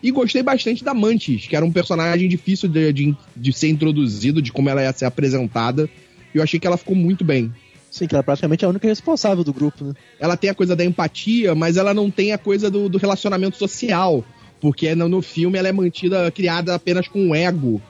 E 0.01 0.11
gostei 0.11 0.43
bastante 0.43 0.83
da 0.83 0.93
Mantis, 0.93 1.47
que 1.47 1.55
era 1.55 1.65
um 1.65 1.71
personagem 1.71 2.29
difícil 2.29 2.69
de, 2.69 2.93
de, 2.93 3.17
de 3.35 3.53
ser 3.53 3.69
introduzido, 3.69 4.41
de 4.41 4.51
como 4.51 4.69
ela 4.69 4.83
ia 4.83 4.93
ser 4.93 5.05
apresentada. 5.05 5.89
E 6.33 6.37
eu 6.37 6.43
achei 6.43 6.59
que 6.59 6.67
ela 6.67 6.77
ficou 6.77 6.95
muito 6.95 7.25
bem. 7.25 7.51
Sim, 7.89 8.05
que 8.07 8.13
ela 8.13 8.23
praticamente 8.23 8.63
é 8.63 8.67
a 8.67 8.69
única 8.69 8.87
responsável 8.87 9.43
do 9.43 9.53
grupo, 9.53 9.83
né? 9.85 9.93
Ela 10.19 10.35
tem 10.37 10.49
a 10.49 10.53
coisa 10.55 10.75
da 10.75 10.83
empatia, 10.85 11.55
mas 11.55 11.77
ela 11.77 11.93
não 11.93 12.11
tem 12.11 12.31
a 12.33 12.37
coisa 12.37 12.69
do, 12.69 12.87
do 12.89 12.97
relacionamento 12.97 13.57
social. 13.57 14.23
Porque 14.59 14.93
no, 14.95 15.07
no 15.07 15.21
filme 15.21 15.57
ela 15.57 15.67
é 15.67 15.71
mantida, 15.71 16.29
criada 16.31 16.75
apenas 16.75 17.07
com 17.07 17.29
o 17.29 17.35
ego. 17.35 17.81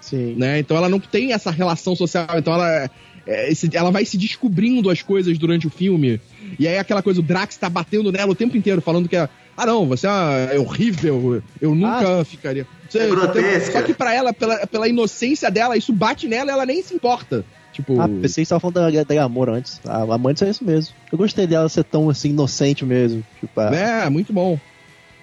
Sim. 0.00 0.34
né? 0.36 0.58
Então 0.60 0.76
ela 0.76 0.88
não 0.88 1.00
tem 1.00 1.32
essa 1.32 1.50
relação 1.50 1.94
social. 1.94 2.26
Então 2.36 2.54
ela, 2.54 2.90
é, 3.26 3.50
esse- 3.50 3.68
ela 3.76 3.90
vai 3.90 4.04
se 4.04 4.16
descobrindo 4.16 4.88
as 4.90 5.02
coisas 5.02 5.36
durante 5.38 5.66
o 5.66 5.70
filme. 5.70 6.20
E 6.58 6.66
aí 6.66 6.78
aquela 6.78 7.02
coisa, 7.02 7.20
o 7.20 7.22
Drax 7.22 7.56
tá 7.56 7.68
batendo 7.68 8.10
nela 8.12 8.30
o 8.30 8.34
tempo 8.34 8.56
inteiro, 8.56 8.80
falando 8.80 9.08
que 9.08 9.16
é. 9.16 9.28
Ah, 9.56 9.66
não, 9.66 9.86
você 9.86 10.06
é, 10.06 10.54
é 10.54 10.58
horrível, 10.58 11.42
eu 11.60 11.74
nunca 11.74 12.24
ficaria. 12.24 12.66
Você- 12.88 13.00
É 13.00 13.06
grotesca. 13.08 13.72
Só 13.72 13.82
que 13.82 13.92
pra 13.92 14.14
ela, 14.14 14.32
pela, 14.32 14.66
pela 14.68 14.88
inocência 14.88 15.50
dela, 15.50 15.76
isso 15.76 15.92
bate 15.92 16.28
nela 16.28 16.50
e 16.50 16.54
ela 16.54 16.64
nem 16.64 16.80
se 16.82 16.94
importa. 16.94 17.44
Tipo. 17.78 18.00
Ah, 18.00 18.08
pensei 18.08 18.42
que 18.42 18.48
você 18.48 18.48
tava 18.48 18.60
falando 18.60 18.92
da, 18.92 19.04
da 19.04 19.14
Gamora 19.14 19.52
antes. 19.52 19.80
A 19.86 20.02
Amantes 20.02 20.42
é 20.42 20.50
isso 20.50 20.64
mesmo. 20.64 20.92
Eu 21.12 21.16
gostei 21.16 21.46
dela 21.46 21.68
ser 21.68 21.84
tão 21.84 22.10
assim, 22.10 22.30
inocente 22.30 22.84
mesmo. 22.84 23.22
Tipo, 23.38 23.60
ah, 23.60 23.70
É, 23.72 24.10
muito 24.10 24.32
bom. 24.32 24.58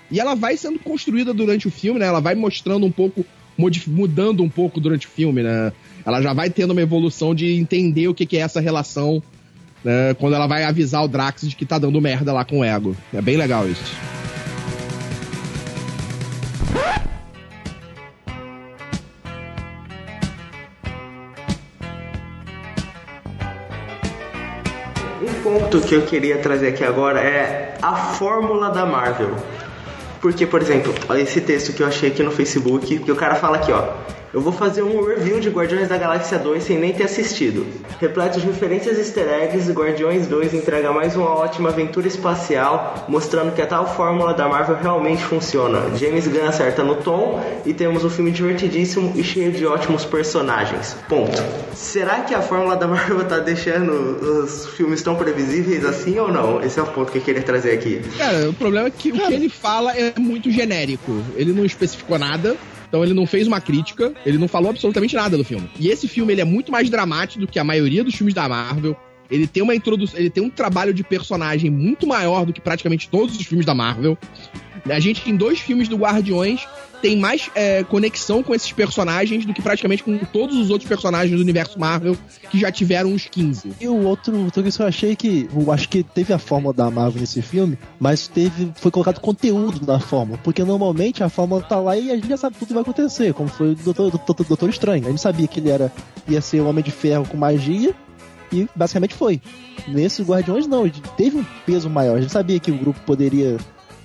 E 0.09 0.21
ela 0.21 0.35
vai 0.35 0.55
sendo 0.55 0.79
construída 0.79 1.33
durante 1.33 1.67
o 1.67 1.71
filme, 1.71 1.99
né? 1.99 2.05
Ela 2.05 2.21
vai 2.21 2.33
mostrando 2.33 2.85
um 2.85 2.91
pouco, 2.91 3.25
mudando 3.87 4.41
um 4.41 4.47
pouco 4.47 4.79
durante 4.79 5.05
o 5.05 5.09
filme, 5.09 5.43
né? 5.43 5.73
Ela 6.05 6.21
já 6.21 6.31
vai 6.31 6.49
tendo 6.49 6.71
uma 6.71 6.81
evolução 6.81 7.35
de 7.35 7.51
entender 7.55 8.07
o 8.07 8.13
que, 8.13 8.25
que 8.25 8.37
é 8.37 8.41
essa 8.41 8.61
relação, 8.61 9.21
né? 9.83 10.13
Quando 10.13 10.35
ela 10.35 10.47
vai 10.47 10.63
avisar 10.63 11.03
o 11.03 11.09
Drax 11.09 11.49
de 11.49 11.57
que 11.57 11.65
tá 11.65 11.77
dando 11.77 11.99
merda 11.99 12.31
lá 12.31 12.45
com 12.45 12.59
o 12.59 12.63
ego. 12.63 12.95
É 13.13 13.21
bem 13.21 13.35
legal 13.35 13.67
isso. 13.67 13.83
Um 25.21 25.33
ponto 25.41 25.79
que 25.81 25.95
eu 25.95 26.01
queria 26.01 26.37
trazer 26.39 26.69
aqui 26.69 26.83
agora 26.83 27.21
é 27.21 27.77
a 27.81 27.95
fórmula 27.95 28.69
da 28.69 28.85
Marvel. 28.85 29.35
Porque, 30.21 30.45
por 30.45 30.61
exemplo, 30.61 30.93
esse 31.17 31.39
texto 31.39 31.71
que 31.73 31.81
eu 31.81 31.87
achei 31.87 32.09
aqui 32.09 32.21
no 32.23 32.31
Facebook, 32.31 32.99
que 32.99 33.11
o 33.11 33.15
cara 33.15 33.35
fala 33.35 33.57
aqui, 33.57 33.71
ó. 33.71 33.93
Eu 34.35 34.41
vou 34.41 34.51
fazer 34.51 34.83
um 34.83 35.01
review 35.01 35.39
de 35.39 35.49
Guardiões 35.49 35.87
da 35.87 35.97
Galáxia 35.97 36.37
2 36.37 36.61
sem 36.61 36.77
nem 36.77 36.91
ter 36.91 37.03
assistido. 37.03 37.65
Repleto 38.01 38.37
de 38.37 38.45
referências 38.45 38.97
e 38.97 38.99
easter 38.99 39.29
eggs, 39.29 39.71
Guardiões 39.71 40.27
2 40.27 40.53
entrega 40.53 40.91
mais 40.91 41.15
uma 41.15 41.29
ótima 41.29 41.69
aventura 41.69 42.05
espacial, 42.05 43.05
mostrando 43.07 43.55
que 43.55 43.61
a 43.61 43.65
tal 43.65 43.87
fórmula 43.95 44.33
da 44.33 44.45
Marvel 44.49 44.75
realmente 44.75 45.23
funciona. 45.23 45.79
James 45.95 46.27
Gunn 46.27 46.47
acerta 46.49 46.83
no 46.83 46.97
tom 46.97 47.41
e 47.65 47.73
temos 47.73 48.03
um 48.03 48.09
filme 48.09 48.29
divertidíssimo 48.29 49.13
e 49.15 49.23
cheio 49.23 49.53
de 49.53 49.65
ótimos 49.65 50.03
personagens. 50.03 50.97
Ponto. 51.07 51.41
Será 51.73 52.19
que 52.19 52.33
a 52.33 52.41
fórmula 52.41 52.75
da 52.75 52.89
Marvel 52.89 53.23
tá 53.23 53.39
deixando 53.39 53.89
os 54.43 54.65
filmes 54.75 55.01
tão 55.01 55.15
previsíveis 55.15 55.85
assim 55.85 56.19
ou 56.19 56.29
não? 56.29 56.61
Esse 56.61 56.77
é 56.77 56.83
o 56.83 56.87
ponto 56.87 57.09
que 57.09 57.19
eu 57.19 57.21
queria 57.21 57.41
trazer 57.41 57.71
aqui. 57.71 58.01
Cara, 58.17 58.49
o 58.49 58.53
problema 58.53 58.89
é 58.89 58.91
que 58.91 59.13
o 59.13 59.13
que 59.13 59.33
ele 59.33 59.47
fala 59.47 59.97
é 59.97 60.13
muito 60.19 60.51
genérico. 60.51 61.23
Ele 61.37 61.53
não 61.53 61.63
especificou 61.63 62.19
nada. 62.19 62.57
Então 62.95 63.03
ele 63.03 63.13
não 63.13 63.25
fez 63.25 63.45
uma 63.45 63.59
crítica, 63.59 64.13
ele 64.25 64.37
não 64.37 64.47
falou 64.47 64.69
absolutamente 64.69 65.13
nada 65.15 65.35
do 65.35 65.43
filme. 65.43 65.69
E 65.77 65.89
esse 65.89 66.07
filme 66.07 66.31
ele 66.31 66.39
é 66.39 66.45
muito 66.45 66.71
mais 66.71 66.89
dramático 66.89 67.41
do 67.41 67.45
que 67.45 67.59
a 67.59 67.63
maioria 67.63 68.05
dos 68.05 68.15
filmes 68.15 68.33
da 68.33 68.47
Marvel. 68.47 68.95
Ele 69.29 69.45
tem 69.45 69.61
uma 69.61 69.75
introdução, 69.75 70.17
ele 70.17 70.29
tem 70.29 70.41
um 70.41 70.49
trabalho 70.49 70.93
de 70.93 71.03
personagem 71.03 71.69
muito 71.69 72.07
maior 72.07 72.45
do 72.45 72.53
que 72.53 72.61
praticamente 72.61 73.09
todos 73.09 73.35
os 73.35 73.45
filmes 73.45 73.65
da 73.65 73.75
Marvel. 73.75 74.17
A 74.89 74.99
gente 74.99 75.21
tem 75.21 75.35
dois 75.35 75.59
filmes 75.59 75.87
do 75.87 75.97
Guardiões 75.97 76.67
tem 77.05 77.15
mais 77.15 77.51
é, 77.53 77.83
conexão 77.83 78.41
com 78.41 78.55
esses 78.55 78.71
personagens 78.71 79.45
do 79.45 79.53
que 79.53 79.61
praticamente 79.61 80.01
com 80.01 80.17
todos 80.17 80.57
os 80.57 80.71
outros 80.71 80.87
personagens 80.87 81.35
do 81.35 81.41
universo 81.41 81.79
Marvel 81.79 82.17
que 82.49 82.59
já 82.59 82.71
tiveram 82.71 83.11
uns 83.11 83.27
15. 83.27 83.73
E 83.79 83.87
o 83.87 84.03
outro, 84.03 84.33
coisa 84.51 84.71
que 84.71 84.81
eu 84.81 84.87
achei 84.87 85.15
que. 85.15 85.47
Eu 85.55 85.71
acho 85.71 85.87
que 85.87 86.01
teve 86.01 86.33
a 86.33 86.39
fórmula 86.39 86.73
da 86.73 86.89
Marvel 86.89 87.21
nesse 87.21 87.43
filme, 87.43 87.77
mas 87.99 88.27
teve. 88.27 88.71
Foi 88.75 88.89
colocado 88.89 89.19
conteúdo 89.19 89.85
na 89.85 89.99
fórmula. 89.99 90.39
Porque 90.43 90.63
normalmente 90.63 91.23
a 91.23 91.29
fórmula 91.29 91.61
tá 91.61 91.79
lá 91.79 91.95
e 91.95 92.09
a 92.11 92.15
gente 92.15 92.27
já 92.27 92.37
sabe 92.37 92.55
tudo 92.57 92.69
que 92.69 92.73
vai 92.73 92.81
acontecer, 92.81 93.35
como 93.35 93.49
foi 93.49 93.73
o 93.73 93.75
Doutor, 93.75 94.09
Doutor, 94.09 94.45
Doutor 94.45 94.69
Estranho. 94.69 95.05
A 95.05 95.09
gente 95.09 95.21
sabia 95.21 95.47
que 95.47 95.59
ele 95.59 95.69
era. 95.69 95.91
ia 96.27 96.41
ser 96.41 96.61
o 96.61 96.67
Homem 96.67 96.83
de 96.83 96.91
Ferro 96.91 97.27
com 97.27 97.37
magia. 97.37 97.93
E 98.51 98.67
basicamente 98.75 99.13
foi. 99.13 99.41
Nesses 99.87 100.25
Guardiões 100.25 100.65
não, 100.65 100.89
teve 101.17 101.37
um 101.37 101.45
peso 101.67 101.87
maior. 101.87 102.17
A 102.17 102.21
gente 102.21 102.31
sabia 102.31 102.59
que 102.59 102.71
o 102.71 102.77
grupo 102.77 102.99
poderia 103.01 103.57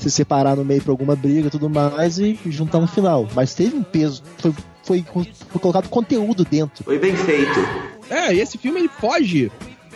se 0.02 0.10
separar 0.10 0.56
no 0.56 0.64
meio 0.64 0.82
por 0.82 0.90
alguma 0.90 1.14
briga 1.14 1.48
e 1.48 1.50
tudo 1.50 1.68
mais 1.68 2.18
e 2.18 2.38
juntar 2.46 2.80
no 2.80 2.86
final. 2.86 3.28
Mas 3.34 3.54
teve 3.54 3.76
um 3.76 3.82
peso, 3.82 4.22
foi, 4.38 4.52
foi, 4.82 5.04
foi 5.12 5.60
colocado 5.60 5.88
conteúdo 5.88 6.44
dentro. 6.44 6.84
Foi 6.84 6.98
bem 6.98 7.14
feito. 7.16 7.60
É, 8.08 8.34
e 8.34 8.40
esse 8.40 8.58
filme 8.58 8.80
ele 8.80 8.88
foge 8.88 9.50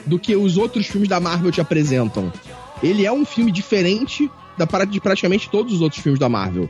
do 0.07 0.19
que 0.19 0.37
os 0.37 0.57
outros 0.57 0.87
filmes 0.87 1.09
da 1.09 1.19
Marvel 1.19 1.51
te 1.51 1.61
apresentam. 1.61 2.33
Ele 2.83 3.07
é 3.07 3.13
um 3.13 3.25
filme 3.25 3.51
diferente 3.51 4.31
da 4.57 4.67
de 4.85 5.01
praticamente 5.01 5.51
todos 5.51 5.73
os 5.73 5.81
outros 5.81 6.03
filmes 6.03 6.21
da 6.21 6.29
Marvel. 6.29 6.69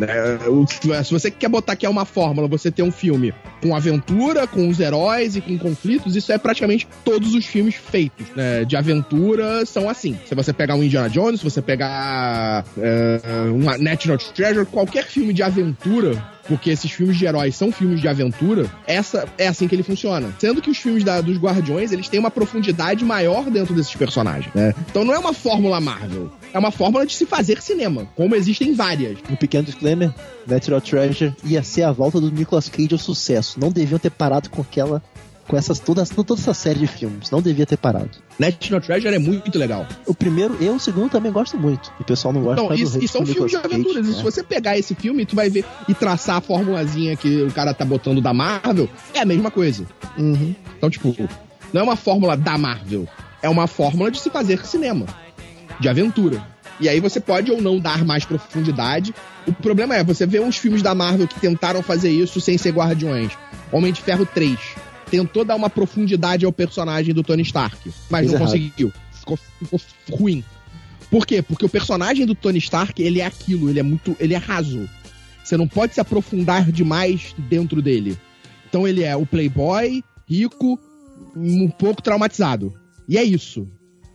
É, 0.00 0.48
o- 0.48 0.66
se 1.04 1.12
você 1.12 1.30
quer 1.30 1.48
botar 1.48 1.76
que 1.76 1.86
é 1.86 1.88
uma 1.88 2.04
fórmula, 2.04 2.48
você 2.48 2.70
ter 2.70 2.82
um 2.82 2.90
filme 2.90 3.32
com 3.62 3.74
aventura, 3.76 4.46
com 4.46 4.68
os 4.68 4.80
heróis 4.80 5.36
e 5.36 5.40
com 5.40 5.56
conflitos, 5.56 6.16
isso 6.16 6.32
é 6.32 6.38
praticamente 6.38 6.86
todos 7.04 7.34
os 7.34 7.46
filmes 7.46 7.74
feitos 7.74 8.26
né, 8.34 8.64
de 8.64 8.76
aventura 8.76 9.64
são 9.64 9.88
assim. 9.88 10.18
Se 10.26 10.34
você 10.34 10.52
pegar 10.52 10.74
um 10.74 10.82
Indiana 10.82 11.08
Jones, 11.08 11.40
se 11.40 11.44
você 11.48 11.62
pegar 11.62 12.64
é, 12.78 13.20
uma 13.50 13.78
National 13.78 14.18
Treasure, 14.18 14.66
qualquer 14.66 15.04
filme 15.06 15.32
de 15.32 15.42
aventura 15.42 16.34
porque 16.46 16.68
esses 16.68 16.90
filmes 16.90 17.16
de 17.16 17.24
heróis 17.24 17.56
são 17.56 17.72
filmes 17.72 18.02
de 18.02 18.06
aventura, 18.06 18.66
essa 18.86 19.26
é 19.38 19.46
assim 19.48 19.66
que 19.66 19.74
ele 19.74 19.82
funciona. 19.82 20.28
Sendo 20.38 20.60
que 20.60 20.68
os 20.68 20.76
filmes 20.76 21.02
da- 21.02 21.22
dos 21.22 21.38
Guardiões, 21.38 21.90
eles 21.90 22.06
têm 22.06 22.20
uma 22.20 22.30
profundidade 22.30 23.02
maior 23.02 23.48
dentro 23.48 23.74
desses 23.74 23.94
personagens, 23.94 24.52
né? 24.54 24.74
Então 24.90 25.06
não 25.06 25.14
é 25.14 25.18
uma 25.18 25.32
fórmula 25.32 25.80
Marvel, 25.80 26.30
é 26.54 26.58
uma 26.58 26.70
fórmula 26.70 27.04
de 27.04 27.12
se 27.12 27.26
fazer 27.26 27.60
cinema, 27.60 28.08
como 28.14 28.36
existem 28.36 28.72
várias. 28.72 29.18
Um 29.28 29.34
pequeno 29.34 29.64
disclaimer: 29.64 30.14
Natural 30.46 30.80
Treasure 30.80 31.34
ia 31.44 31.62
ser 31.64 31.82
a 31.82 31.90
volta 31.90 32.20
do 32.20 32.30
Nicolas 32.30 32.68
Cage 32.68 32.92
ao 32.92 32.98
sucesso. 32.98 33.58
Não 33.58 33.70
deviam 33.70 33.98
ter 33.98 34.10
parado 34.10 34.48
com 34.48 34.62
aquela 34.62 35.02
com 35.46 35.58
essas, 35.58 35.78
toda, 35.78 36.06
toda 36.06 36.40
essa 36.40 36.54
série 36.54 36.78
de 36.78 36.86
filmes. 36.86 37.30
Não 37.30 37.42
devia 37.42 37.66
ter 37.66 37.76
parado. 37.76 38.08
National 38.38 38.80
Treasure 38.80 39.14
é 39.14 39.18
muito 39.18 39.58
legal. 39.58 39.86
O 40.06 40.14
primeiro 40.14 40.56
e 40.58 40.66
o 40.70 40.78
segundo 40.78 41.10
também 41.10 41.30
gosto 41.30 41.58
muito. 41.58 41.92
E 41.98 42.02
o 42.02 42.04
pessoal 42.04 42.32
não 42.32 42.42
gosta 42.42 42.62
Não, 42.62 42.68
causa 42.68 42.82
isso, 42.82 42.98
do 42.98 43.04
isso 43.04 43.18
é 43.18 43.20
um 43.20 43.24
Nicolas 43.24 43.50
filme 43.50 43.62
de 43.62 43.68
Cage, 43.68 43.82
aventuras. 43.82 44.06
E 44.06 44.10
né? 44.10 44.16
se 44.16 44.22
você 44.22 44.42
pegar 44.42 44.78
esse 44.78 44.94
filme, 44.94 45.26
tu 45.26 45.36
vai 45.36 45.50
ver 45.50 45.66
e 45.86 45.92
traçar 45.92 46.36
a 46.36 46.40
formulazinha 46.40 47.16
que 47.16 47.42
o 47.42 47.52
cara 47.52 47.74
tá 47.74 47.84
botando 47.84 48.22
da 48.22 48.32
Marvel, 48.32 48.88
é 49.12 49.20
a 49.20 49.26
mesma 49.26 49.50
coisa. 49.50 49.84
Uhum. 50.16 50.54
Então, 50.78 50.88
tipo, 50.88 51.14
não 51.72 51.80
é 51.80 51.84
uma 51.84 51.96
fórmula 51.96 52.36
da 52.36 52.56
Marvel. 52.56 53.06
É 53.42 53.48
uma 53.48 53.66
fórmula 53.66 54.10
de 54.10 54.20
se 54.20 54.30
fazer 54.30 54.64
cinema. 54.64 55.04
De 55.80 55.88
aventura. 55.88 56.42
E 56.80 56.88
aí 56.88 56.98
você 57.00 57.20
pode 57.20 57.50
ou 57.50 57.60
não 57.60 57.78
dar 57.78 58.04
mais 58.04 58.24
profundidade. 58.24 59.14
O 59.46 59.52
problema 59.52 59.94
é, 59.94 60.02
você 60.02 60.26
vê 60.26 60.40
uns 60.40 60.56
filmes 60.56 60.82
da 60.82 60.94
Marvel 60.94 61.28
que 61.28 61.38
tentaram 61.38 61.82
fazer 61.82 62.10
isso 62.10 62.40
sem 62.40 62.58
ser 62.58 62.72
Guardiões. 62.72 63.32
Homem 63.70 63.92
de 63.92 64.02
Ferro 64.02 64.26
3. 64.26 64.58
Tentou 65.10 65.44
dar 65.44 65.54
uma 65.54 65.70
profundidade 65.70 66.44
ao 66.44 66.52
personagem 66.52 67.14
do 67.14 67.22
Tony 67.22 67.42
Stark. 67.42 67.92
Mas 68.10 68.30
não 68.30 68.38
conseguiu. 68.38 68.92
Ficou, 69.12 69.36
ficou 69.36 69.80
ruim. 70.10 70.44
Por 71.10 71.26
quê? 71.26 71.42
Porque 71.42 71.64
o 71.64 71.68
personagem 71.68 72.26
do 72.26 72.34
Tony 72.34 72.58
Stark, 72.58 73.00
ele 73.00 73.20
é 73.20 73.26
aquilo, 73.26 73.70
ele 73.70 73.78
é 73.78 73.82
muito. 73.82 74.16
ele 74.18 74.34
é 74.34 74.38
raso. 74.38 74.88
Você 75.44 75.56
não 75.56 75.68
pode 75.68 75.94
se 75.94 76.00
aprofundar 76.00 76.72
demais 76.72 77.34
dentro 77.38 77.80
dele. 77.80 78.18
Então 78.68 78.88
ele 78.88 79.04
é 79.04 79.14
o 79.14 79.26
playboy, 79.26 80.02
rico, 80.26 80.80
um 81.36 81.68
pouco 81.68 82.02
traumatizado. 82.02 82.74
E 83.08 83.16
é 83.16 83.22
isso. 83.22 83.68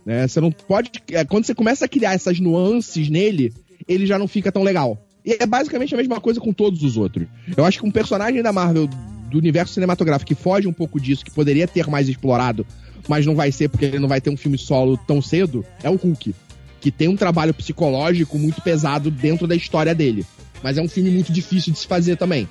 Né? 0.04 0.26
Você 0.26 0.40
não 0.40 0.50
pode. 0.50 0.90
é, 1.12 1.24
Quando 1.24 1.44
você 1.44 1.54
começa 1.54 1.84
a 1.84 1.88
criar 1.88 2.14
essas 2.14 2.40
nuances 2.40 3.08
nele, 3.08 3.52
ele 3.88 4.06
já 4.06 4.18
não 4.18 4.26
fica 4.28 4.50
tão 4.50 4.62
legal. 4.62 4.98
E 5.24 5.36
é 5.40 5.46
basicamente 5.46 5.94
a 5.94 5.98
mesma 5.98 6.20
coisa 6.20 6.40
com 6.40 6.52
todos 6.52 6.82
os 6.82 6.96
outros. 6.96 7.26
Eu 7.56 7.64
acho 7.64 7.78
que 7.80 7.86
um 7.86 7.90
personagem 7.90 8.42
da 8.42 8.52
Marvel, 8.52 8.86
do 8.86 9.38
universo 9.38 9.74
cinematográfico, 9.74 10.28
que 10.28 10.34
foge 10.34 10.66
um 10.66 10.72
pouco 10.72 10.98
disso, 11.00 11.24
que 11.24 11.30
poderia 11.30 11.68
ter 11.68 11.86
mais 11.88 12.08
explorado, 12.08 12.66
mas 13.06 13.26
não 13.26 13.34
vai 13.36 13.52
ser 13.52 13.68
porque 13.68 13.84
ele 13.84 13.98
não 13.98 14.08
vai 14.08 14.20
ter 14.20 14.30
um 14.30 14.36
filme 14.36 14.56
solo 14.56 14.96
tão 15.06 15.20
cedo, 15.20 15.64
é 15.82 15.90
o 15.90 15.96
Hulk. 15.96 16.34
Que 16.80 16.90
tem 16.90 17.08
um 17.08 17.16
trabalho 17.16 17.52
psicológico 17.52 18.38
muito 18.38 18.62
pesado 18.62 19.10
dentro 19.10 19.46
da 19.46 19.54
história 19.54 19.94
dele. 19.94 20.24
Mas 20.62 20.78
é 20.78 20.82
um 20.82 20.88
filme 20.88 21.10
muito 21.10 21.30
difícil 21.30 21.72
de 21.74 21.78
se 21.78 21.86
fazer 21.86 22.16
também. 22.16 22.48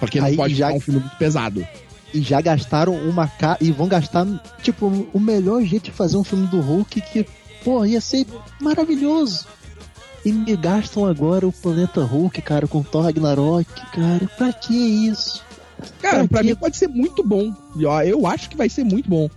Porque 0.00 0.18
não 0.20 0.26
Aí 0.26 0.36
pode 0.36 0.54
já- 0.54 0.66
ficar 0.66 0.76
um 0.76 0.80
filme 0.80 1.00
muito 1.00 1.16
pesado. 1.16 1.66
E 2.14 2.22
já 2.22 2.40
gastaram 2.40 2.94
uma 2.94 3.26
ca... 3.28 3.56
E 3.60 3.70
vão 3.70 3.86
gastar, 3.86 4.26
tipo, 4.62 4.86
o 5.12 5.20
melhor 5.20 5.62
jeito 5.62 5.84
de 5.84 5.90
fazer 5.92 6.16
um 6.16 6.24
filme 6.24 6.46
do 6.46 6.60
Hulk 6.60 7.00
que, 7.02 7.26
pô, 7.62 7.84
ia 7.84 8.00
ser 8.00 8.26
maravilhoso. 8.60 9.46
E 10.24 10.32
me 10.32 10.56
gastam 10.56 11.04
agora 11.06 11.46
o 11.46 11.52
planeta 11.52 12.02
Hulk, 12.02 12.40
cara, 12.42 12.66
com 12.66 12.82
Thor 12.82 13.04
Ragnarok, 13.04 13.68
cara. 13.92 14.26
Pra 14.36 14.52
que 14.52 14.74
isso? 14.74 15.42
Cara, 16.02 16.18
Pra 16.20 16.28
pra 16.28 16.40
quê? 16.42 16.48
mim 16.48 16.54
pode 16.56 16.76
ser 16.76 16.88
muito 16.88 17.22
bom. 17.22 17.52
E, 17.76 17.84
Eu 18.08 18.26
acho 18.26 18.48
que 18.50 18.56
vai 18.56 18.68
ser 18.68 18.84
muito 18.84 19.08
bom. 19.08 19.28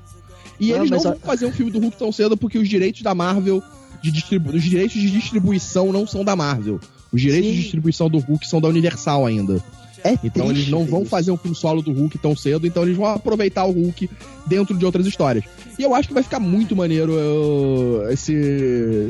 E 0.59 0.69
Não, 0.71 0.77
eles 0.77 0.89
não 0.91 0.99
vão 0.99 1.11
a- 1.11 1.15
fazer 1.15 1.45
um 1.45 1.51
filme 1.51 1.71
do 1.71 1.79
Hulk 1.79 1.97
tão 1.97 2.11
cedo 2.11 2.35
porque 2.37 2.57
os 2.57 2.67
direitos 2.69 3.01
da 3.01 3.13
Marvel, 3.13 3.61
de 4.01 4.11
distribu... 4.11 4.51
os 4.55 4.63
direitos 4.63 4.99
de 4.99 5.11
distribuição 5.11 5.91
não 5.91 6.07
são 6.07 6.23
da 6.23 6.35
Marvel. 6.35 6.79
Os 7.11 7.21
direitos 7.21 7.49
Sim. 7.49 7.55
de 7.55 7.61
distribuição 7.63 8.09
do 8.09 8.17
Hulk 8.19 8.47
são 8.47 8.59
da 8.61 8.67
Universal 8.69 9.25
ainda. 9.25 9.63
É 10.03 10.17
Então 10.23 10.45
eles 10.45 10.57
triste 10.57 10.71
não 10.71 10.85
vão 10.85 11.05
fazer 11.05 11.31
um 11.31 11.37
filme 11.37 11.55
solo 11.55 11.81
do 11.81 11.91
Hulk 11.91 12.17
tão 12.17 12.35
cedo, 12.35 12.65
então 12.65 12.83
eles 12.83 12.97
vão 12.97 13.05
aproveitar 13.07 13.65
o 13.65 13.71
Hulk 13.71 14.09
dentro 14.45 14.77
de 14.77 14.85
outras 14.85 15.05
histórias. 15.05 15.43
E 15.77 15.83
eu 15.83 15.93
acho 15.93 16.07
que 16.07 16.13
vai 16.13 16.23
ficar 16.23 16.39
muito 16.39 16.75
maneiro 16.75 17.13
eu, 17.13 18.07
esse, 18.11 18.33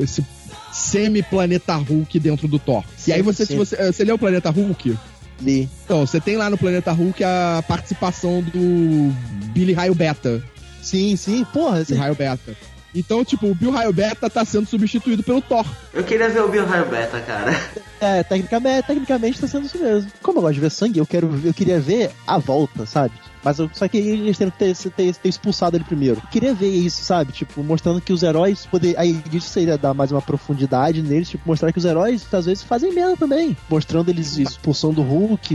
esse 0.02 0.24
semi-planeta 0.72 1.74
Hulk 1.76 2.18
dentro 2.18 2.48
do 2.48 2.58
Thor. 2.58 2.84
e 3.06 3.12
aí 3.12 3.22
você, 3.22 3.44
se 3.44 3.52
Sim. 3.52 3.58
você, 3.58 3.92
você 3.92 4.04
leu 4.04 4.16
o 4.16 4.18
Planeta 4.18 4.50
Hulk? 4.50 4.96
Li. 5.40 5.68
Então, 5.84 6.06
você 6.06 6.20
tem 6.20 6.36
lá 6.36 6.48
no 6.48 6.56
Planeta 6.56 6.92
Hulk 6.92 7.22
a 7.24 7.64
participação 7.66 8.42
do 8.42 9.12
Billy 9.52 9.72
Raio 9.72 9.94
Beta. 9.94 10.42
Sim, 10.80 11.16
sim, 11.16 11.44
porra. 11.52 11.84
Billy 11.84 11.98
Raio 11.98 12.14
Beta. 12.14 12.56
Então, 12.94 13.24
tipo, 13.24 13.46
o 13.46 13.54
Bill 13.54 13.70
Raio 13.70 13.92
Beta 13.92 14.28
tá 14.28 14.44
sendo 14.44 14.66
substituído 14.66 15.22
pelo 15.22 15.40
Thor. 15.40 15.66
Eu 15.94 16.04
queria 16.04 16.28
ver 16.28 16.42
o 16.42 16.48
Bill 16.48 16.66
Raio 16.66 16.86
Beta, 16.86 17.20
cara. 17.20 17.52
É, 18.00 18.22
tecnicamente, 18.22 18.86
tecnicamente 18.86 19.40
tá 19.40 19.46
sendo 19.46 19.66
isso 19.66 19.78
mesmo. 19.78 20.10
Como 20.22 20.38
eu 20.38 20.42
gosto 20.42 20.54
de 20.54 20.60
ver 20.60 20.70
sangue, 20.70 20.98
eu 20.98 21.06
quero 21.06 21.40
eu 21.44 21.54
queria 21.54 21.80
ver 21.80 22.10
a 22.26 22.36
volta, 22.36 22.84
sabe? 22.84 23.14
Mas 23.42 23.58
eu, 23.58 23.68
só 23.72 23.88
que 23.88 23.98
eles 23.98 24.38
teriam 24.38 24.52
que 24.52 24.58
ter, 24.58 24.90
ter, 24.90 25.14
ter 25.14 25.28
expulsado 25.28 25.76
ele 25.76 25.84
primeiro. 25.84 26.20
Eu 26.22 26.30
queria 26.30 26.54
ver 26.54 26.68
isso, 26.68 27.04
sabe? 27.04 27.32
Tipo, 27.32 27.62
mostrando 27.62 28.00
que 28.00 28.12
os 28.12 28.22
heróis 28.22 28.66
poder 28.66 28.94
Aí 28.96 29.14
disso 29.28 29.48
seria 29.48 29.76
dar 29.78 29.94
mais 29.94 30.12
uma 30.12 30.22
profundidade 30.22 31.02
neles, 31.02 31.28
tipo, 31.28 31.42
mostrar 31.46 31.72
que 31.72 31.78
os 31.78 31.84
heróis 31.84 32.26
às 32.32 32.46
vezes 32.46 32.62
fazem 32.62 32.92
merda 32.92 33.16
também. 33.16 33.56
Mostrando 33.68 34.08
eles 34.10 34.36
expulsando 34.36 35.00
o 35.00 35.04
Hulk, 35.04 35.54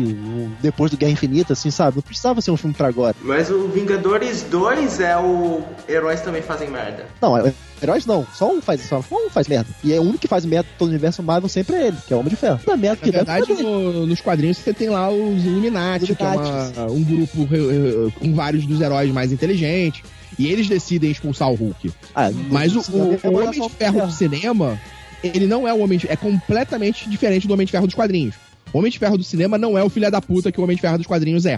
depois 0.62 0.92
do 0.92 0.98
Guerra 0.98 1.12
Infinita, 1.12 1.54
assim, 1.54 1.72
sabe? 1.72 1.98
Não 1.98 2.02
precisava 2.04 2.42
ser 2.42 2.52
um 2.52 2.58
filme 2.58 2.74
pra 2.76 2.88
agora. 2.88 3.16
Mas 3.22 3.50
o 3.50 3.68
Vingadores 3.68 4.44
2 4.44 5.00
é 5.00 5.18
o 5.18 5.62
Heróis 5.88 6.22
Também 6.22 6.42
Fazem 6.42 6.70
Merda. 6.70 7.06
Não, 7.22 7.38
é- 7.38 7.54
heróis 7.82 8.06
não. 8.06 8.26
Só 8.34 8.52
um 8.52 8.62
faz, 8.62 8.82
só 8.82 9.00
um 9.12 9.30
faz 9.30 9.48
merda. 9.48 9.70
E 9.84 9.94
é 9.94 10.00
o 10.00 10.04
único 10.04 10.20
que 10.20 10.28
faz 10.28 10.46
merda 10.46 10.68
todo 10.78 10.88
o 10.88 10.92
universo 10.92 11.22
Marvel 11.24 11.50
sempre 11.50 11.76
é 11.76 11.88
ele, 11.88 11.98
que 12.08 12.14
é 12.14 12.16
o 12.16 12.20
Homem 12.20 12.30
de 12.32 12.36
Ferro. 12.36 12.60
Da 12.66 12.76
merda 12.78 12.98
Na 13.02 13.06
que 13.06 13.12
deve 13.12 13.26
verdade, 13.26 13.64
no- 13.64 14.06
nos 14.08 14.22
quadrinhos 14.22 14.58
você 14.58 14.74
tem 14.74 14.90
lá 14.90 15.10
os 15.10 15.44
Illuminati, 15.46 16.16
que 16.16 16.24
é 16.24 16.26
uma- 16.28 16.92
um 16.92 17.04
grupo 17.04 17.44
re- 17.46 17.58
re- 17.58 18.12
com 18.20 18.34
vários 18.34 18.66
dos 18.66 18.82
heróis 18.82 19.12
mais 19.12 19.32
inteligentes. 19.32 20.02
E 20.38 20.48
eles 20.48 20.68
decidem 20.68 21.10
expulsar 21.10 21.50
o 21.52 21.56
Hulk. 21.56 21.92
Ah, 22.14 22.30
Mas 22.52 22.76
o, 22.76 22.80
o- 22.92 23.20
o 23.24 23.34
Homem 23.38 23.62
de 23.62 23.70
Ferro 23.70 24.06
do 24.06 24.12
cinema, 24.12 24.80
ele 25.24 25.48
não 25.48 25.68
é 25.68 25.74
o 25.74 25.80
Homem 25.80 25.98
de 25.98 26.08
É 26.12 26.16
completamente 26.16 27.10
diferente 27.10 27.48
do 27.48 27.54
Homem 27.54 27.66
de 27.66 27.72
Ferro 27.72 27.86
dos 27.88 27.96
quadrinhos. 27.96 28.36
O 28.74 28.78
Homem 28.80 28.92
de 28.92 29.00
Ferro 29.00 29.18
do 29.18 29.24
cinema 29.24 29.58
não 29.58 29.78
é 29.78 29.84
o 29.84 29.90
filho 29.90 30.12
da 30.12 30.22
puta 30.22 30.52
que 30.52 30.60
o 30.60 30.64
Homem 30.64 30.76
de 30.76 30.82
Ferro 30.82 30.98
dos 30.98 31.08
quadrinhos 31.08 31.46
é. 31.46 31.58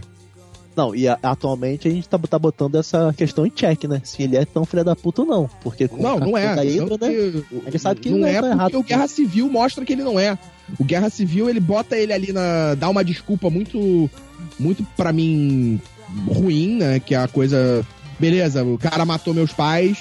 Não, 0.79 0.95
e 0.95 1.07
a- 1.07 1.19
atualmente 1.21 1.87
a 1.87 1.91
gente 1.91 2.07
tá, 2.07 2.17
tá 2.17 2.39
botando 2.39 2.75
essa 2.75 3.13
questão 3.17 3.45
em 3.45 3.49
check, 3.49 3.83
né? 3.83 4.01
Se 4.03 4.23
ele 4.23 4.37
é 4.37 4.45
tão 4.45 4.63
filho 4.65 4.83
da 4.83 4.95
puta 4.95 5.23
ou 5.23 5.27
não. 5.27 5.49
Porque 5.61 5.87
com 5.87 6.01
Não, 6.01 6.17
não 6.19 6.37
é. 6.37 6.55
da 6.55 6.61
Tanto 6.63 7.05
né? 7.05 7.11
que- 7.11 7.45
A 7.67 7.71
gente 7.71 7.79
sabe 7.79 7.99
que 7.99 8.09
não 8.09 8.19
não 8.19 8.27
é 8.27 8.33
tá 8.35 8.41
porque 8.41 8.53
errado. 8.55 8.75
o 8.79 8.83
Guerra 8.83 9.07
Civil 9.07 9.49
mostra 9.49 9.83
que 9.83 9.91
ele 9.93 10.03
não 10.03 10.17
é. 10.19 10.37
O 10.79 10.83
Guerra 10.83 11.09
Civil, 11.09 11.49
ele 11.49 11.59
bota 11.59 11.97
ele 11.97 12.13
ali 12.13 12.31
na. 12.31 12.75
dá 12.75 12.89
uma 12.89 13.03
desculpa 13.03 13.49
muito. 13.49 14.09
muito, 14.57 14.83
pra 14.95 15.11
mim, 15.11 15.79
ruim, 16.27 16.77
né? 16.77 16.99
Que 16.99 17.13
é 17.15 17.17
a 17.17 17.27
coisa. 17.27 17.85
Beleza, 18.19 18.63
o 18.63 18.77
cara 18.77 19.05
matou 19.05 19.33
meus 19.33 19.51
pais, 19.51 19.97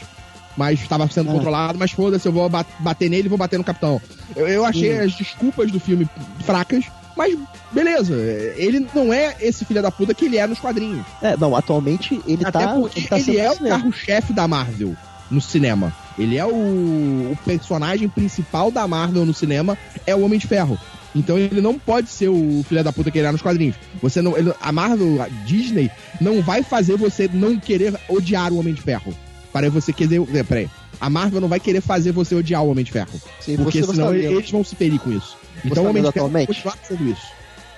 mas 0.57 0.81
estava 0.81 1.09
sendo 1.09 1.31
Ah. 1.31 1.33
controlado, 1.35 1.79
mas 1.79 1.91
foda-se, 1.93 2.27
eu 2.27 2.33
vou 2.33 2.49
ba- 2.49 2.67
bater 2.81 3.09
nele 3.09 3.27
e 3.27 3.29
vou 3.29 3.39
bater 3.39 3.57
no 3.59 3.65
capitão. 3.65 4.01
Eu, 4.37 4.47
eu 4.49 4.65
achei 4.65 4.99
as 4.99 5.13
desculpas 5.17 5.71
do 5.71 5.79
filme 5.81 6.09
fracas, 6.45 6.85
mas 7.19 7.37
beleza. 7.73 8.15
Ele 8.57 8.87
não 8.95 9.13
é 9.13 9.37
esse 9.41 9.65
filho 9.65 9.83
da 9.83 9.91
puta 9.91 10.15
que 10.15 10.25
ele 10.27 10.39
é 10.39 10.47
nos 10.47 10.61
quadrinhos. 10.61 11.05
É, 11.21 11.37
não, 11.37 11.55
atualmente 11.57 12.21
ele 12.27 12.47
Até 12.47 12.61
tá. 12.61 12.75
porque 12.75 13.01
ele, 13.01 13.09
tá 13.09 13.19
ele 13.19 13.37
é 13.37 13.51
o 13.51 13.59
carro-chefe 13.59 14.33
da 14.33 14.47
Marvel 14.47 14.95
no 15.29 15.41
cinema. 15.41 15.93
Ele 16.17 16.37
é 16.39 16.47
o, 16.47 16.49
o 16.51 17.39
personagem 17.45 18.09
principal 18.09 18.71
da 18.71 18.87
Marvel 18.87 19.27
no 19.27 19.35
cinema, 19.35 19.77
é 20.07 20.15
o 20.15 20.23
Homem 20.23 20.39
de 20.39 20.47
Ferro. 20.47 20.79
Então 21.15 21.37
ele 21.39 21.61
não 21.61 21.79
pode 21.79 22.09
ser 22.09 22.29
o 22.29 22.65
filho 22.69 22.85
da 22.85 22.93
puta 22.93 23.11
que 23.11 23.19
ele 23.19 23.27
é 23.27 23.33
nos 23.33 23.43
quadrinhos. 23.43 23.75
Você 24.01 24.23
não, 24.23 24.37
ele- 24.37 24.55
a 24.61 24.71
Marvel, 24.71 25.21
a 25.21 25.29
Disney, 25.45 25.91
não 26.21 26.41
vai 26.41 26.63
fazer 26.63 26.97
você 26.97 27.29
não 27.33 27.59
querer 27.59 27.95
odiar 28.09 28.53
o 28.53 28.59
Homem 28.59 28.73
de 28.75 28.81
Ferro. 28.83 29.13
Para 29.53 29.69
você 29.71 29.93
querer. 29.93 30.23
é, 30.35 30.43
Peraí. 30.43 30.69
A 31.01 31.09
Marvel 31.09 31.41
não 31.41 31.49
vai 31.49 31.59
querer 31.61 31.81
fazer 31.81 32.13
você 32.13 32.35
odiar 32.35 32.63
o 32.63 32.71
Homem 32.71 32.85
de 32.85 32.93
Ferro. 32.93 33.21
Sim, 33.41 33.57
porque 33.57 33.83
senão 33.83 34.09
tá 34.09 34.17
eles 34.17 34.51
vão 34.51 34.63
se 34.63 34.77
ferir 34.77 35.01
com 35.01 35.11
isso. 35.11 35.37
Então 35.65 35.77
tá 35.77 35.83
o 35.83 35.91
Homem 35.91 36.07
atualmente? 36.07 36.47
continuar 36.49 36.77
fazendo 36.77 37.09
isso. 37.11 37.27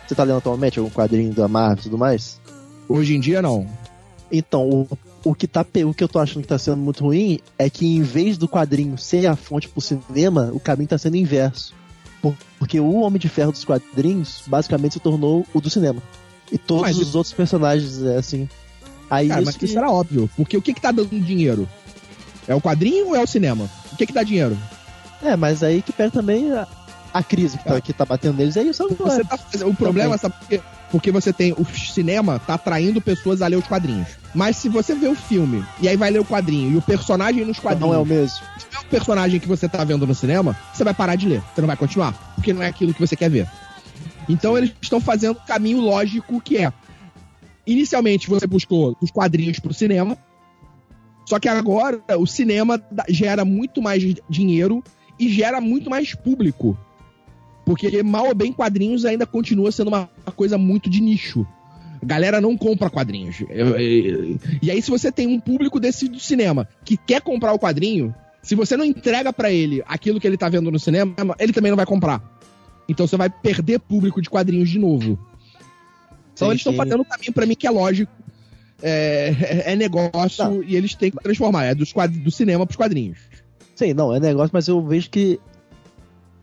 você 0.07 0.14
tá 0.14 0.22
lendo 0.24 0.39
atualmente 0.39 0.78
algum 0.78 0.91
quadrinho 0.91 1.33
da 1.33 1.49
Marvel 1.49 1.78
e 1.78 1.83
tudo 1.83 1.99
mais? 1.99 2.41
Hoje 2.89 3.14
em 3.14 3.20
dia, 3.20 3.41
não. 3.41 3.66
Então, 4.33 4.68
o, 4.68 4.89
o, 5.24 5.35
que 5.35 5.47
tá, 5.47 5.64
o 5.85 5.95
que 5.95 6.05
eu 6.05 6.09
tô 6.09 6.18
achando 6.18 6.43
que 6.43 6.49
tá 6.49 6.59
sendo 6.59 6.76
muito 6.76 7.05
ruim 7.05 7.41
é 7.59 7.68
que 7.70 7.87
em 7.87 8.03
vez 8.03 8.37
do 8.39 8.49
quadrinho 8.49 8.97
ser 8.99 9.26
a 9.26 9.35
fonte 9.37 9.68
pro 9.68 9.81
cinema, 9.81 10.51
o 10.53 10.61
caminho 10.61 10.89
tá 10.89 10.99
sendo 10.99 11.16
inverso. 11.16 11.74
Por- 12.22 12.35
Porque 12.59 12.78
o 12.78 12.93
Homem 13.01 13.18
de 13.18 13.28
Ferro 13.28 13.51
dos 13.53 13.64
quadrinhos 13.64 14.43
basicamente 14.47 14.93
se 14.95 15.01
tornou 15.01 15.47
o 15.55 15.61
do 15.61 15.68
cinema. 15.70 16.01
E 16.53 16.59
todos 16.59 16.83
Mas 16.83 16.99
os 16.99 17.14
outros 17.14 17.33
personagens, 17.33 18.03
é 18.03 18.16
assim. 18.16 18.49
Aí 19.09 19.28
Cara, 19.28 19.41
isso 19.41 19.47
mas 19.47 19.57
que- 19.57 19.64
isso 19.64 19.78
era 19.78 19.91
óbvio. 19.91 20.28
Porque 20.37 20.57
o 20.57 20.62
que 20.62 20.74
que 20.74 20.81
tá 20.81 20.93
dando 20.93 21.09
dinheiro? 21.20 21.68
É 22.47 22.55
o 22.55 22.61
quadrinho 22.61 23.09
ou 23.09 23.16
é 23.16 23.22
o 23.22 23.26
cinema? 23.26 23.68
O 23.93 23.97
que 23.97 24.07
que 24.07 24.12
dá 24.12 24.22
dinheiro? 24.22 24.57
É, 25.22 25.37
mas 25.37 25.62
aí 25.62 25.83
que 25.83 25.93
pega 25.93 26.11
também 26.11 26.51
a, 26.53 26.66
a 27.13 27.23
crise 27.23 27.59
que 27.59 27.65
tá, 27.65 27.77
É. 27.77 27.81
que 27.81 27.93
tá 27.93 28.05
batendo 28.05 28.37
neles. 28.37 28.57
É 28.57 28.63
isso 28.63 28.83
agora. 28.83 29.25
Tá 29.25 29.39
o 29.67 29.75
problema, 29.75 30.17
sabe 30.19 30.35
por 30.39 30.49
quê? 30.49 30.61
Porque 30.91 31.11
você 31.11 31.33
tem. 31.33 31.53
O 31.53 31.65
cinema 31.65 32.39
tá 32.39 32.55
atraindo 32.55 33.01
pessoas 33.01 33.43
a 33.43 33.47
ler 33.47 33.57
os 33.57 33.67
quadrinhos. 33.67 34.09
Mas 34.35 34.57
se 34.57 34.69
você 34.69 34.95
vê 34.95 35.09
o 35.09 35.15
filme 35.15 35.65
e 35.81 35.89
aí 35.89 35.97
vai 35.97 36.11
ler 36.11 36.21
o 36.21 36.25
quadrinho 36.25 36.73
e 36.73 36.77
o 36.77 36.83
personagem 36.83 37.45
nos 37.45 37.59
quadrinhos 37.59 37.93
Não 37.93 37.99
é 37.99 38.03
o 38.03 38.07
mesmo. 38.07 38.39
se 38.59 38.77
é 38.77 38.81
o 38.81 38.85
personagem 38.85 39.41
que 39.41 39.49
você 39.49 39.69
tá 39.69 39.83
vendo 39.85 40.07
no 40.07 40.15
cinema, 40.15 40.57
você 40.73 40.85
vai 40.85 40.95
parar 40.95 41.17
de 41.17 41.29
ler. 41.29 41.43
Você 41.55 41.61
não 41.61 41.67
vai 41.69 41.77
continuar. 41.77 42.13
Porque 42.35 42.53
não 42.53 42.63
é 42.63 42.69
aquilo 42.69 42.95
que 42.95 43.01
você 43.01 43.17
quer 43.17 43.29
ver. 43.31 43.49
Então 44.29 44.57
eles 44.57 44.73
estão 44.81 45.01
fazendo 45.01 45.33
o 45.33 45.47
caminho 45.47 45.81
lógico 45.81 46.41
que 46.41 46.59
é. 46.59 46.73
Inicialmente 47.67 48.29
você 48.29 48.47
buscou 48.47 48.97
os 49.01 49.11
quadrinhos 49.11 49.59
pro 49.59 49.75
cinema. 49.75 50.17
Só 51.27 51.39
que 51.39 51.49
agora 51.49 52.01
o 52.19 52.27
cinema 52.27 52.81
gera 53.09 53.45
muito 53.45 53.81
mais 53.81 54.03
dinheiro 54.29 54.83
e 55.19 55.29
gera 55.29 55.61
muito 55.61 55.89
mais 55.91 56.15
público. 56.15 56.77
Porque 57.71 58.03
mal 58.03 58.27
ou 58.27 58.35
bem 58.35 58.53
quadrinhos 58.53 59.05
ainda 59.05 59.25
continua 59.25 59.71
sendo 59.71 59.89
uma 59.89 60.11
coisa 60.35 60.59
muito 60.59 60.91
de 60.91 61.01
nicho. 61.01 61.47
A 62.03 62.05
galera 62.05 62.41
não 62.41 62.57
compra 62.57 62.91
quadrinhos. 62.91 63.37
E 64.61 64.68
aí, 64.68 64.83
se 64.83 64.91
você 64.91 65.12
tem 65.12 65.29
um 65.29 65.39
público 65.39 65.79
desse 65.79 66.09
do 66.09 66.18
cinema 66.18 66.66
que 66.85 66.97
quer 66.97 67.21
comprar 67.21 67.53
o 67.53 67.61
quadrinho, 67.61 68.12
se 68.43 68.57
você 68.57 68.77
não 68.77 68.85
entrega 68.85 69.33
pra 69.33 69.53
ele 69.53 69.85
aquilo 69.87 70.18
que 70.18 70.27
ele 70.27 70.37
tá 70.37 70.49
vendo 70.49 70.68
no 70.68 70.81
cinema, 70.81 71.14
ele 71.39 71.53
também 71.53 71.71
não 71.71 71.77
vai 71.77 71.87
comprar. 71.87 72.21
Então 72.89 73.07
você 73.07 73.16
vai 73.16 73.31
perder 73.31 73.79
público 73.79 74.21
de 74.21 74.29
quadrinhos 74.29 74.68
de 74.68 74.81
novo. 74.81 75.16
Então 76.33 76.49
Sim, 76.49 76.53
eles 76.53 76.61
estão 76.62 76.73
fazendo 76.73 77.03
um 77.03 77.05
caminho 77.05 77.33
pra 77.33 77.47
mim 77.47 77.55
que 77.55 77.68
é 77.68 77.71
lógico. 77.71 78.11
É, 78.83 79.62
é 79.66 79.77
negócio 79.77 80.45
Não. 80.45 80.62
e 80.64 80.75
eles 80.75 80.97
têm 80.97 81.12
que 81.12 81.18
transformar. 81.18 81.66
É 81.66 81.75
dos 81.77 81.93
quadri- 81.93 82.18
do 82.18 82.33
cinema 82.33 82.66
pros 82.66 82.77
quadrinhos. 82.77 83.18
Sim, 83.77 83.95
não, 83.95 84.12
é 84.12 84.18
negócio, 84.18 84.51
mas 84.53 84.66
eu 84.66 84.85
vejo 84.85 85.09
que 85.09 85.39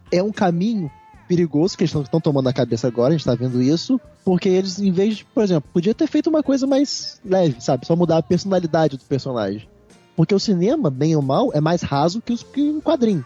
é 0.10 0.24
um 0.24 0.32
caminho 0.32 0.90
perigoso 1.28 1.78
que 1.78 1.84
eles 1.84 1.94
estão 1.94 2.22
tomando 2.22 2.46
na 2.46 2.54
cabeça 2.54 2.88
agora, 2.88 3.14
a 3.14 3.18
gente 3.18 3.26
tá 3.26 3.36
vendo 3.36 3.62
isso, 3.62 4.00
porque 4.24 4.48
eles, 4.48 4.80
em 4.80 4.92
vez 4.92 5.18
de, 5.18 5.26
por 5.26 5.44
exemplo, 5.44 5.70
podia 5.74 5.94
ter 5.94 6.08
feito 6.08 6.30
uma 6.30 6.42
coisa 6.42 6.66
mais 6.66 7.20
leve, 7.24 7.60
sabe? 7.60 7.86
Só 7.86 7.96
mudar 7.96 8.18
a 8.18 8.24
personalidade 8.24 8.98
do 8.98 9.04
personagem. 9.04 9.68
Porque 10.16 10.34
o 10.34 10.40
cinema, 10.40 10.90
bem 10.90 11.16
ou 11.16 11.22
mal, 11.22 11.52
é 11.54 11.62
mais 11.62 11.82
raso 11.82 12.22
que, 12.22 12.34
os, 12.34 12.42
que 12.42 12.62
o 12.62 12.82
quadrinho. 12.82 13.24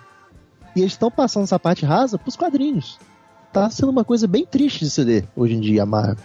E 0.75 0.81
eles 0.81 0.93
estão 0.93 1.11
passando 1.11 1.43
essa 1.43 1.59
parte 1.59 1.85
rasa 1.85 2.17
pros 2.17 2.35
quadrinhos. 2.35 2.99
Tá 3.53 3.69
sendo 3.69 3.89
uma 3.89 4.03
coisa 4.03 4.27
bem 4.27 4.45
triste 4.45 4.79
de 4.79 4.89
se 4.89 5.03
ler 5.03 5.27
hoje 5.35 5.53
em 5.53 5.59
dia, 5.59 5.83
a 5.83 5.85
Marvel. 5.85 6.23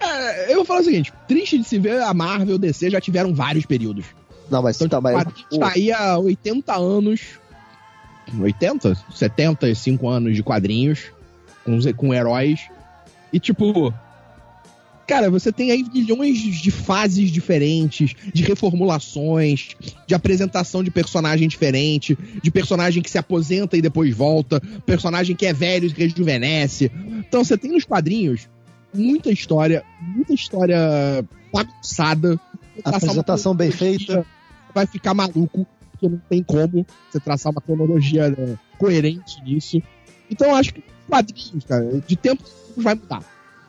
É, 0.00 0.52
eu 0.52 0.56
vou 0.56 0.64
falar 0.64 0.80
o 0.80 0.84
seguinte: 0.84 1.12
triste 1.26 1.58
de 1.58 1.64
se 1.64 1.78
ver, 1.78 2.02
a 2.02 2.14
Marvel 2.14 2.56
e 2.56 2.58
DC 2.58 2.90
já 2.90 3.00
tiveram 3.00 3.34
vários 3.34 3.66
períodos. 3.66 4.06
Não, 4.50 4.62
mas, 4.62 4.76
Então, 4.76 4.88
tá, 4.88 5.00
mas 5.00 5.24
tá 5.24 5.72
aí 5.74 5.92
há 5.92 6.18
80 6.18 6.76
anos. 6.76 7.20
80? 8.38 8.96
75 9.14 10.08
anos 10.08 10.34
de 10.34 10.42
quadrinhos. 10.42 11.04
Com, 11.64 11.78
com 11.94 12.14
heróis. 12.14 12.60
E 13.32 13.40
tipo. 13.40 13.92
Cara, 15.06 15.30
você 15.30 15.52
tem 15.52 15.70
aí 15.70 15.84
milhões 15.84 16.36
de 16.36 16.70
fases 16.72 17.30
diferentes, 17.30 18.12
de 18.34 18.42
reformulações, 18.42 19.68
de 20.04 20.16
apresentação 20.16 20.82
de 20.82 20.90
personagem 20.90 21.46
diferente, 21.46 22.18
de 22.42 22.50
personagem 22.50 23.00
que 23.00 23.08
se 23.08 23.16
aposenta 23.16 23.76
e 23.76 23.82
depois 23.82 24.12
volta, 24.12 24.60
personagem 24.84 25.36
que 25.36 25.46
é 25.46 25.52
velho 25.52 25.86
e 25.86 25.92
rejuvenesce. 25.92 26.90
Então 27.18 27.44
você 27.44 27.56
tem 27.56 27.70
nos 27.70 27.84
quadrinhos 27.84 28.48
muita 28.96 29.30
história, 29.30 29.84
muita 30.00 30.34
história 30.34 31.24
bagunçada. 31.52 32.40
Apresentação 32.84 33.54
bem 33.54 33.70
feita. 33.70 34.26
Vai 34.74 34.86
ficar 34.86 35.14
maluco, 35.14 35.66
porque 35.96 36.08
não 36.08 36.20
tem 36.28 36.42
como 36.42 36.86
você 37.10 37.18
traçar 37.18 37.50
uma 37.52 37.60
cronologia 37.60 38.28
né, 38.30 38.58
coerente 38.78 39.42
nisso. 39.42 39.80
Então 40.30 40.48
eu 40.50 40.54
acho 40.56 40.74
que 40.74 40.82
quadrinhos, 41.08 41.64
cara, 41.64 41.84
de 42.06 42.16
tempo 42.16 42.42
em 42.42 42.46
tempo 42.76 42.82
vai 42.82 42.94
mudar. 42.94 43.22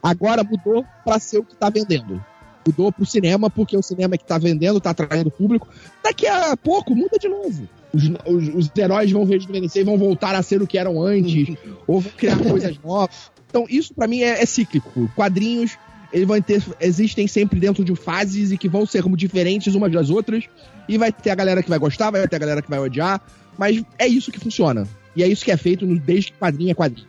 Agora 0.04 0.44
mudou 0.44 0.86
pra 1.04 1.20
ser 1.20 1.40
o 1.40 1.44
que 1.44 1.56
tá 1.56 1.70
vendendo. 1.70 2.24
Mudou 2.66 2.92
pro 2.92 3.06
cinema, 3.06 3.50
porque 3.50 3.78
o 3.78 3.82
cinema 3.82 4.16
é 4.16 4.18
que 4.18 4.26
tá 4.26 4.38
vendendo, 4.38 4.82
tá 4.82 4.90
atraindo 4.90 5.32
público. 5.32 5.68
Daqui 6.04 6.28
a 6.28 6.56
pouco 6.58 6.94
muda 6.94 7.18
de 7.18 7.28
novo. 7.30 7.68
Os, 7.94 8.04
os- 8.26 8.54
os 8.56 8.72
heróis 8.78 9.10
vão 9.12 9.24
rejuvenescer 9.24 9.82
e 9.82 9.86
vão 9.86 9.98
voltar 9.98 10.36
a 10.36 10.44
ser 10.44 10.62
o 10.62 10.68
que 10.68 10.78
eram 10.78 11.02
antes, 11.02 11.56
ou 11.88 12.02
vão 12.02 12.12
criar 12.18 12.38
coisas 12.38 12.78
novas. 12.84 13.32
Então, 13.50 13.66
isso 13.70 13.94
pra 13.94 14.08
mim 14.08 14.20
é, 14.22 14.42
é 14.42 14.46
cíclico. 14.46 15.10
Quadrinhos, 15.16 15.78
eles 16.12 16.28
vão 16.28 16.42
ter, 16.42 16.64
existem 16.80 17.28
sempre 17.28 17.60
dentro 17.60 17.84
de 17.84 17.96
fases 17.96 18.52
e 18.52 18.58
que 18.58 18.68
vão 18.70 18.86
ser 18.86 19.04
diferentes 19.16 19.76
umas 19.76 19.92
das 19.92 20.10
outras. 20.10 20.46
E 20.88 20.98
vai 20.98 21.12
ter 21.12 21.30
a 21.32 21.36
galera 21.36 21.62
que 21.62 21.70
vai 21.70 21.80
gostar, 21.80 22.12
vai 22.12 22.26
ter 22.28 22.36
a 22.38 22.40
galera 22.40 22.62
que 22.62 22.70
vai 22.70 22.80
odiar. 22.80 23.22
Mas 23.58 23.84
é 24.00 24.08
isso 24.08 24.32
que 24.32 24.40
funciona. 24.40 24.88
E 25.16 25.24
é 25.24 25.28
isso 25.28 25.44
que 25.44 25.52
é 25.52 25.58
feito 25.58 25.86
no- 25.86 26.00
desde 26.00 26.32
quadrinho 26.34 26.72
é 26.72 26.74
quadrinho. 26.74 27.08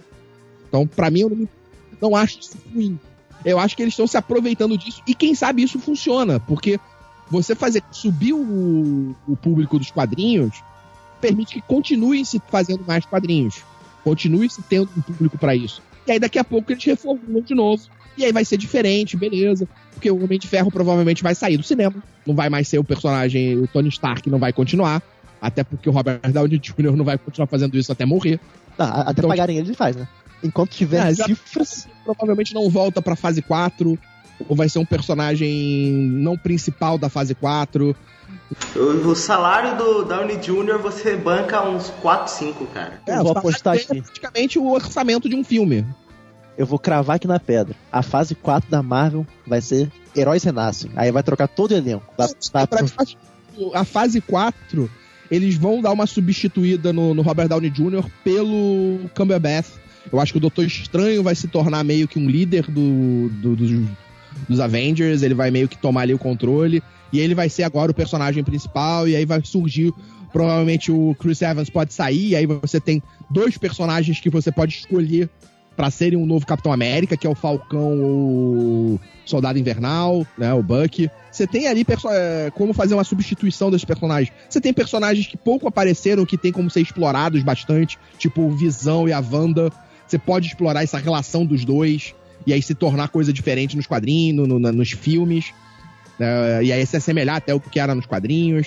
Então, 0.68 0.86
pra 0.86 1.10
mim, 1.10 1.20
eu 1.20 1.30
não, 1.30 1.48
não 2.00 2.16
acho 2.16 2.40
isso 2.40 2.56
ruim. 2.74 2.98
Eu 3.44 3.58
acho 3.58 3.76
que 3.76 3.82
eles 3.82 3.92
estão 3.92 4.06
se 4.06 4.16
aproveitando 4.16 4.76
disso. 4.76 5.02
E 5.06 5.14
quem 5.14 5.34
sabe 5.34 5.62
isso 5.62 5.78
funciona. 5.78 6.40
Porque 6.40 6.80
você 7.30 7.54
fazer 7.54 7.82
subir 7.92 8.32
o, 8.32 9.14
o 9.28 9.36
público 9.36 9.78
dos 9.78 9.90
quadrinhos 9.90 10.56
permite 11.20 11.54
que 11.54 11.60
continue 11.62 12.24
se 12.24 12.40
fazendo 12.50 12.84
mais 12.86 13.04
quadrinhos. 13.04 13.62
Continue 14.02 14.48
se 14.50 14.62
tendo 14.62 14.88
um 14.96 15.00
público 15.02 15.38
pra 15.38 15.54
isso. 15.54 15.82
E 16.06 16.12
aí 16.12 16.18
daqui 16.18 16.38
a 16.38 16.44
pouco 16.44 16.72
eles 16.72 16.82
reformulam 16.82 17.42
de 17.42 17.54
novo. 17.54 17.82
E 18.18 18.24
aí 18.24 18.32
vai 18.32 18.44
ser 18.44 18.56
diferente, 18.56 19.16
beleza. 19.16 19.68
Porque 19.94 20.10
o 20.10 20.22
Homem 20.24 20.38
de 20.38 20.48
Ferro 20.48 20.70
provavelmente 20.70 21.22
vai 21.22 21.34
sair 21.34 21.56
do 21.56 21.62
cinema. 21.62 22.02
Não 22.26 22.34
vai 22.34 22.50
mais 22.50 22.66
ser 22.68 22.78
o 22.78 22.84
personagem, 22.84 23.56
o 23.56 23.66
Tony 23.68 23.88
Stark 23.88 24.28
não 24.28 24.38
vai 24.38 24.52
continuar. 24.52 25.00
Até 25.40 25.62
porque 25.62 25.88
o 25.88 25.92
Robert 25.92 26.20
Downey 26.32 26.58
Jr. 26.58 26.96
não 26.96 27.04
vai 27.04 27.16
continuar 27.16 27.46
fazendo 27.46 27.76
isso 27.78 27.92
até 27.92 28.04
morrer. 28.04 28.40
Ah, 28.76 29.02
até 29.02 29.20
Então, 29.20 29.30
pagarem 29.30 29.56
ele, 29.56 29.68
ele 29.68 29.74
faz, 29.74 29.94
né? 29.94 30.06
Enquanto 30.42 30.70
tiver 30.70 31.14
já- 31.14 31.24
cifras. 31.26 31.86
Provavelmente 32.04 32.52
não 32.54 32.68
volta 32.68 33.00
pra 33.00 33.14
fase 33.14 33.40
4. 33.40 33.96
Ou 34.48 34.56
vai 34.56 34.68
ser 34.68 34.78
um 34.78 34.84
personagem 34.84 35.92
não 35.92 36.36
principal 36.36 36.98
da 36.98 37.08
fase 37.08 37.34
4. 37.34 37.94
O, 38.76 39.14
salário 39.14 39.76
do 39.76 40.04
Downey 40.04 40.36
Jr. 40.38 40.78
você 40.80 41.16
banca 41.16 41.62
uns 41.68 41.90
4, 42.02 42.32
5, 42.32 42.66
cara. 42.66 43.00
Eu 43.06 43.22
vou 43.22 43.34
o 43.34 43.38
apostar 43.38 43.74
dele 43.74 43.86
aqui. 43.90 43.98
É 43.98 44.02
praticamente 44.02 44.58
o 44.58 44.70
orçamento 44.70 45.28
de 45.28 45.34
um 45.34 45.42
filme. 45.44 45.84
Eu 46.58 46.66
vou 46.66 46.78
cravar 46.78 47.16
aqui 47.16 47.26
na 47.28 47.38
pedra. 47.38 47.74
A 47.90 48.02
fase 48.02 48.34
4 48.34 48.68
da 48.68 48.82
Marvel 48.82 49.24
vai 49.46 49.60
ser 49.60 49.90
Heróis 50.16 50.42
Renascem. 50.42 50.90
Aí 50.96 51.10
vai 51.12 51.22
trocar 51.22 51.46
todo 51.48 51.70
o 51.70 51.74
elenco. 51.76 52.12
Vai- 52.18 52.28
vai- 52.52 52.66
Pra- 52.66 52.80
a 53.74 53.84
fase 53.84 54.20
4, 54.20 54.90
eles 55.30 55.54
vão 55.56 55.80
dar 55.80 55.92
uma 55.92 56.06
substituída 56.06 56.92
no, 56.92 57.14
no 57.14 57.22
Robert 57.22 57.48
Downey 57.48 57.70
Jr. 57.70 58.04
pelo 58.24 59.08
Cumberbatch. 59.16 59.68
Eu 60.12 60.18
acho 60.20 60.32
que 60.32 60.38
o 60.38 60.40
Doutor 60.40 60.64
Estranho 60.64 61.22
vai 61.22 61.34
se 61.34 61.46
tornar 61.48 61.84
meio 61.84 62.08
que 62.08 62.18
um 62.18 62.28
líder 62.28 62.62
do, 62.70 63.28
do- 63.28 63.54
dos, 63.56 63.70
dos 64.48 64.60
Avengers, 64.60 65.22
ele 65.22 65.34
vai 65.34 65.50
meio 65.50 65.68
que 65.68 65.76
tomar 65.78 66.02
ali 66.02 66.14
o 66.14 66.18
controle, 66.18 66.82
e 67.12 67.20
ele 67.20 67.34
vai 67.34 67.48
ser 67.48 67.62
agora 67.62 67.90
o 67.90 67.94
personagem 67.94 68.42
principal, 68.42 69.06
e 69.06 69.14
aí 69.14 69.24
vai 69.24 69.40
surgir. 69.44 69.92
Provavelmente 70.32 70.90
o 70.92 71.14
Chris 71.18 71.40
Evans 71.42 71.70
pode 71.70 71.92
sair, 71.94 72.28
e 72.30 72.36
aí 72.36 72.46
você 72.46 72.80
tem 72.80 73.02
dois 73.30 73.56
personagens 73.58 74.20
que 74.20 74.28
você 74.30 74.50
pode 74.52 74.74
escolher 74.74 75.28
pra 75.78 75.92
serem 75.92 76.18
um 76.18 76.26
novo 76.26 76.44
Capitão 76.44 76.72
América, 76.72 77.16
que 77.16 77.24
é 77.24 77.30
o 77.30 77.36
Falcão 77.36 78.02
ou 78.02 78.94
o 78.94 79.00
Soldado 79.24 79.60
Invernal, 79.60 80.26
né, 80.36 80.52
o 80.52 80.60
Bucky. 80.60 81.08
Você 81.30 81.46
tem 81.46 81.68
ali 81.68 81.86
é, 82.10 82.50
como 82.52 82.72
fazer 82.74 82.94
uma 82.94 83.04
substituição 83.04 83.70
desses 83.70 83.84
personagens. 83.84 84.32
Você 84.50 84.60
tem 84.60 84.72
personagens 84.74 85.28
que 85.28 85.36
pouco 85.36 85.68
apareceram, 85.68 86.26
que 86.26 86.36
tem 86.36 86.50
como 86.50 86.68
ser 86.68 86.80
explorados 86.80 87.44
bastante, 87.44 87.96
tipo 88.18 88.42
o 88.42 88.50
Visão 88.50 89.08
e 89.08 89.12
a 89.12 89.20
Wanda. 89.20 89.70
Você 90.04 90.18
pode 90.18 90.48
explorar 90.48 90.82
essa 90.82 90.98
relação 90.98 91.46
dos 91.46 91.64
dois 91.64 92.12
e 92.44 92.52
aí 92.52 92.60
se 92.60 92.74
tornar 92.74 93.08
coisa 93.08 93.32
diferente 93.32 93.76
nos 93.76 93.86
quadrinhos, 93.86 94.48
no- 94.48 94.58
no- 94.58 94.72
nos 94.72 94.90
filmes. 94.90 95.52
né, 96.18 96.64
e 96.64 96.72
aí 96.72 96.84
se 96.84 96.96
assemelhar 96.96 97.36
até 97.36 97.54
o 97.54 97.60
que 97.60 97.78
era 97.78 97.94
nos 97.94 98.04
quadrinhos. 98.04 98.66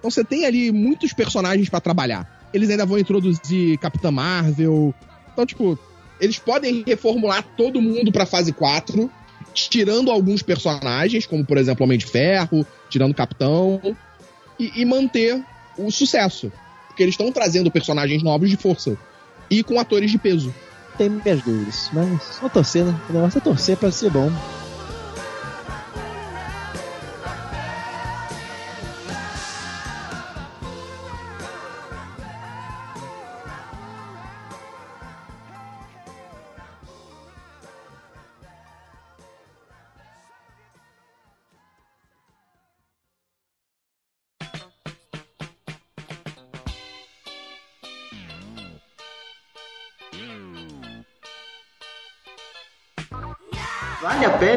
Então 0.00 0.10
você 0.10 0.24
tem 0.24 0.44
ali 0.44 0.72
muitos 0.72 1.12
personagens 1.12 1.68
pra 1.68 1.80
trabalhar. 1.80 2.28
Eles 2.52 2.68
ainda 2.70 2.84
vão 2.84 2.98
introduzir 2.98 3.78
Capitã 3.78 4.10
Marvel. 4.10 4.92
Então, 5.32 5.46
tipo, 5.46 5.78
eles 6.20 6.38
podem 6.38 6.82
reformular 6.86 7.44
todo 7.56 7.82
mundo 7.82 8.12
pra 8.12 8.26
fase 8.26 8.52
4, 8.52 9.10
tirando 9.54 10.10
alguns 10.10 10.42
personagens, 10.42 11.26
como 11.26 11.44
por 11.44 11.56
exemplo 11.56 11.84
Homem 11.84 11.98
de 11.98 12.06
Ferro, 12.06 12.66
tirando 12.88 13.12
o 13.12 13.14
Capitão, 13.14 13.80
e, 14.58 14.82
e 14.82 14.84
manter 14.84 15.42
o 15.76 15.90
sucesso. 15.90 16.52
Porque 16.88 17.02
eles 17.02 17.14
estão 17.14 17.30
trazendo 17.30 17.70
personagens 17.70 18.22
novos 18.22 18.50
de 18.50 18.56
força. 18.56 18.96
E 19.50 19.62
com 19.62 19.78
atores 19.78 20.10
de 20.10 20.18
peso. 20.18 20.52
Tem 20.96 21.08
minhas 21.08 21.42
dúvidas. 21.42 21.88
Mas 21.92 22.22
só 22.22 22.48
torcer, 22.48 22.84
né? 22.84 23.00
O 23.08 23.12
negócio 23.12 23.38
é 23.38 23.40
torcer 23.40 23.76
pra 23.76 23.90
ser 23.90 24.10
bom. 24.10 24.30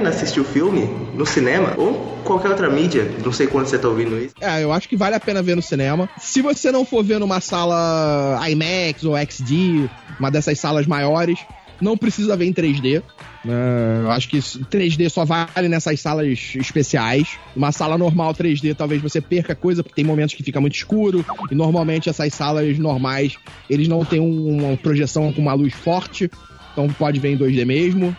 Pena 0.02 0.10
assistir 0.10 0.40
o 0.40 0.44
filme 0.44 0.90
no 1.14 1.26
cinema 1.28 1.76
ou 1.78 1.94
qualquer 2.24 2.50
outra 2.50 2.70
mídia? 2.70 3.04
Não 3.24 3.32
sei 3.32 3.46
quando 3.46 3.68
você 3.68 3.78
tá 3.78 3.88
ouvindo 3.88 4.18
isso. 4.18 4.34
É, 4.42 4.64
eu 4.64 4.72
acho 4.74 4.90
que 4.90 4.98
vale 4.98 5.16
a 5.16 5.20
pena 5.20 5.42
ver 5.44 5.56
no 5.56 5.62
cinema. 5.62 6.10
Se 6.18 6.42
você 6.42 6.72
não 6.72 6.84
for 6.84 7.04
ver 7.04 7.20
numa 7.20 7.40
sala 7.40 8.40
IMAX 8.50 9.04
ou 9.04 9.16
XD, 9.16 9.90
uma 10.20 10.32
dessas 10.32 10.60
salas 10.60 10.88
maiores, 10.88 11.46
não 11.80 11.96
precisa 11.96 12.36
ver 12.36 12.46
em 12.46 12.54
3D. 12.54 13.04
né? 13.44 13.54
eu 14.04 14.12
acho 14.12 14.28
que 14.30 14.38
isso- 14.38 14.64
3D 14.66 15.10
só 15.10 15.24
vale 15.26 15.68
nessas 15.68 16.00
salas 16.00 16.28
especiais. 16.56 17.38
Uma 17.56 17.72
sala 17.72 17.98
normal 17.98 18.34
3D 18.34 18.74
talvez 18.76 19.02
você 19.02 19.20
perca 19.22 19.54
coisa, 19.56 19.84
porque 19.84 19.96
tem 19.96 20.06
momentos 20.06 20.34
que 20.36 20.44
fica 20.44 20.60
muito 20.62 20.76
escuro. 20.76 21.24
E 21.52 21.56
normalmente 21.56 22.10
essas 22.10 22.34
salas 22.34 22.78
normais, 22.80 23.36
eles 23.70 23.88
não 23.88 24.04
têm 24.06 24.20
um- 24.20 24.58
uma 24.66 24.78
projeção 24.78 25.32
com 25.34 25.42
uma 25.42 25.54
luz 25.54 25.74
forte. 25.74 26.30
Então 26.72 26.88
pode 26.90 27.20
ver 27.20 27.34
em 27.34 27.38
2D 27.38 27.66
mesmo. 27.66 28.16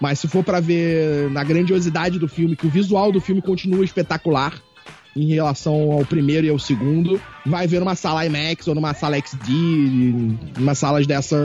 Mas 0.00 0.18
se 0.18 0.28
for 0.28 0.44
pra 0.44 0.60
ver 0.60 1.30
na 1.30 1.42
grandiosidade 1.42 2.18
do 2.18 2.28
filme, 2.28 2.56
que 2.56 2.66
o 2.66 2.70
visual 2.70 3.10
do 3.10 3.20
filme 3.20 3.40
continua 3.40 3.84
espetacular 3.84 4.52
em 5.16 5.32
relação 5.32 5.92
ao 5.92 6.04
primeiro 6.04 6.46
e 6.46 6.50
ao 6.50 6.58
segundo, 6.58 7.20
vai 7.44 7.66
ver 7.66 7.80
numa 7.80 7.94
sala 7.94 8.26
IMAX 8.26 8.68
ou 8.68 8.74
numa 8.74 8.92
sala 8.92 9.16
XD, 9.18 9.50
numa 10.58 10.74
salas 10.74 11.06
dessa 11.06 11.36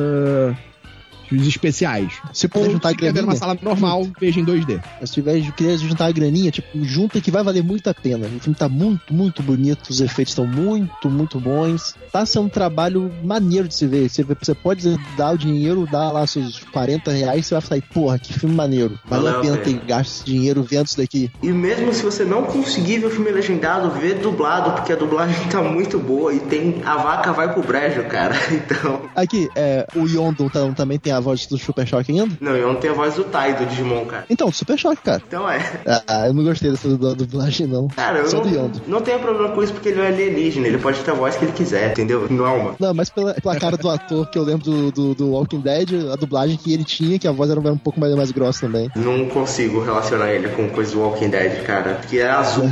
os 1.35 1.47
especiais. 1.47 2.13
Se 2.33 2.47
puder 2.47 2.71
juntar 2.71 2.89
a 2.89 2.91
se 2.91 2.97
ver 2.97 3.13
graninha, 3.13 3.21
numa 3.23 3.35
sala 3.35 3.57
normal, 3.61 4.07
veja 4.19 4.39
em 4.39 4.45
2D. 4.45 4.81
se 5.03 5.13
tiver 5.13 5.51
querer 5.51 5.77
juntar 5.77 6.07
a 6.07 6.11
graninha, 6.11 6.51
tipo, 6.51 6.83
junta 6.83 7.19
que 7.21 7.31
vai 7.31 7.43
valer 7.43 7.63
muito 7.63 7.89
a 7.89 7.93
pena. 7.93 8.27
O 8.27 8.39
filme 8.39 8.55
tá 8.55 8.67
muito, 8.67 9.13
muito 9.13 9.41
bonito, 9.41 9.89
os 9.89 10.01
efeitos 10.01 10.31
estão 10.31 10.45
muito, 10.45 11.09
muito 11.09 11.39
bons. 11.39 11.95
Tá 12.11 12.25
sendo 12.25 12.45
um 12.45 12.49
trabalho 12.49 13.11
maneiro 13.23 13.67
de 13.67 13.75
se 13.75 13.85
ver. 13.85 14.09
Você, 14.09 14.23
você 14.23 14.53
pode 14.53 14.97
dar 15.17 15.33
o 15.33 15.37
dinheiro, 15.37 15.87
dar 15.89 16.11
lá 16.11 16.25
seus 16.27 16.59
40 16.71 17.11
reais, 17.11 17.45
você 17.45 17.55
vai 17.55 17.61
falar, 17.61 17.81
porra, 17.93 18.19
que 18.19 18.33
filme 18.33 18.55
maneiro. 18.55 18.99
Vale 19.05 19.23
Valeu 19.23 19.39
a 19.39 19.41
pena 19.41 19.57
ter 19.57 19.73
gasto 19.85 20.11
esse 20.11 20.25
dinheiro 20.25 20.63
vendo 20.63 20.87
isso 20.87 20.97
daqui. 20.97 21.31
E 21.41 21.51
mesmo 21.51 21.93
se 21.93 22.03
você 22.03 22.23
não 22.23 22.43
conseguir 22.43 22.99
ver 22.99 23.07
o 23.07 23.09
filme 23.09 23.31
legendado, 23.31 23.91
vê 23.91 24.13
dublado, 24.13 24.71
porque 24.71 24.93
a 24.93 24.95
dublagem 24.95 25.47
tá 25.49 25.61
muito 25.61 25.97
boa 25.99 26.33
e 26.33 26.39
tem 26.39 26.81
a 26.85 26.97
vaca 26.97 27.31
vai 27.31 27.53
pro 27.53 27.63
brejo, 27.63 28.03
cara. 28.05 28.35
Então. 28.51 29.09
Aqui, 29.15 29.49
é, 29.55 29.87
o 29.95 30.05
Yondon 30.07 30.49
também 30.75 30.99
tem 30.99 31.13
a 31.13 31.19
voz 31.21 31.45
do 31.45 31.57
Super 31.57 31.87
Choque 31.87 32.11
ainda? 32.11 32.35
Não, 32.39 32.55
eu 32.55 32.67
não 32.67 32.75
tenho 32.75 32.93
a 32.93 32.95
voz 32.95 33.15
do 33.15 33.23
Tai 33.23 33.53
do 33.55 33.65
Digimon, 33.65 34.05
cara. 34.05 34.25
Então, 34.29 34.51
Super 34.51 34.77
Choque, 34.77 35.01
cara. 35.03 35.21
Então 35.27 35.49
é. 35.49 35.59
Ah, 36.07 36.27
eu 36.27 36.33
não 36.33 36.43
gostei 36.43 36.71
dessa 36.71 36.87
du- 36.89 37.15
dublagem, 37.15 37.67
não. 37.67 37.87
Cara, 37.89 38.19
eu 38.19 38.29
Só 38.29 38.43
não, 38.43 38.71
não 38.87 39.01
tenho 39.01 39.19
problema 39.19 39.49
com 39.53 39.63
isso 39.63 39.73
porque 39.73 39.89
ele 39.89 40.01
é 40.01 40.07
alienígena, 40.07 40.67
ele 40.67 40.77
pode 40.77 40.99
ter 40.99 41.11
a 41.11 41.13
voz 41.13 41.35
que 41.35 41.45
ele 41.45 41.51
quiser, 41.53 41.91
entendeu? 41.91 42.27
Não 42.29 42.45
é 42.45 42.49
uma. 42.49 42.75
Não, 42.79 42.93
mas 42.93 43.09
pela, 43.09 43.33
pela 43.33 43.55
cara 43.59 43.77
do 43.77 43.89
ator 43.89 44.29
que 44.29 44.37
eu 44.37 44.43
lembro 44.43 44.63
do, 44.63 44.91
do, 44.91 45.15
do 45.15 45.29
Walking 45.31 45.61
Dead, 45.61 45.89
a 46.11 46.15
dublagem 46.15 46.57
que 46.57 46.73
ele 46.73 46.83
tinha, 46.83 47.17
que 47.19 47.27
a 47.27 47.31
voz 47.31 47.49
era 47.49 47.59
um 47.59 47.77
pouco 47.77 47.99
mais, 47.99 48.13
mais 48.15 48.31
grossa 48.31 48.61
também. 48.67 48.89
Não 48.95 49.25
consigo 49.27 49.81
relacionar 49.83 50.31
ele 50.31 50.49
com 50.49 50.69
coisa 50.69 50.91
do 50.91 51.01
Walking 51.01 51.29
Dead, 51.29 51.63
cara. 51.63 51.95
Porque 51.95 52.17
é 52.19 52.29
azul. 52.29 52.69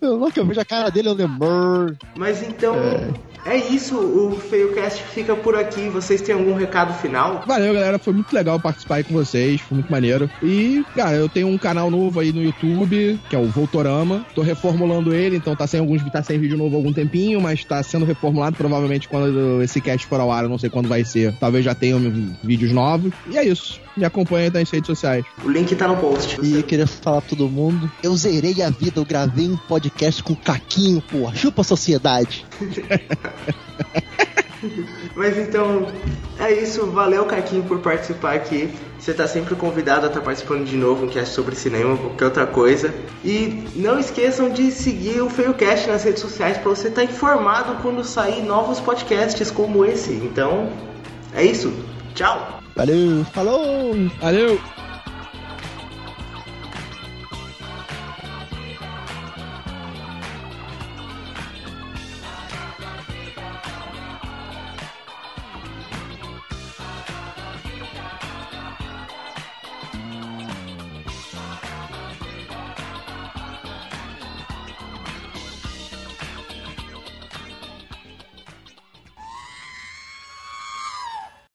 Eu 0.00 0.46
vejo 0.46 0.60
a 0.60 0.64
cara 0.64 0.90
dele, 0.90 1.08
eu 1.08 1.14
lembro. 1.14 1.96
Mas 2.16 2.42
então. 2.42 2.74
É 2.74 3.29
isso, 3.70 3.96
o 3.98 4.38
FeioCast 4.38 5.02
fica 5.04 5.34
por 5.34 5.56
aqui. 5.56 5.88
Vocês 5.88 6.20
têm 6.20 6.34
algum 6.34 6.54
recado 6.54 6.92
final? 6.94 7.42
Valeu, 7.46 7.72
galera. 7.72 7.98
Foi 7.98 8.12
muito 8.12 8.32
legal 8.32 8.60
participar 8.60 8.96
aí 8.96 9.04
com 9.04 9.14
vocês. 9.14 9.60
Foi 9.60 9.76
muito 9.76 9.90
maneiro. 9.90 10.30
E, 10.42 10.84
cara, 10.94 11.16
eu 11.16 11.28
tenho 11.28 11.48
um 11.48 11.58
canal 11.58 11.90
novo 11.90 12.20
aí 12.20 12.32
no 12.32 12.42
YouTube, 12.42 13.18
que 13.28 13.36
é 13.36 13.38
o 13.38 13.46
Voltorama. 13.46 14.26
Tô 14.34 14.42
reformulando 14.42 15.14
ele, 15.14 15.36
então 15.36 15.56
tá 15.56 15.66
sem 15.66 15.80
alguns 15.80 16.02
tá 16.10 16.22
sem 16.22 16.38
vídeo 16.38 16.58
novo 16.58 16.74
há 16.74 16.78
algum 16.78 16.92
tempinho, 16.92 17.40
mas 17.40 17.64
tá 17.64 17.82
sendo 17.82 18.04
reformulado. 18.04 18.56
Provavelmente 18.56 19.08
quando 19.08 19.62
esse 19.62 19.80
cast 19.80 20.06
for 20.06 20.20
ao 20.20 20.32
ar, 20.32 20.44
eu 20.44 20.50
não 20.50 20.58
sei 20.58 20.68
quando 20.68 20.88
vai 20.88 21.04
ser. 21.04 21.34
Talvez 21.38 21.64
já 21.64 21.74
tenham 21.74 22.00
vídeos 22.42 22.72
novos. 22.72 23.12
E 23.30 23.38
é 23.38 23.44
isso. 23.44 23.80
Me 23.96 24.04
acompanha 24.04 24.44
aí 24.44 24.52
nas 24.52 24.70
redes 24.70 24.86
sociais. 24.86 25.24
O 25.44 25.48
link 25.48 25.74
tá 25.74 25.88
no 25.88 25.96
post. 25.96 26.38
E 26.42 26.56
eu 26.56 26.62
queria 26.62 26.86
falar 26.86 27.20
pra 27.20 27.30
todo 27.30 27.48
mundo, 27.48 27.90
eu 28.02 28.14
zerei 28.16 28.62
a 28.62 28.70
vida, 28.70 29.00
eu 29.00 29.04
gravei 29.04 29.48
um 29.48 29.56
podcast 29.56 30.22
com 30.22 30.32
o 30.32 30.36
Caquinho, 30.36 31.02
porra. 31.02 31.34
Chupa 31.34 31.62
a 31.62 31.64
sociedade. 31.64 32.46
Mas 35.14 35.38
então, 35.38 35.86
é 36.38 36.52
isso. 36.52 36.86
Valeu, 36.86 37.24
Caquinho, 37.24 37.62
por 37.62 37.80
participar 37.80 38.34
aqui. 38.34 38.70
Você 38.98 39.14
tá 39.14 39.26
sempre 39.26 39.54
convidado 39.54 40.04
a 40.04 40.08
estar 40.08 40.20
participando 40.20 40.66
de 40.66 40.76
novo, 40.76 41.06
um 41.06 41.08
cast 41.08 41.34
sobre 41.34 41.56
cinema, 41.56 41.96
qualquer 41.96 42.26
outra 42.26 42.46
coisa. 42.46 42.94
E 43.24 43.64
não 43.74 43.98
esqueçam 43.98 44.50
de 44.50 44.70
seguir 44.70 45.22
o 45.22 45.30
FeioCast 45.30 45.88
nas 45.88 46.04
redes 46.04 46.20
sociais 46.20 46.58
para 46.58 46.68
você 46.68 46.88
estar 46.88 47.04
informado 47.04 47.80
quando 47.82 48.04
sair 48.04 48.42
novos 48.42 48.78
podcasts 48.78 49.50
como 49.50 49.84
esse. 49.84 50.12
Então, 50.12 50.70
é 51.34 51.42
isso. 51.42 51.72
Tchau! 52.14 52.59
Valeu, 52.80 53.26
falou! 53.26 53.92
Valeu! 54.22 54.58